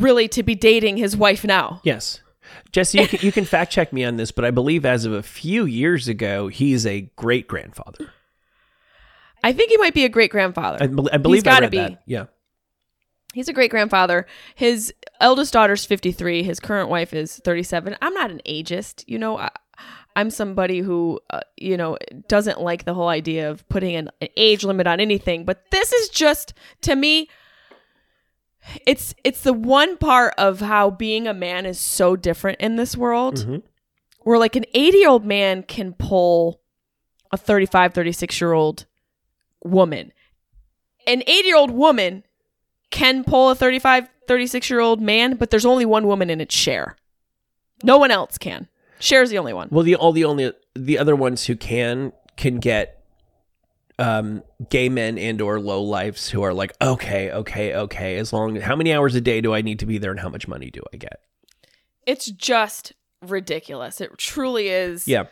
really 0.01 0.27
to 0.29 0.43
be 0.43 0.55
dating 0.55 0.97
his 0.97 1.15
wife 1.15 1.43
now. 1.43 1.81
yes. 1.83 2.21
Jesse, 2.71 2.99
you 2.99 3.07
can, 3.07 3.19
you 3.21 3.31
can 3.31 3.45
fact 3.55 3.71
check 3.71 3.91
me 3.91 4.03
on 4.05 4.15
this, 4.15 4.31
but 4.31 4.45
I 4.45 4.51
believe 4.51 4.85
as 4.85 5.03
of 5.05 5.11
a 5.11 5.23
few 5.23 5.65
years 5.65 6.07
ago, 6.07 6.47
he's 6.47 6.85
a 6.85 7.01
great 7.15 7.47
grandfather. 7.47 8.11
I 9.43 9.53
think 9.53 9.69
he 9.69 9.77
might 9.77 9.93
be 9.93 10.05
a 10.05 10.09
great 10.09 10.31
grandfather. 10.31 10.77
I, 10.81 10.87
bel- 10.87 11.09
I 11.11 11.17
believe 11.17 11.45
I 11.45 11.51
gotta 11.51 11.65
read 11.65 11.71
be. 11.71 11.77
that. 11.77 12.01
Yeah. 12.05 12.25
He's 13.33 13.49
a 13.49 13.53
great 13.53 13.69
grandfather. 13.69 14.25
His 14.55 14.93
eldest 15.19 15.53
daughter's 15.53 15.85
53. 15.85 16.43
His 16.43 16.59
current 16.59 16.89
wife 16.89 17.13
is 17.13 17.37
37. 17.43 17.95
I'm 18.01 18.13
not 18.13 18.31
an 18.31 18.41
ageist. 18.47 19.03
You 19.07 19.19
know, 19.19 19.37
I, 19.37 19.49
I'm 20.15 20.29
somebody 20.29 20.79
who, 20.79 21.19
uh, 21.29 21.41
you 21.57 21.77
know, 21.77 21.97
doesn't 22.27 22.59
like 22.59 22.85
the 22.85 22.93
whole 22.93 23.09
idea 23.09 23.51
of 23.51 23.67
putting 23.69 23.95
an, 23.95 24.09
an 24.21 24.29
age 24.37 24.63
limit 24.63 24.87
on 24.87 24.99
anything. 24.99 25.45
But 25.45 25.69
this 25.71 25.93
is 25.93 26.09
just, 26.09 26.53
to 26.81 26.95
me, 26.95 27.29
it's 28.85 29.13
it's 29.23 29.41
the 29.41 29.53
one 29.53 29.97
part 29.97 30.33
of 30.37 30.59
how 30.59 30.89
being 30.89 31.27
a 31.27 31.33
man 31.33 31.65
is 31.65 31.79
so 31.79 32.15
different 32.15 32.59
in 32.59 32.75
this 32.75 32.95
world 32.95 33.35
mm-hmm. 33.35 33.57
where 34.21 34.39
like 34.39 34.55
an 34.55 34.65
80 34.73 34.97
year 34.97 35.09
old 35.09 35.25
man 35.25 35.63
can 35.63 35.93
pull 35.93 36.61
a 37.31 37.37
35 37.37 37.93
36 37.93 38.41
year 38.41 38.53
old 38.53 38.85
woman. 39.63 40.11
An 41.05 41.23
80 41.25 41.47
year 41.47 41.57
old 41.57 41.71
woman 41.71 42.23
can 42.89 43.23
pull 43.23 43.49
a 43.49 43.55
35 43.55 44.09
36 44.27 44.69
year 44.69 44.79
old 44.79 45.01
man 45.01 45.35
but 45.35 45.49
there's 45.49 45.65
only 45.65 45.85
one 45.85 46.07
woman 46.07 46.29
in 46.29 46.41
it's 46.41 46.55
Cher. 46.55 46.95
No 47.83 47.97
one 47.97 48.11
else 48.11 48.37
can. 48.37 48.67
Cher's 48.99 49.29
the 49.29 49.37
only 49.37 49.53
one. 49.53 49.67
Well, 49.71 49.83
the 49.83 49.95
all 49.95 50.11
the 50.11 50.25
only 50.25 50.51
the 50.75 50.97
other 50.97 51.15
ones 51.15 51.45
who 51.45 51.55
can 51.55 52.13
can 52.35 52.57
get 52.57 52.96
um 53.99 54.43
gay 54.69 54.89
men 54.89 55.17
and 55.17 55.41
or 55.41 55.59
low 55.59 55.81
lifes 55.81 56.29
who 56.29 56.43
are 56.43 56.53
like 56.53 56.71
okay 56.81 57.31
okay 57.31 57.73
okay 57.73 58.17
as 58.17 58.31
long 58.31 58.55
how 58.57 58.75
many 58.75 58.93
hours 58.93 59.15
a 59.15 59.21
day 59.21 59.41
do 59.41 59.53
i 59.55 59.61
need 59.61 59.79
to 59.79 59.87
be 59.87 59.97
there 59.97 60.11
and 60.11 60.19
how 60.19 60.29
much 60.29 60.47
money 60.47 60.69
do 60.69 60.81
i 60.93 60.97
get? 60.97 61.19
It's 62.07 62.31
just 62.31 62.93
ridiculous. 63.21 63.99
It 64.01 64.17
truly 64.17 64.69
is. 64.69 65.07
Yeah. 65.07 65.25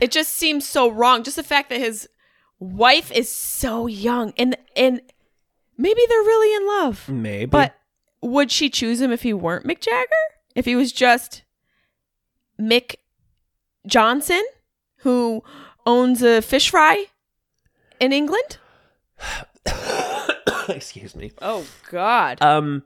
It 0.00 0.10
just 0.10 0.34
seems 0.34 0.66
so 0.66 0.90
wrong. 0.90 1.22
Just 1.22 1.36
the 1.36 1.42
fact 1.42 1.70
that 1.70 1.78
his 1.78 2.08
wife 2.58 3.10
is 3.12 3.30
so 3.30 3.86
young 3.86 4.32
and 4.36 4.56
and 4.76 5.00
maybe 5.78 6.00
they're 6.08 6.18
really 6.18 6.56
in 6.56 6.66
love. 6.66 7.08
Maybe. 7.08 7.46
But 7.46 7.76
would 8.22 8.50
she 8.50 8.68
choose 8.68 9.00
him 9.00 9.12
if 9.12 9.22
he 9.22 9.32
weren't 9.32 9.66
Mick 9.66 9.80
Jagger? 9.80 10.10
If 10.54 10.64
he 10.64 10.74
was 10.74 10.92
just 10.92 11.42
Mick 12.60 12.96
Johnson, 13.86 14.42
who 14.98 15.42
owns 15.86 16.22
a 16.22 16.42
fish 16.42 16.70
fry 16.70 17.06
in 18.00 18.12
England? 18.12 18.58
excuse 20.68 21.14
me 21.14 21.30
Oh 21.42 21.66
God. 21.90 22.40
um 22.42 22.82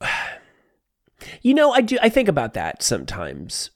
you 1.42 1.54
know 1.54 1.72
i 1.72 1.80
do 1.80 1.96
i 2.02 2.08
think 2.08 2.28
about 2.28 2.54
that 2.54 2.82
sometimes 2.82 3.70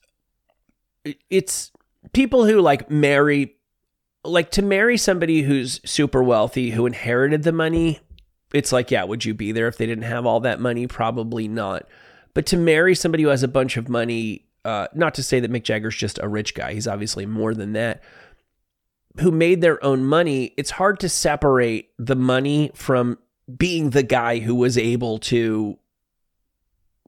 it's 1.29 1.71
people 2.13 2.45
who 2.45 2.59
like 2.61 2.89
marry 2.91 3.55
like 4.23 4.51
to 4.51 4.61
marry 4.61 4.97
somebody 4.97 5.41
who's 5.43 5.79
super 5.89 6.21
wealthy 6.21 6.71
who 6.71 6.85
inherited 6.85 7.43
the 7.43 7.51
money 7.51 7.99
it's 8.53 8.71
like 8.71 8.91
yeah 8.91 9.03
would 9.03 9.23
you 9.25 9.33
be 9.33 9.51
there 9.51 9.67
if 9.67 9.77
they 9.77 9.85
didn't 9.85 10.03
have 10.03 10.25
all 10.25 10.39
that 10.39 10.59
money 10.59 10.85
probably 10.85 11.47
not 11.47 11.87
but 12.33 12.45
to 12.45 12.57
marry 12.57 12.93
somebody 12.93 13.23
who 13.23 13.29
has 13.29 13.43
a 13.43 13.47
bunch 13.47 13.77
of 13.77 13.87
money 13.89 14.45
uh 14.65 14.87
not 14.93 15.13
to 15.13 15.23
say 15.23 15.39
that 15.39 15.51
mick 15.51 15.63
jagger's 15.63 15.95
just 15.95 16.19
a 16.21 16.27
rich 16.27 16.53
guy 16.53 16.73
he's 16.73 16.87
obviously 16.87 17.25
more 17.25 17.53
than 17.53 17.73
that 17.73 18.03
who 19.19 19.31
made 19.31 19.61
their 19.61 19.83
own 19.83 20.03
money, 20.05 20.53
it's 20.57 20.71
hard 20.71 20.99
to 21.01 21.09
separate 21.09 21.91
the 21.97 22.15
money 22.15 22.71
from 22.73 23.17
being 23.57 23.91
the 23.91 24.03
guy 24.03 24.39
who 24.39 24.55
was 24.55 24.77
able 24.77 25.17
to 25.19 25.77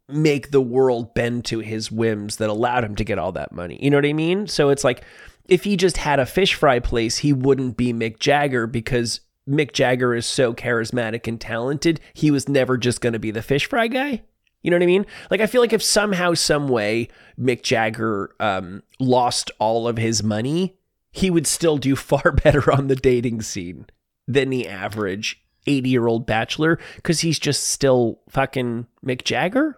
make 0.08 0.52
the 0.52 0.62
world 0.62 1.14
bend 1.14 1.46
to 1.46 1.60
his 1.60 1.92
whims 1.92 2.38
that 2.38 2.50
allowed 2.50 2.84
him 2.84 2.96
to 2.96 3.04
get 3.04 3.18
all 3.18 3.32
that 3.32 3.52
money. 3.52 3.80
You 3.82 3.90
know 3.90 3.98
what 3.98 4.06
I 4.06 4.14
mean? 4.14 4.48
So 4.48 4.70
it's 4.70 4.84
like 4.84 5.04
if 5.48 5.64
he 5.64 5.78
just 5.78 5.98
had 5.98 6.20
a 6.20 6.26
fish 6.26 6.54
fry 6.54 6.80
place, 6.80 7.18
he 7.18 7.34
wouldn't 7.34 7.78
be 7.78 7.94
Mick 7.94 8.20
Jagger 8.20 8.68
because 8.68 9.22
Mick 9.48 9.74
Jagger 9.74 10.14
is 10.14 10.26
so 10.26 10.54
charismatic 10.54 11.28
and 11.28 11.40
talented. 11.40 12.00
He 12.14 12.32
was 12.32 12.50
never 12.50 12.78
just 12.78 13.02
going 13.02 13.14
to 13.14 13.20
be 13.20 13.32
the 13.32 13.42
fish 13.42 13.68
fry 13.68 13.88
guy. 13.88 14.24
You 14.62 14.70
know 14.70 14.78
what 14.78 14.84
I 14.84 14.88
mean? 14.88 15.06
Like 15.30 15.42
I 15.42 15.48
feel 15.48 15.62
like 15.62 15.74
if 15.74 15.82
somehow, 15.82 16.34
some 16.36 16.68
way, 16.68 17.08
Mick 17.40 17.64
Jagger 17.64 18.36
um, 18.40 18.84
lost 19.00 19.50
all 19.60 19.88
of 19.88 19.98
his 19.98 20.22
money, 20.22 20.78
he 21.12 21.30
would 21.30 21.48
still 21.48 21.78
do 21.78 21.96
far 21.96 22.32
better 22.32 22.72
on 22.72 22.88
the 22.88 22.96
dating 22.96 23.42
scene 23.42 23.86
than 24.28 24.50
the 24.50 24.68
average 24.68 25.42
80 25.68 25.90
year 25.90 26.08
old 26.08 26.26
bachelor 26.26 26.80
because 26.96 27.20
he's 27.22 27.38
just 27.40 27.68
still 27.70 28.20
fucking 28.30 28.88
Mick 29.06 29.24
Jagger. 29.24 29.78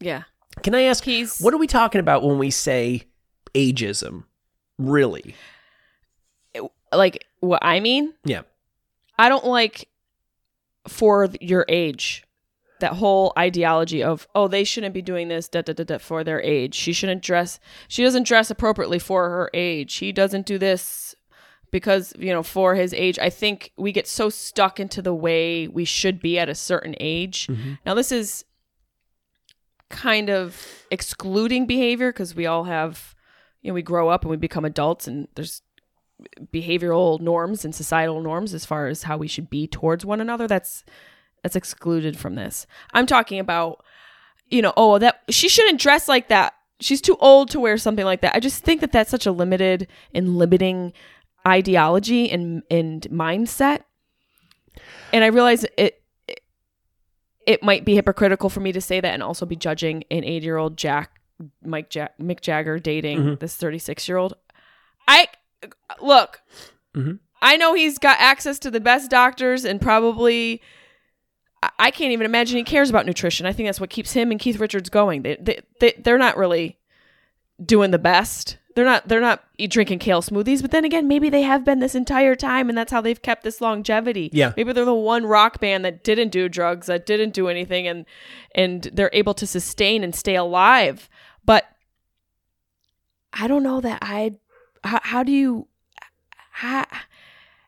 yeah. 0.00 0.22
Can 0.64 0.74
I 0.74 0.82
ask, 0.82 1.04
He's- 1.04 1.40
what 1.40 1.54
are 1.54 1.58
we 1.58 1.68
talking 1.68 2.00
about 2.00 2.24
when 2.24 2.36
we 2.38 2.50
say 2.50 3.04
ageism? 3.54 4.24
Really? 4.76 5.36
Like 6.92 7.24
what 7.40 7.64
I 7.64 7.78
mean? 7.80 8.14
Yeah. 8.24 8.42
I 9.18 9.28
don't 9.28 9.44
like 9.44 9.88
for 10.88 11.28
your 11.40 11.64
age. 11.68 12.24
That 12.80 12.94
whole 12.94 13.32
ideology 13.36 14.02
of 14.02 14.28
oh 14.34 14.48
they 14.48 14.64
shouldn't 14.64 14.94
be 14.94 15.02
doing 15.02 15.28
this 15.28 15.48
da, 15.48 15.62
da, 15.62 15.72
da, 15.72 15.84
da, 15.84 15.98
for 15.98 16.22
their 16.22 16.40
age. 16.40 16.74
She 16.74 16.92
shouldn't 16.92 17.22
dress. 17.22 17.58
She 17.88 18.02
doesn't 18.02 18.26
dress 18.26 18.50
appropriately 18.50 18.98
for 18.98 19.28
her 19.28 19.50
age. 19.52 19.96
He 19.96 20.12
doesn't 20.12 20.46
do 20.46 20.58
this 20.58 21.14
because 21.70 22.12
you 22.18 22.32
know 22.32 22.42
for 22.42 22.74
his 22.74 22.94
age. 22.94 23.18
I 23.18 23.30
think 23.30 23.72
we 23.76 23.92
get 23.92 24.06
so 24.06 24.30
stuck 24.30 24.78
into 24.80 25.02
the 25.02 25.14
way 25.14 25.68
we 25.68 25.84
should 25.84 26.20
be 26.20 26.38
at 26.38 26.48
a 26.48 26.54
certain 26.54 26.94
age. 27.00 27.46
Mm-hmm. 27.48 27.74
Now 27.84 27.94
this 27.94 28.12
is 28.12 28.44
kind 29.90 30.28
of 30.30 30.86
excluding 30.90 31.66
behavior 31.66 32.12
because 32.12 32.34
we 32.34 32.46
all 32.46 32.64
have 32.64 33.14
you 33.62 33.70
know 33.70 33.74
we 33.74 33.82
grow 33.82 34.08
up 34.08 34.22
and 34.22 34.30
we 34.30 34.36
become 34.36 34.64
adults 34.64 35.06
and 35.06 35.28
there's 35.34 35.62
behavioral 36.52 37.20
norms 37.20 37.64
and 37.64 37.74
societal 37.74 38.20
norms 38.20 38.52
as 38.52 38.64
far 38.64 38.88
as 38.88 39.04
how 39.04 39.16
we 39.16 39.28
should 39.28 39.48
be 39.48 39.66
towards 39.66 40.04
one 40.04 40.20
another 40.20 40.46
that's 40.48 40.84
that's 41.42 41.56
excluded 41.56 42.18
from 42.18 42.34
this. 42.34 42.66
I'm 42.92 43.06
talking 43.06 43.38
about 43.38 43.84
you 44.48 44.62
know 44.62 44.72
oh 44.76 44.98
that 44.98 45.22
she 45.30 45.48
shouldn't 45.48 45.80
dress 45.80 46.08
like 46.08 46.28
that. 46.28 46.54
She's 46.80 47.00
too 47.00 47.16
old 47.20 47.50
to 47.50 47.60
wear 47.60 47.76
something 47.76 48.04
like 48.04 48.20
that. 48.20 48.36
I 48.36 48.40
just 48.40 48.62
think 48.64 48.80
that 48.82 48.92
that's 48.92 49.10
such 49.10 49.26
a 49.26 49.32
limited 49.32 49.88
and 50.14 50.36
limiting 50.36 50.92
ideology 51.46 52.30
and 52.30 52.62
and 52.70 53.02
mindset. 53.10 53.82
And 55.12 55.24
i 55.24 55.28
realize 55.28 55.64
it 55.76 56.02
it, 56.26 56.40
it 57.46 57.62
might 57.62 57.84
be 57.84 57.94
hypocritical 57.94 58.50
for 58.50 58.60
me 58.60 58.72
to 58.72 58.80
say 58.80 59.00
that 59.00 59.14
and 59.14 59.22
also 59.22 59.46
be 59.46 59.56
judging 59.56 60.04
an 60.10 60.22
8-year-old 60.22 60.76
jack 60.76 61.20
mike 61.64 61.88
jack 61.88 62.18
mick 62.18 62.40
jagger 62.40 62.78
dating 62.78 63.36
this 63.36 63.56
36 63.56 64.06
year 64.08 64.18
old 64.18 64.34
i 65.06 65.26
look, 66.00 66.42
Mhm. 66.94 67.18
I 67.40 67.56
know 67.56 67.74
he's 67.74 67.98
got 67.98 68.18
access 68.20 68.58
to 68.60 68.70
the 68.70 68.80
best 68.80 69.10
doctors 69.10 69.64
and 69.64 69.80
probably. 69.80 70.60
I- 71.62 71.90
can't 71.90 72.12
even 72.12 72.24
imagine 72.26 72.56
he 72.56 72.64
cares 72.64 72.90
about 72.90 73.06
nutrition. 73.06 73.46
I 73.46 73.52
think 73.52 73.68
that's 73.68 73.80
what 73.80 73.90
keeps 73.90 74.12
him 74.12 74.30
and 74.30 74.38
Keith 74.38 74.58
Richards 74.60 74.90
going. 74.90 75.22
They, 75.22 75.36
they, 75.40 75.60
they 75.80 75.94
they're 75.98 76.18
not 76.18 76.36
really 76.36 76.78
doing 77.64 77.90
the 77.90 77.98
best. 77.98 78.58
They're 78.74 78.84
not 78.84 79.08
they're 79.08 79.20
not 79.20 79.42
drinking 79.68 79.98
kale 79.98 80.22
smoothies, 80.22 80.62
but 80.62 80.70
then 80.70 80.84
again, 80.84 81.08
maybe 81.08 81.30
they 81.30 81.42
have 81.42 81.64
been 81.64 81.80
this 81.80 81.96
entire 81.96 82.36
time, 82.36 82.68
and 82.68 82.78
that's 82.78 82.92
how 82.92 83.00
they've 83.00 83.20
kept 83.20 83.42
this 83.42 83.60
longevity. 83.60 84.30
Yeah. 84.32 84.52
maybe 84.56 84.72
they're 84.72 84.84
the 84.84 84.94
one 84.94 85.26
rock 85.26 85.58
band 85.58 85.84
that 85.84 86.04
didn't 86.04 86.28
do 86.28 86.48
drugs, 86.48 86.86
that 86.86 87.04
didn't 87.04 87.34
do 87.34 87.48
anything, 87.48 87.88
and 87.88 88.06
and 88.54 88.84
they're 88.92 89.10
able 89.12 89.34
to 89.34 89.46
sustain 89.48 90.04
and 90.04 90.14
stay 90.14 90.36
alive. 90.36 91.08
But 91.44 91.64
I 93.32 93.48
don't 93.48 93.64
know 93.64 93.80
that 93.80 93.98
I. 94.00 94.36
How, 94.84 95.00
how 95.02 95.22
do 95.24 95.32
you? 95.32 95.66
How, 96.52 96.86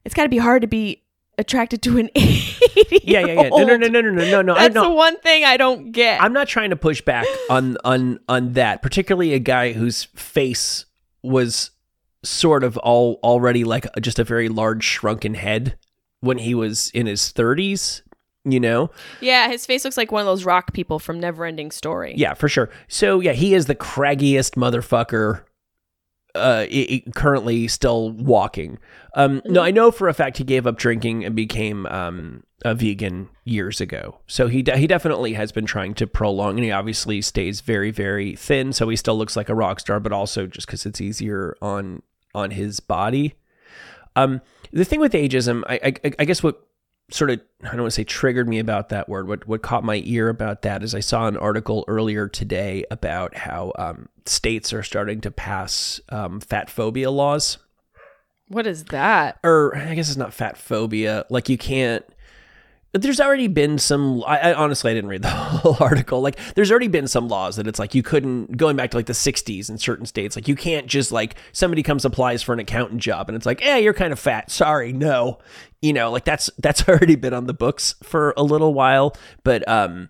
it's 0.05 0.15
got 0.15 0.25
to 0.25 0.29
be 0.29 0.39
hard 0.39 0.63
to 0.63 0.69
be 0.69 1.03
attracted 1.39 1.83
to 1.83 1.99
an 1.99 2.11
80 2.77 3.01
Yeah, 3.05 3.21
yeah, 3.21 3.27
yeah. 3.43 3.49
No, 3.49 3.65
no, 3.65 3.77
no, 3.77 3.89
no, 3.89 4.01
no, 4.01 4.11
no, 4.11 4.43
no. 4.43 4.55
That's 4.55 4.75
the 4.75 4.91
one 4.91 5.19
thing 5.21 5.45
I 5.45 5.57
don't 5.57 5.93
get. 5.93 6.23
I'm 6.23 6.33
not 6.33 6.49
trying 6.49 6.71
to 6.71 6.77
push 6.77 7.01
back 7.01 7.27
on 7.49 7.77
on 7.85 8.21
on 8.29 8.53
that, 8.55 8.83
particularly 8.83 9.33
a 9.35 9.39
guy 9.39 9.73
whose 9.73 10.05
face 10.15 10.87
was 11.23 11.71
sort 12.23 12.65
of 12.65 12.77
all 12.79 13.19
already 13.23 13.65
like 13.65 13.87
just 14.01 14.19
a 14.19 14.25
very 14.25 14.49
large 14.49 14.85
shrunken 14.85 15.35
head 15.35 15.77
when 16.21 16.39
he 16.39 16.55
was 16.55 16.91
in 16.91 17.07
his 17.07 17.33
30s, 17.33 18.03
you 18.45 18.61
know. 18.61 18.91
yeah, 19.21 19.49
his 19.49 19.65
face 19.65 19.85
looks 19.85 19.97
like 19.97 20.13
one 20.13 20.21
of 20.21 20.27
those 20.27 20.45
rock 20.45 20.73
people 20.75 20.99
from 20.99 21.21
Neverending 21.21 21.73
Story. 21.73 22.15
Yeah, 22.17 22.35
for 22.35 22.49
sure. 22.49 22.69
So 22.89 23.21
yeah, 23.21 23.33
he 23.33 23.55
is 23.55 23.67
the 23.67 23.75
craggiest 23.75 24.55
motherfucker 24.57 25.43
uh 26.35 26.67
i- 26.71 27.03
i- 27.07 27.11
currently 27.15 27.67
still 27.69 28.11
walking. 28.11 28.79
Um 29.15 29.43
no, 29.45 29.63
I 29.63 29.71
know 29.71 29.91
for 29.91 30.09
a 30.09 30.15
fact 30.15 30.39
he 30.39 30.45
gave 30.45 30.67
up 30.67 30.77
drinking 30.79 31.25
and 31.25 31.35
became 31.35 31.87
um 31.87 32.43
a 32.65 32.75
vegan 32.75 33.29
years 33.45 33.81
ago. 33.81 34.19
So 34.27 34.47
he 34.49 34.63
de- 34.63 34.77
he 34.77 34.87
definitely 34.87 35.33
has 35.33 35.51
been 35.53 35.67
trying 35.67 35.95
to 35.95 36.07
prolong 36.07 36.57
and 36.57 36.65
he 36.65 36.71
obviously 36.71 37.23
stays 37.23 37.61
very 37.63 37.91
very 37.91 38.37
thin 38.37 38.73
so 38.73 38.89
he 38.89 38.97
still 38.97 39.17
looks 39.19 39.37
like 39.37 39.49
a 39.49 39.55
rock 39.55 39.81
star 39.81 39.99
but 40.01 40.13
also 40.13 40.47
just 40.47 40.69
cuz 40.69 40.87
it's 40.87 41.01
easier 41.01 41.57
on 41.63 42.03
on 42.35 42.51
his 42.53 42.81
body. 42.81 43.35
Um 44.17 44.41
the 44.73 44.85
thing 44.85 45.01
with 45.01 45.13
ageism, 45.13 45.63
I 45.69 45.81
I, 46.05 46.13
I 46.21 46.25
guess 46.25 46.43
what 46.43 46.61
sort 47.11 47.31
of 47.31 47.41
I 47.63 47.73
don't 47.73 47.83
want 47.83 47.93
to 47.93 47.97
say 47.97 48.05
triggered 48.05 48.49
me 48.49 48.59
about 48.59 48.89
that 48.89 49.09
word. 49.09 49.29
What 49.29 49.47
what 49.47 49.63
caught 49.63 49.85
my 49.85 50.03
ear 50.05 50.29
about 50.29 50.63
that 50.63 50.83
is 50.83 50.95
I 50.95 51.01
saw 51.01 51.27
an 51.27 51.37
article 51.37 51.85
earlier 51.89 52.29
today 52.29 52.85
about 52.91 53.37
how 53.37 53.73
um, 53.79 54.09
states 54.27 54.73
are 54.73 54.83
starting 54.83 55.21
to 55.23 55.31
pass 55.31 56.01
um, 56.09 56.41
fat 56.41 56.71
phobia 56.71 57.11
laws. 57.11 57.59
What 58.49 58.67
is 58.67 58.85
that? 58.87 59.39
Or 59.45 59.77
I 59.77 59.95
guess 59.95 60.09
it's 60.09 60.17
not 60.17 60.35
fat 60.35 60.57
phobia. 60.57 61.25
Like 61.31 61.49
you 61.49 61.59
can't. 61.59 62.05
There's 62.93 63.21
already 63.21 63.47
been 63.47 63.79
some. 63.79 64.25
I, 64.27 64.51
I 64.51 64.55
honestly 64.55 64.91
I 64.91 64.95
didn't 64.95 65.11
read 65.11 65.23
the 65.23 65.29
whole 65.29 65.77
article. 65.79 66.21
Like 66.21 66.37
there's 66.55 66.71
already 66.71 66.89
been 66.89 67.07
some 67.07 67.29
laws 67.29 67.57
that 67.57 67.67
it's 67.69 67.79
like 67.79 67.95
you 67.95 68.03
couldn't 68.03 68.57
going 68.57 68.77
back 68.77 68.91
to 68.91 68.97
like 68.97 69.07
the 69.07 69.13
60s 69.13 69.71
in 69.71 69.79
certain 69.79 70.07
states. 70.07 70.35
Like 70.35 70.49
you 70.49 70.57
can't 70.57 70.87
just 70.89 71.13
like 71.13 71.37
somebody 71.53 71.83
comes 71.83 72.05
applies 72.05 72.43
for 72.43 72.53
an 72.53 72.59
accountant 72.59 73.01
job 73.01 73.29
and 73.29 73.37
it's 73.37 73.47
like, 73.47 73.65
eh, 73.65 73.77
you're 73.77 73.95
kind 73.95 74.13
of 74.13 74.19
fat. 74.19 74.51
Sorry, 74.51 74.93
no. 74.93 75.39
You 75.81 75.93
know, 75.93 76.11
like 76.11 76.25
that's 76.25 76.51
that's 76.59 76.83
already 76.89 77.15
been 77.15 77.35
on 77.35 77.47
the 77.47 77.55
books 77.55 77.95
for 78.03 78.35
a 78.37 78.43
little 78.43 78.75
while. 78.75 79.17
But 79.45 79.67
um, 79.69 80.09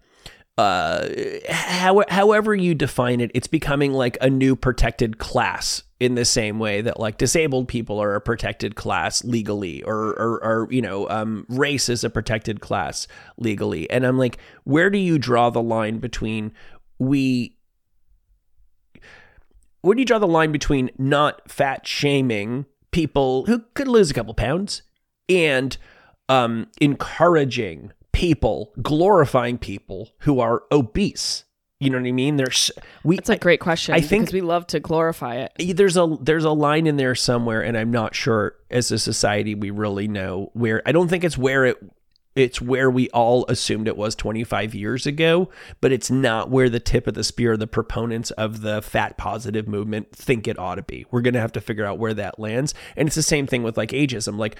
uh, 0.56 1.08
how, 1.50 2.02
however 2.08 2.54
you 2.54 2.74
define 2.74 3.20
it, 3.20 3.30
it's 3.34 3.46
becoming 3.46 3.92
like 3.92 4.16
a 4.20 4.30
new 4.30 4.56
protected 4.56 5.18
class 5.18 5.82
in 6.01 6.14
the 6.14 6.24
same 6.24 6.59
way 6.59 6.80
that 6.80 6.98
like 6.98 7.18
disabled 7.18 7.68
people 7.68 8.01
are 8.03 8.14
a 8.14 8.20
protected 8.20 8.74
class 8.74 9.22
legally 9.22 9.82
or, 9.82 10.09
or, 10.18 10.42
or 10.42 10.68
you 10.70 10.80
know, 10.80 11.09
um, 11.11 11.46
race 11.48 11.90
is 11.90 12.03
a 12.03 12.11
protected 12.11 12.61
class 12.61 13.07
legally. 13.36 13.88
And 13.90 14.05
I'm 14.05 14.18
like, 14.18 14.38
where 14.64 14.88
do 14.88 14.98
you 14.98 15.18
draw 15.18 15.51
the 15.51 15.62
line 15.62 15.98
between 15.98 16.53
we, 16.98 17.57
where 19.82 19.94
do 19.94 20.01
you 20.01 20.07
draw 20.07 20.18
the 20.18 20.26
line 20.26 20.53
between 20.53 20.90
not 20.98 21.51
fat 21.51 21.86
shaming 21.86 22.64
people 22.90 23.44
who 23.44 23.64
could 23.74 23.88
lose 23.88 24.11
a 24.11 24.14
couple 24.14 24.34
pounds 24.34 24.82
and 25.28 25.76
um, 26.30 26.68
encouraging 26.80 27.92
people, 28.12 28.72
glorifying 28.80 29.59
people 29.59 30.11
who 30.20 30.40
are 30.40 30.62
obese. 30.72 31.44
You 31.80 31.88
know 31.88 31.98
what 31.98 32.06
I 32.06 32.12
mean? 32.12 32.36
There's 32.36 32.70
we. 33.02 33.16
That's 33.16 33.30
a 33.30 33.38
great 33.38 33.58
question. 33.58 33.94
I 33.94 34.02
think- 34.02 34.24
because 34.24 34.34
we 34.34 34.42
love 34.42 34.66
to 34.68 34.80
glorify 34.80 35.36
it. 35.36 35.76
there's 35.76 35.96
a 35.96 36.18
there's 36.20 36.44
a 36.44 36.50
line 36.50 36.86
in 36.86 36.98
there 36.98 37.14
somewhere, 37.14 37.62
and 37.62 37.76
I'm 37.76 37.90
not 37.90 38.14
sure 38.14 38.54
as 38.70 38.92
a 38.92 38.98
society 38.98 39.54
we 39.54 39.70
really 39.70 40.06
know 40.06 40.50
where. 40.52 40.82
I 40.84 40.92
don't 40.92 41.08
think 41.08 41.24
it's 41.24 41.38
where 41.38 41.64
it 41.64 41.78
it's 42.36 42.60
where 42.60 42.90
we 42.90 43.08
all 43.10 43.44
assumed 43.48 43.88
it 43.88 43.96
was 43.96 44.14
25 44.14 44.74
years 44.74 45.04
ago, 45.06 45.48
but 45.80 45.90
it's 45.90 46.10
not 46.10 46.48
where 46.50 46.68
the 46.68 46.78
tip 46.78 47.06
of 47.06 47.14
the 47.14 47.24
spear, 47.24 47.56
the 47.56 47.66
proponents 47.66 48.30
of 48.32 48.60
the 48.60 48.80
fat 48.82 49.16
positive 49.16 49.66
movement 49.66 50.12
think 50.14 50.46
it 50.46 50.58
ought 50.58 50.76
to 50.76 50.82
be. 50.82 51.06
We're 51.10 51.22
gonna 51.22 51.40
have 51.40 51.52
to 51.52 51.60
figure 51.62 51.86
out 51.86 51.98
where 51.98 52.14
that 52.14 52.38
lands, 52.38 52.74
and 52.94 53.08
it's 53.08 53.16
the 53.16 53.22
same 53.22 53.46
thing 53.46 53.62
with 53.62 53.78
like 53.78 53.90
ageism, 53.90 54.36
like. 54.38 54.58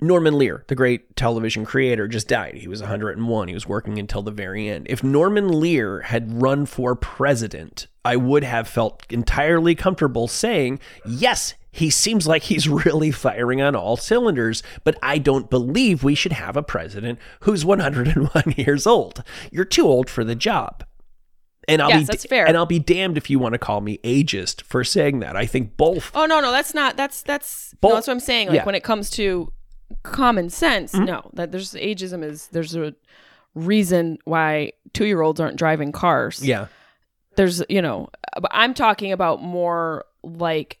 Norman 0.00 0.36
Lear, 0.36 0.64
the 0.68 0.74
great 0.74 1.16
television 1.16 1.64
creator, 1.64 2.08
just 2.08 2.28
died. 2.28 2.54
He 2.56 2.68
was 2.68 2.80
101. 2.80 3.48
He 3.48 3.54
was 3.54 3.66
working 3.66 3.98
until 3.98 4.22
the 4.22 4.30
very 4.30 4.68
end. 4.68 4.86
If 4.90 5.02
Norman 5.02 5.48
Lear 5.60 6.00
had 6.02 6.40
run 6.42 6.66
for 6.66 6.94
president, 6.94 7.86
I 8.04 8.16
would 8.16 8.44
have 8.44 8.68
felt 8.68 9.02
entirely 9.10 9.74
comfortable 9.74 10.28
saying, 10.28 10.80
yes, 11.06 11.54
he 11.72 11.90
seems 11.90 12.26
like 12.26 12.44
he's 12.44 12.68
really 12.86 13.10
firing 13.10 13.62
on 13.62 13.74
all 13.74 13.96
cylinders, 13.96 14.62
but 14.84 14.98
I 15.02 15.18
don't 15.18 15.48
believe 15.50 16.04
we 16.04 16.14
should 16.14 16.32
have 16.32 16.56
a 16.56 16.62
president 16.62 17.18
who's 17.40 17.64
101 17.64 18.44
years 18.56 18.86
old. 18.86 19.22
You're 19.50 19.64
too 19.64 19.86
old 19.86 20.10
for 20.10 20.22
the 20.24 20.34
job. 20.34 20.84
And 21.66 21.80
I'll 21.80 21.88
Yes, 21.88 22.00
be 22.00 22.04
that's 22.04 22.26
fair. 22.26 22.46
and 22.46 22.58
I'll 22.58 22.66
be 22.66 22.78
damned 22.78 23.16
if 23.16 23.30
you 23.30 23.38
want 23.38 23.54
to 23.54 23.58
call 23.58 23.80
me 23.80 23.96
ageist 24.04 24.60
for 24.60 24.84
saying 24.84 25.20
that. 25.20 25.34
I 25.34 25.46
think 25.46 25.78
both 25.78 26.10
Oh 26.14 26.26
no, 26.26 26.40
no, 26.40 26.52
that's 26.52 26.74
not. 26.74 26.98
That's 26.98 27.22
that's. 27.22 27.72
Bull- 27.80 27.88
no, 27.92 27.94
that's 27.96 28.06
what 28.06 28.12
I'm 28.12 28.20
saying. 28.20 28.48
Like 28.48 28.56
Yeah. 28.56 28.64
when 28.66 28.74
it 28.74 28.84
comes 28.84 29.08
to 29.12 29.50
common 30.02 30.50
sense, 30.50 30.92
Mm-hmm. 30.92 31.04
no, 31.04 31.30
that 31.34 31.52
there's 31.52 31.72
ageism 31.74 32.22
is 32.24 32.48
there's 32.48 32.74
a 32.76 32.94
reason 33.54 34.18
why 34.24 34.72
two 34.92 35.06
year 35.06 35.20
olds 35.22 35.40
aren't 35.40 35.56
driving 35.56 35.92
cars. 35.92 36.44
yeah. 36.44 36.66
There's 37.36 37.62
you 37.68 37.82
know, 37.82 38.10
but 38.40 38.50
I'm 38.54 38.74
talking 38.74 39.10
about 39.12 39.42
more 39.42 40.04
like 40.22 40.78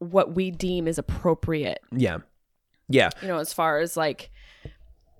what 0.00 0.34
we 0.34 0.50
deem 0.50 0.86
is 0.86 0.98
appropriate. 0.98 1.80
Yeah. 1.90 2.18
Yeah. 2.88 3.10
You 3.22 3.28
know, 3.28 3.38
as 3.38 3.52
far 3.54 3.78
as 3.80 3.96
like 3.96 4.30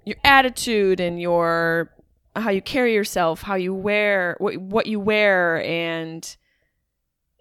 your 0.05 0.16
attitude 0.24 1.01
and 1.01 1.20
your 1.20 1.91
how 2.37 2.51
you 2.51 2.61
carry 2.62 2.95
yourself, 2.95 3.41
how 3.43 3.55
you 3.55 3.74
wear 3.74 4.37
what 4.41 4.57
what 4.59 4.87
you 4.87 5.01
wear, 5.01 5.62
and 5.64 6.37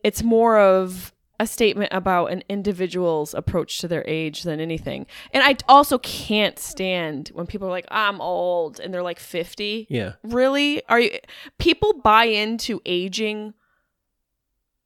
it's 0.03 0.23
more 0.23 0.57
of 0.57 1.13
a 1.39 1.45
statement 1.45 1.89
about 1.93 2.31
an 2.31 2.43
individual's 2.49 3.33
approach 3.33 3.79
to 3.79 3.87
their 3.87 4.03
age 4.07 4.43
than 4.43 4.59
anything. 4.59 5.05
And 5.31 5.43
I 5.43 5.55
also 5.67 5.99
can't 5.99 6.57
stand 6.57 7.29
when 7.33 7.45
people 7.45 7.67
are 7.67 7.71
like, 7.71 7.87
"I'm 7.89 8.19
old," 8.21 8.79
and 8.79 8.93
they're 8.93 9.03
like 9.03 9.19
50. 9.19 9.87
Yeah. 9.89 10.13
Really? 10.23 10.81
Are 10.89 10.99
you 10.99 11.19
people 11.59 11.93
buy 12.03 12.25
into 12.25 12.81
aging 12.85 13.53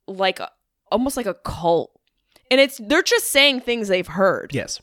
like 0.08 0.39
a, 0.39 0.49
almost 0.91 1.18
like 1.18 1.26
a 1.26 1.34
cult. 1.34 1.91
And 2.49 2.60
it's 2.60 2.78
they're 2.78 3.02
just 3.04 3.30
saying 3.30 3.62
things 3.62 3.88
they've 3.88 4.08
heard 4.08 4.54
Yes. 4.54 4.82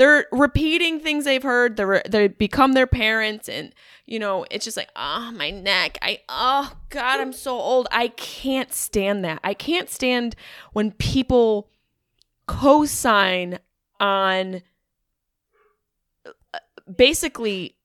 They're 0.00 0.26
repeating 0.32 0.98
things 0.98 1.26
they've 1.26 1.42
heard 1.42 1.76
they're 1.76 2.02
they 2.08 2.26
become 2.26 2.72
their 2.72 2.86
parents 2.86 3.50
and 3.50 3.74
you 4.06 4.18
know 4.18 4.46
it's 4.50 4.64
just 4.64 4.78
like 4.78 4.88
oh 4.96 5.30
my 5.32 5.50
neck. 5.50 5.98
I 6.00 6.20
oh 6.26 6.72
god 6.88 7.20
i'm 7.20 7.34
so 7.34 7.52
old. 7.58 7.86
I 7.92 8.08
can't 8.08 8.72
stand 8.72 9.26
that. 9.26 9.40
I 9.44 9.52
can't 9.52 9.90
stand 9.90 10.36
when 10.72 10.92
people 10.92 11.68
co-sign 12.46 13.58
on 14.00 14.62
uh, 16.24 16.58
basically 16.96 17.76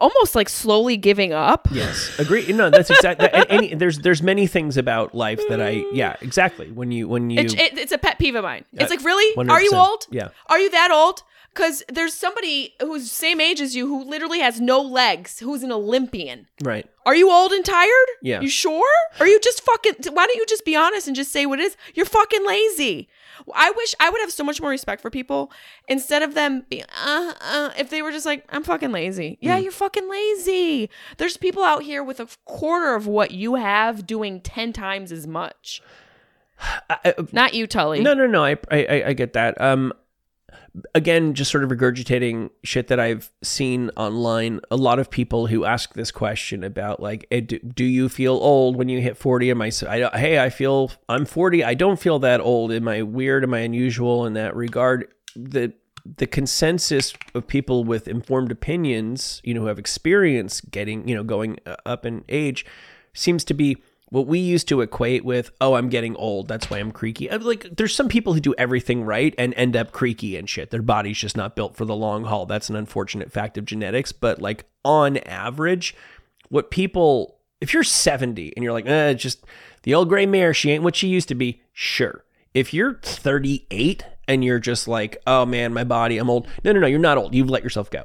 almost 0.00 0.34
like 0.34 0.48
slowly 0.48 0.96
giving 0.96 1.32
up 1.32 1.68
Yes, 1.70 2.18
agree. 2.18 2.46
No, 2.52 2.70
that's 2.70 2.90
exactly. 2.90 3.28
any, 3.32 3.74
there's 3.74 3.98
there's 4.00 4.22
many 4.22 4.46
things 4.46 4.76
about 4.76 5.14
life 5.14 5.40
that 5.48 5.60
I 5.60 5.84
yeah 5.92 6.16
exactly. 6.20 6.70
When 6.70 6.90
you 6.90 7.08
when 7.08 7.30
you 7.30 7.40
It, 7.40 7.54
it, 7.58 7.78
it's 7.78 7.92
a 7.92 7.98
pet 7.98 8.18
peeve 8.18 8.34
of 8.34 8.42
mine. 8.44 8.64
It's 8.72 8.90
Uh, 8.90 8.96
like, 8.96 9.04
really? 9.04 9.48
Are 9.48 9.62
you 9.62 9.72
old? 9.74 10.06
Yeah. 10.10 10.28
Are 10.48 10.58
you 10.58 10.70
that 10.70 10.90
old? 10.90 11.22
Because 11.52 11.84
there's 11.88 12.14
somebody 12.14 12.74
who's 12.80 13.12
same 13.12 13.40
age 13.40 13.60
as 13.60 13.76
you 13.76 13.86
who 13.86 14.02
literally 14.04 14.40
has 14.40 14.60
no 14.60 14.80
legs, 14.80 15.38
who's 15.38 15.62
an 15.62 15.70
Olympian. 15.70 16.48
right 16.64 16.84
Are 17.06 17.14
you 17.14 17.30
old 17.30 17.52
and 17.52 17.64
tired? 17.64 18.08
Yeah. 18.22 18.40
You 18.40 18.48
sure? 18.48 18.90
Are 19.20 19.26
you 19.28 19.38
just 19.38 19.60
fucking? 19.62 19.94
Why 20.12 20.26
don't 20.26 20.34
you 20.36 20.46
just 20.48 20.64
be 20.64 20.74
honest 20.74 21.06
and 21.06 21.14
just 21.14 21.30
say 21.30 21.46
what 21.46 21.60
it 21.60 21.64
is? 21.64 21.76
You're 21.94 22.06
fucking 22.06 22.44
lazy. 22.44 23.08
I 23.54 23.70
wish 23.76 23.94
I 24.00 24.10
would 24.10 24.20
have 24.20 24.32
so 24.32 24.44
much 24.44 24.60
more 24.60 24.70
respect 24.70 25.02
for 25.02 25.10
people 25.10 25.50
instead 25.88 26.22
of 26.22 26.34
them 26.34 26.64
being, 26.68 26.84
uh, 27.04 27.34
uh, 27.40 27.70
if 27.78 27.90
they 27.90 28.02
were 28.02 28.12
just 28.12 28.26
like, 28.26 28.44
I'm 28.50 28.62
fucking 28.62 28.92
lazy. 28.92 29.38
Yeah, 29.40 29.58
Mm. 29.58 29.62
you're 29.64 29.72
fucking 29.72 30.08
lazy. 30.08 30.90
There's 31.18 31.36
people 31.36 31.62
out 31.62 31.82
here 31.82 32.02
with 32.02 32.20
a 32.20 32.28
quarter 32.44 32.94
of 32.94 33.06
what 33.06 33.30
you 33.32 33.56
have 33.56 34.06
doing 34.06 34.40
10 34.40 34.72
times 34.72 35.10
as 35.12 35.26
much. 35.26 35.82
I- 36.90 36.98
I- 37.04 37.14
Not 37.32 37.54
you, 37.54 37.66
Tully. 37.66 38.00
no 38.00 38.14
no 38.14 38.26
no 38.26 38.44
I, 38.44 38.52
I 38.70 38.76
I- 38.86 39.04
I 39.08 39.12
get 39.12 39.32
that. 39.32 39.60
Um, 39.60 39.92
again, 40.94 41.34
just 41.34 41.50
sort 41.50 41.64
of 41.64 41.70
regurgitating 41.70 42.50
shit 42.62 42.88
that 42.88 42.98
I've 42.98 43.30
seen 43.42 43.90
online. 43.96 44.60
A 44.70 44.76
lot 44.76 44.98
of 44.98 45.10
people 45.10 45.46
who 45.46 45.64
ask 45.64 45.94
this 45.94 46.10
question 46.10 46.64
about 46.64 47.00
like, 47.00 47.26
eh, 47.30 47.40
do, 47.40 47.84
you 47.84 48.08
feel 48.08 48.34
old 48.34 48.76
when 48.76 48.88
you 48.88 49.00
hit 49.00 49.16
forty? 49.16 49.50
Am 49.50 49.62
I, 49.62 49.70
I 49.88 50.18
hey, 50.18 50.42
I 50.42 50.50
feel 50.50 50.90
I'm 51.08 51.24
forty. 51.24 51.62
I 51.62 51.74
don't 51.74 52.00
feel 52.00 52.18
that 52.20 52.40
old. 52.40 52.72
Am 52.72 52.88
I 52.88 53.02
weird? 53.02 53.44
Am 53.44 53.54
I 53.54 53.60
unusual 53.60 54.26
in 54.26 54.34
that 54.34 54.56
regard? 54.56 55.08
The 55.36 55.72
the 56.04 56.26
consensus 56.26 57.14
of 57.34 57.46
people 57.46 57.84
with 57.84 58.08
informed 58.08 58.52
opinions, 58.52 59.40
you 59.42 59.54
know, 59.54 59.62
who 59.62 59.66
have 59.68 59.78
experience 59.78 60.60
getting, 60.60 61.08
you 61.08 61.14
know, 61.14 61.24
going 61.24 61.58
uh, 61.64 61.76
up 61.86 62.04
in 62.04 62.24
age, 62.28 62.66
seems 63.14 63.42
to 63.44 63.54
be 63.54 63.82
what 64.14 64.28
we 64.28 64.38
used 64.38 64.68
to 64.68 64.80
equate 64.80 65.24
with, 65.24 65.50
oh, 65.60 65.74
I'm 65.74 65.88
getting 65.88 66.14
old. 66.14 66.46
That's 66.46 66.70
why 66.70 66.78
I'm 66.78 66.92
creaky. 66.92 67.28
I'm 67.28 67.42
Like, 67.42 67.66
there's 67.76 67.92
some 67.92 68.08
people 68.08 68.32
who 68.32 68.38
do 68.38 68.54
everything 68.56 69.02
right 69.02 69.34
and 69.36 69.52
end 69.54 69.74
up 69.74 69.90
creaky 69.90 70.36
and 70.36 70.48
shit. 70.48 70.70
Their 70.70 70.82
body's 70.82 71.18
just 71.18 71.36
not 71.36 71.56
built 71.56 71.74
for 71.74 71.84
the 71.84 71.96
long 71.96 72.22
haul. 72.22 72.46
That's 72.46 72.70
an 72.70 72.76
unfortunate 72.76 73.32
fact 73.32 73.58
of 73.58 73.64
genetics. 73.64 74.12
But, 74.12 74.40
like, 74.40 74.66
on 74.84 75.16
average, 75.16 75.96
what 76.48 76.70
people, 76.70 77.40
if 77.60 77.74
you're 77.74 77.82
70 77.82 78.52
and 78.54 78.62
you're 78.62 78.72
like, 78.72 78.86
eh, 78.86 79.14
just 79.14 79.44
the 79.82 79.94
old 79.96 80.08
gray 80.08 80.26
mare, 80.26 80.54
she 80.54 80.70
ain't 80.70 80.84
what 80.84 80.94
she 80.94 81.08
used 81.08 81.26
to 81.30 81.34
be, 81.34 81.60
sure. 81.72 82.24
If 82.54 82.72
you're 82.72 83.00
38 83.02 84.04
and 84.28 84.44
you're 84.44 84.60
just 84.60 84.86
like, 84.86 85.16
oh 85.26 85.44
man, 85.44 85.74
my 85.74 85.82
body, 85.82 86.18
I'm 86.18 86.30
old. 86.30 86.46
No, 86.62 86.70
no, 86.70 86.78
no, 86.78 86.86
you're 86.86 87.00
not 87.00 87.18
old. 87.18 87.34
You've 87.34 87.50
let 87.50 87.64
yourself 87.64 87.90
go 87.90 88.04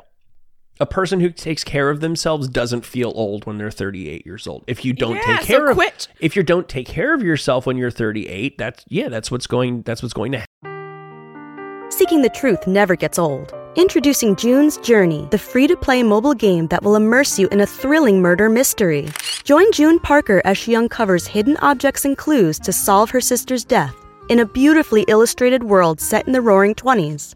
a 0.82 0.86
person 0.86 1.20
who 1.20 1.30
takes 1.30 1.64
care 1.64 1.90
of 1.90 2.00
themselves 2.00 2.48
doesn't 2.48 2.86
feel 2.86 3.12
old 3.16 3.46
when 3.46 3.58
they're 3.58 3.70
38 3.72 4.26
years 4.26 4.48
old. 4.48 4.64
If 4.68 4.86
you 4.86 4.94
don't 4.94 5.16
Yeah, 5.16 5.38
take 5.38 5.42
so 5.42 5.46
care 5.48 5.70
of 5.70 5.76
quit. 5.76 6.08
if 6.22 6.36
you 6.36 6.44
don't 6.44 6.70
take 6.70 6.88
care 6.88 7.14
of 7.14 7.22
yourself 7.22 7.66
when 7.66 7.78
you're 7.78 7.92
38, 7.92 8.58
that's 8.58 8.86
yeah, 8.88 9.10
that's 9.10 9.30
what's 9.30 9.46
going 9.48 9.82
that's 9.82 10.02
what's 10.02 10.14
going 10.14 10.32
to 10.32 10.38
happen. 10.40 11.92
Seeking 11.92 12.22
the 12.22 12.30
truth 12.30 12.66
never 12.66 12.96
gets 12.96 13.20
old. 13.20 13.54
Introducing 13.76 14.36
June's 14.36 14.78
Journey, 14.78 15.28
the 15.32 15.38
free 15.38 15.68
to 15.68 15.76
play 15.76 16.02
mobile 16.02 16.34
game 16.34 16.68
that 16.68 16.82
will 16.84 16.96
immerse 16.96 17.38
you 17.38 17.48
in 17.50 17.60
a 17.62 17.66
thrilling 17.66 18.22
murder 18.22 18.48
mystery. 18.50 19.10
Join 19.44 19.72
June 19.74 20.00
Parker 20.00 20.42
as 20.46 20.58
she 20.58 20.76
uncovers 20.76 21.28
hidden 21.28 21.58
objects 21.58 22.06
and 22.06 22.18
clues 22.18 22.58
to 22.60 22.72
solve 22.72 23.10
her 23.10 23.22
sister's 23.22 23.66
death 23.66 23.96
in 24.30 24.40
a 24.40 24.46
beautifully 24.46 25.04
illustrated 25.08 25.64
world 25.64 26.00
set 26.00 26.26
in 26.26 26.34
the 26.34 26.42
roaring 26.42 26.74
20s. 26.76 27.36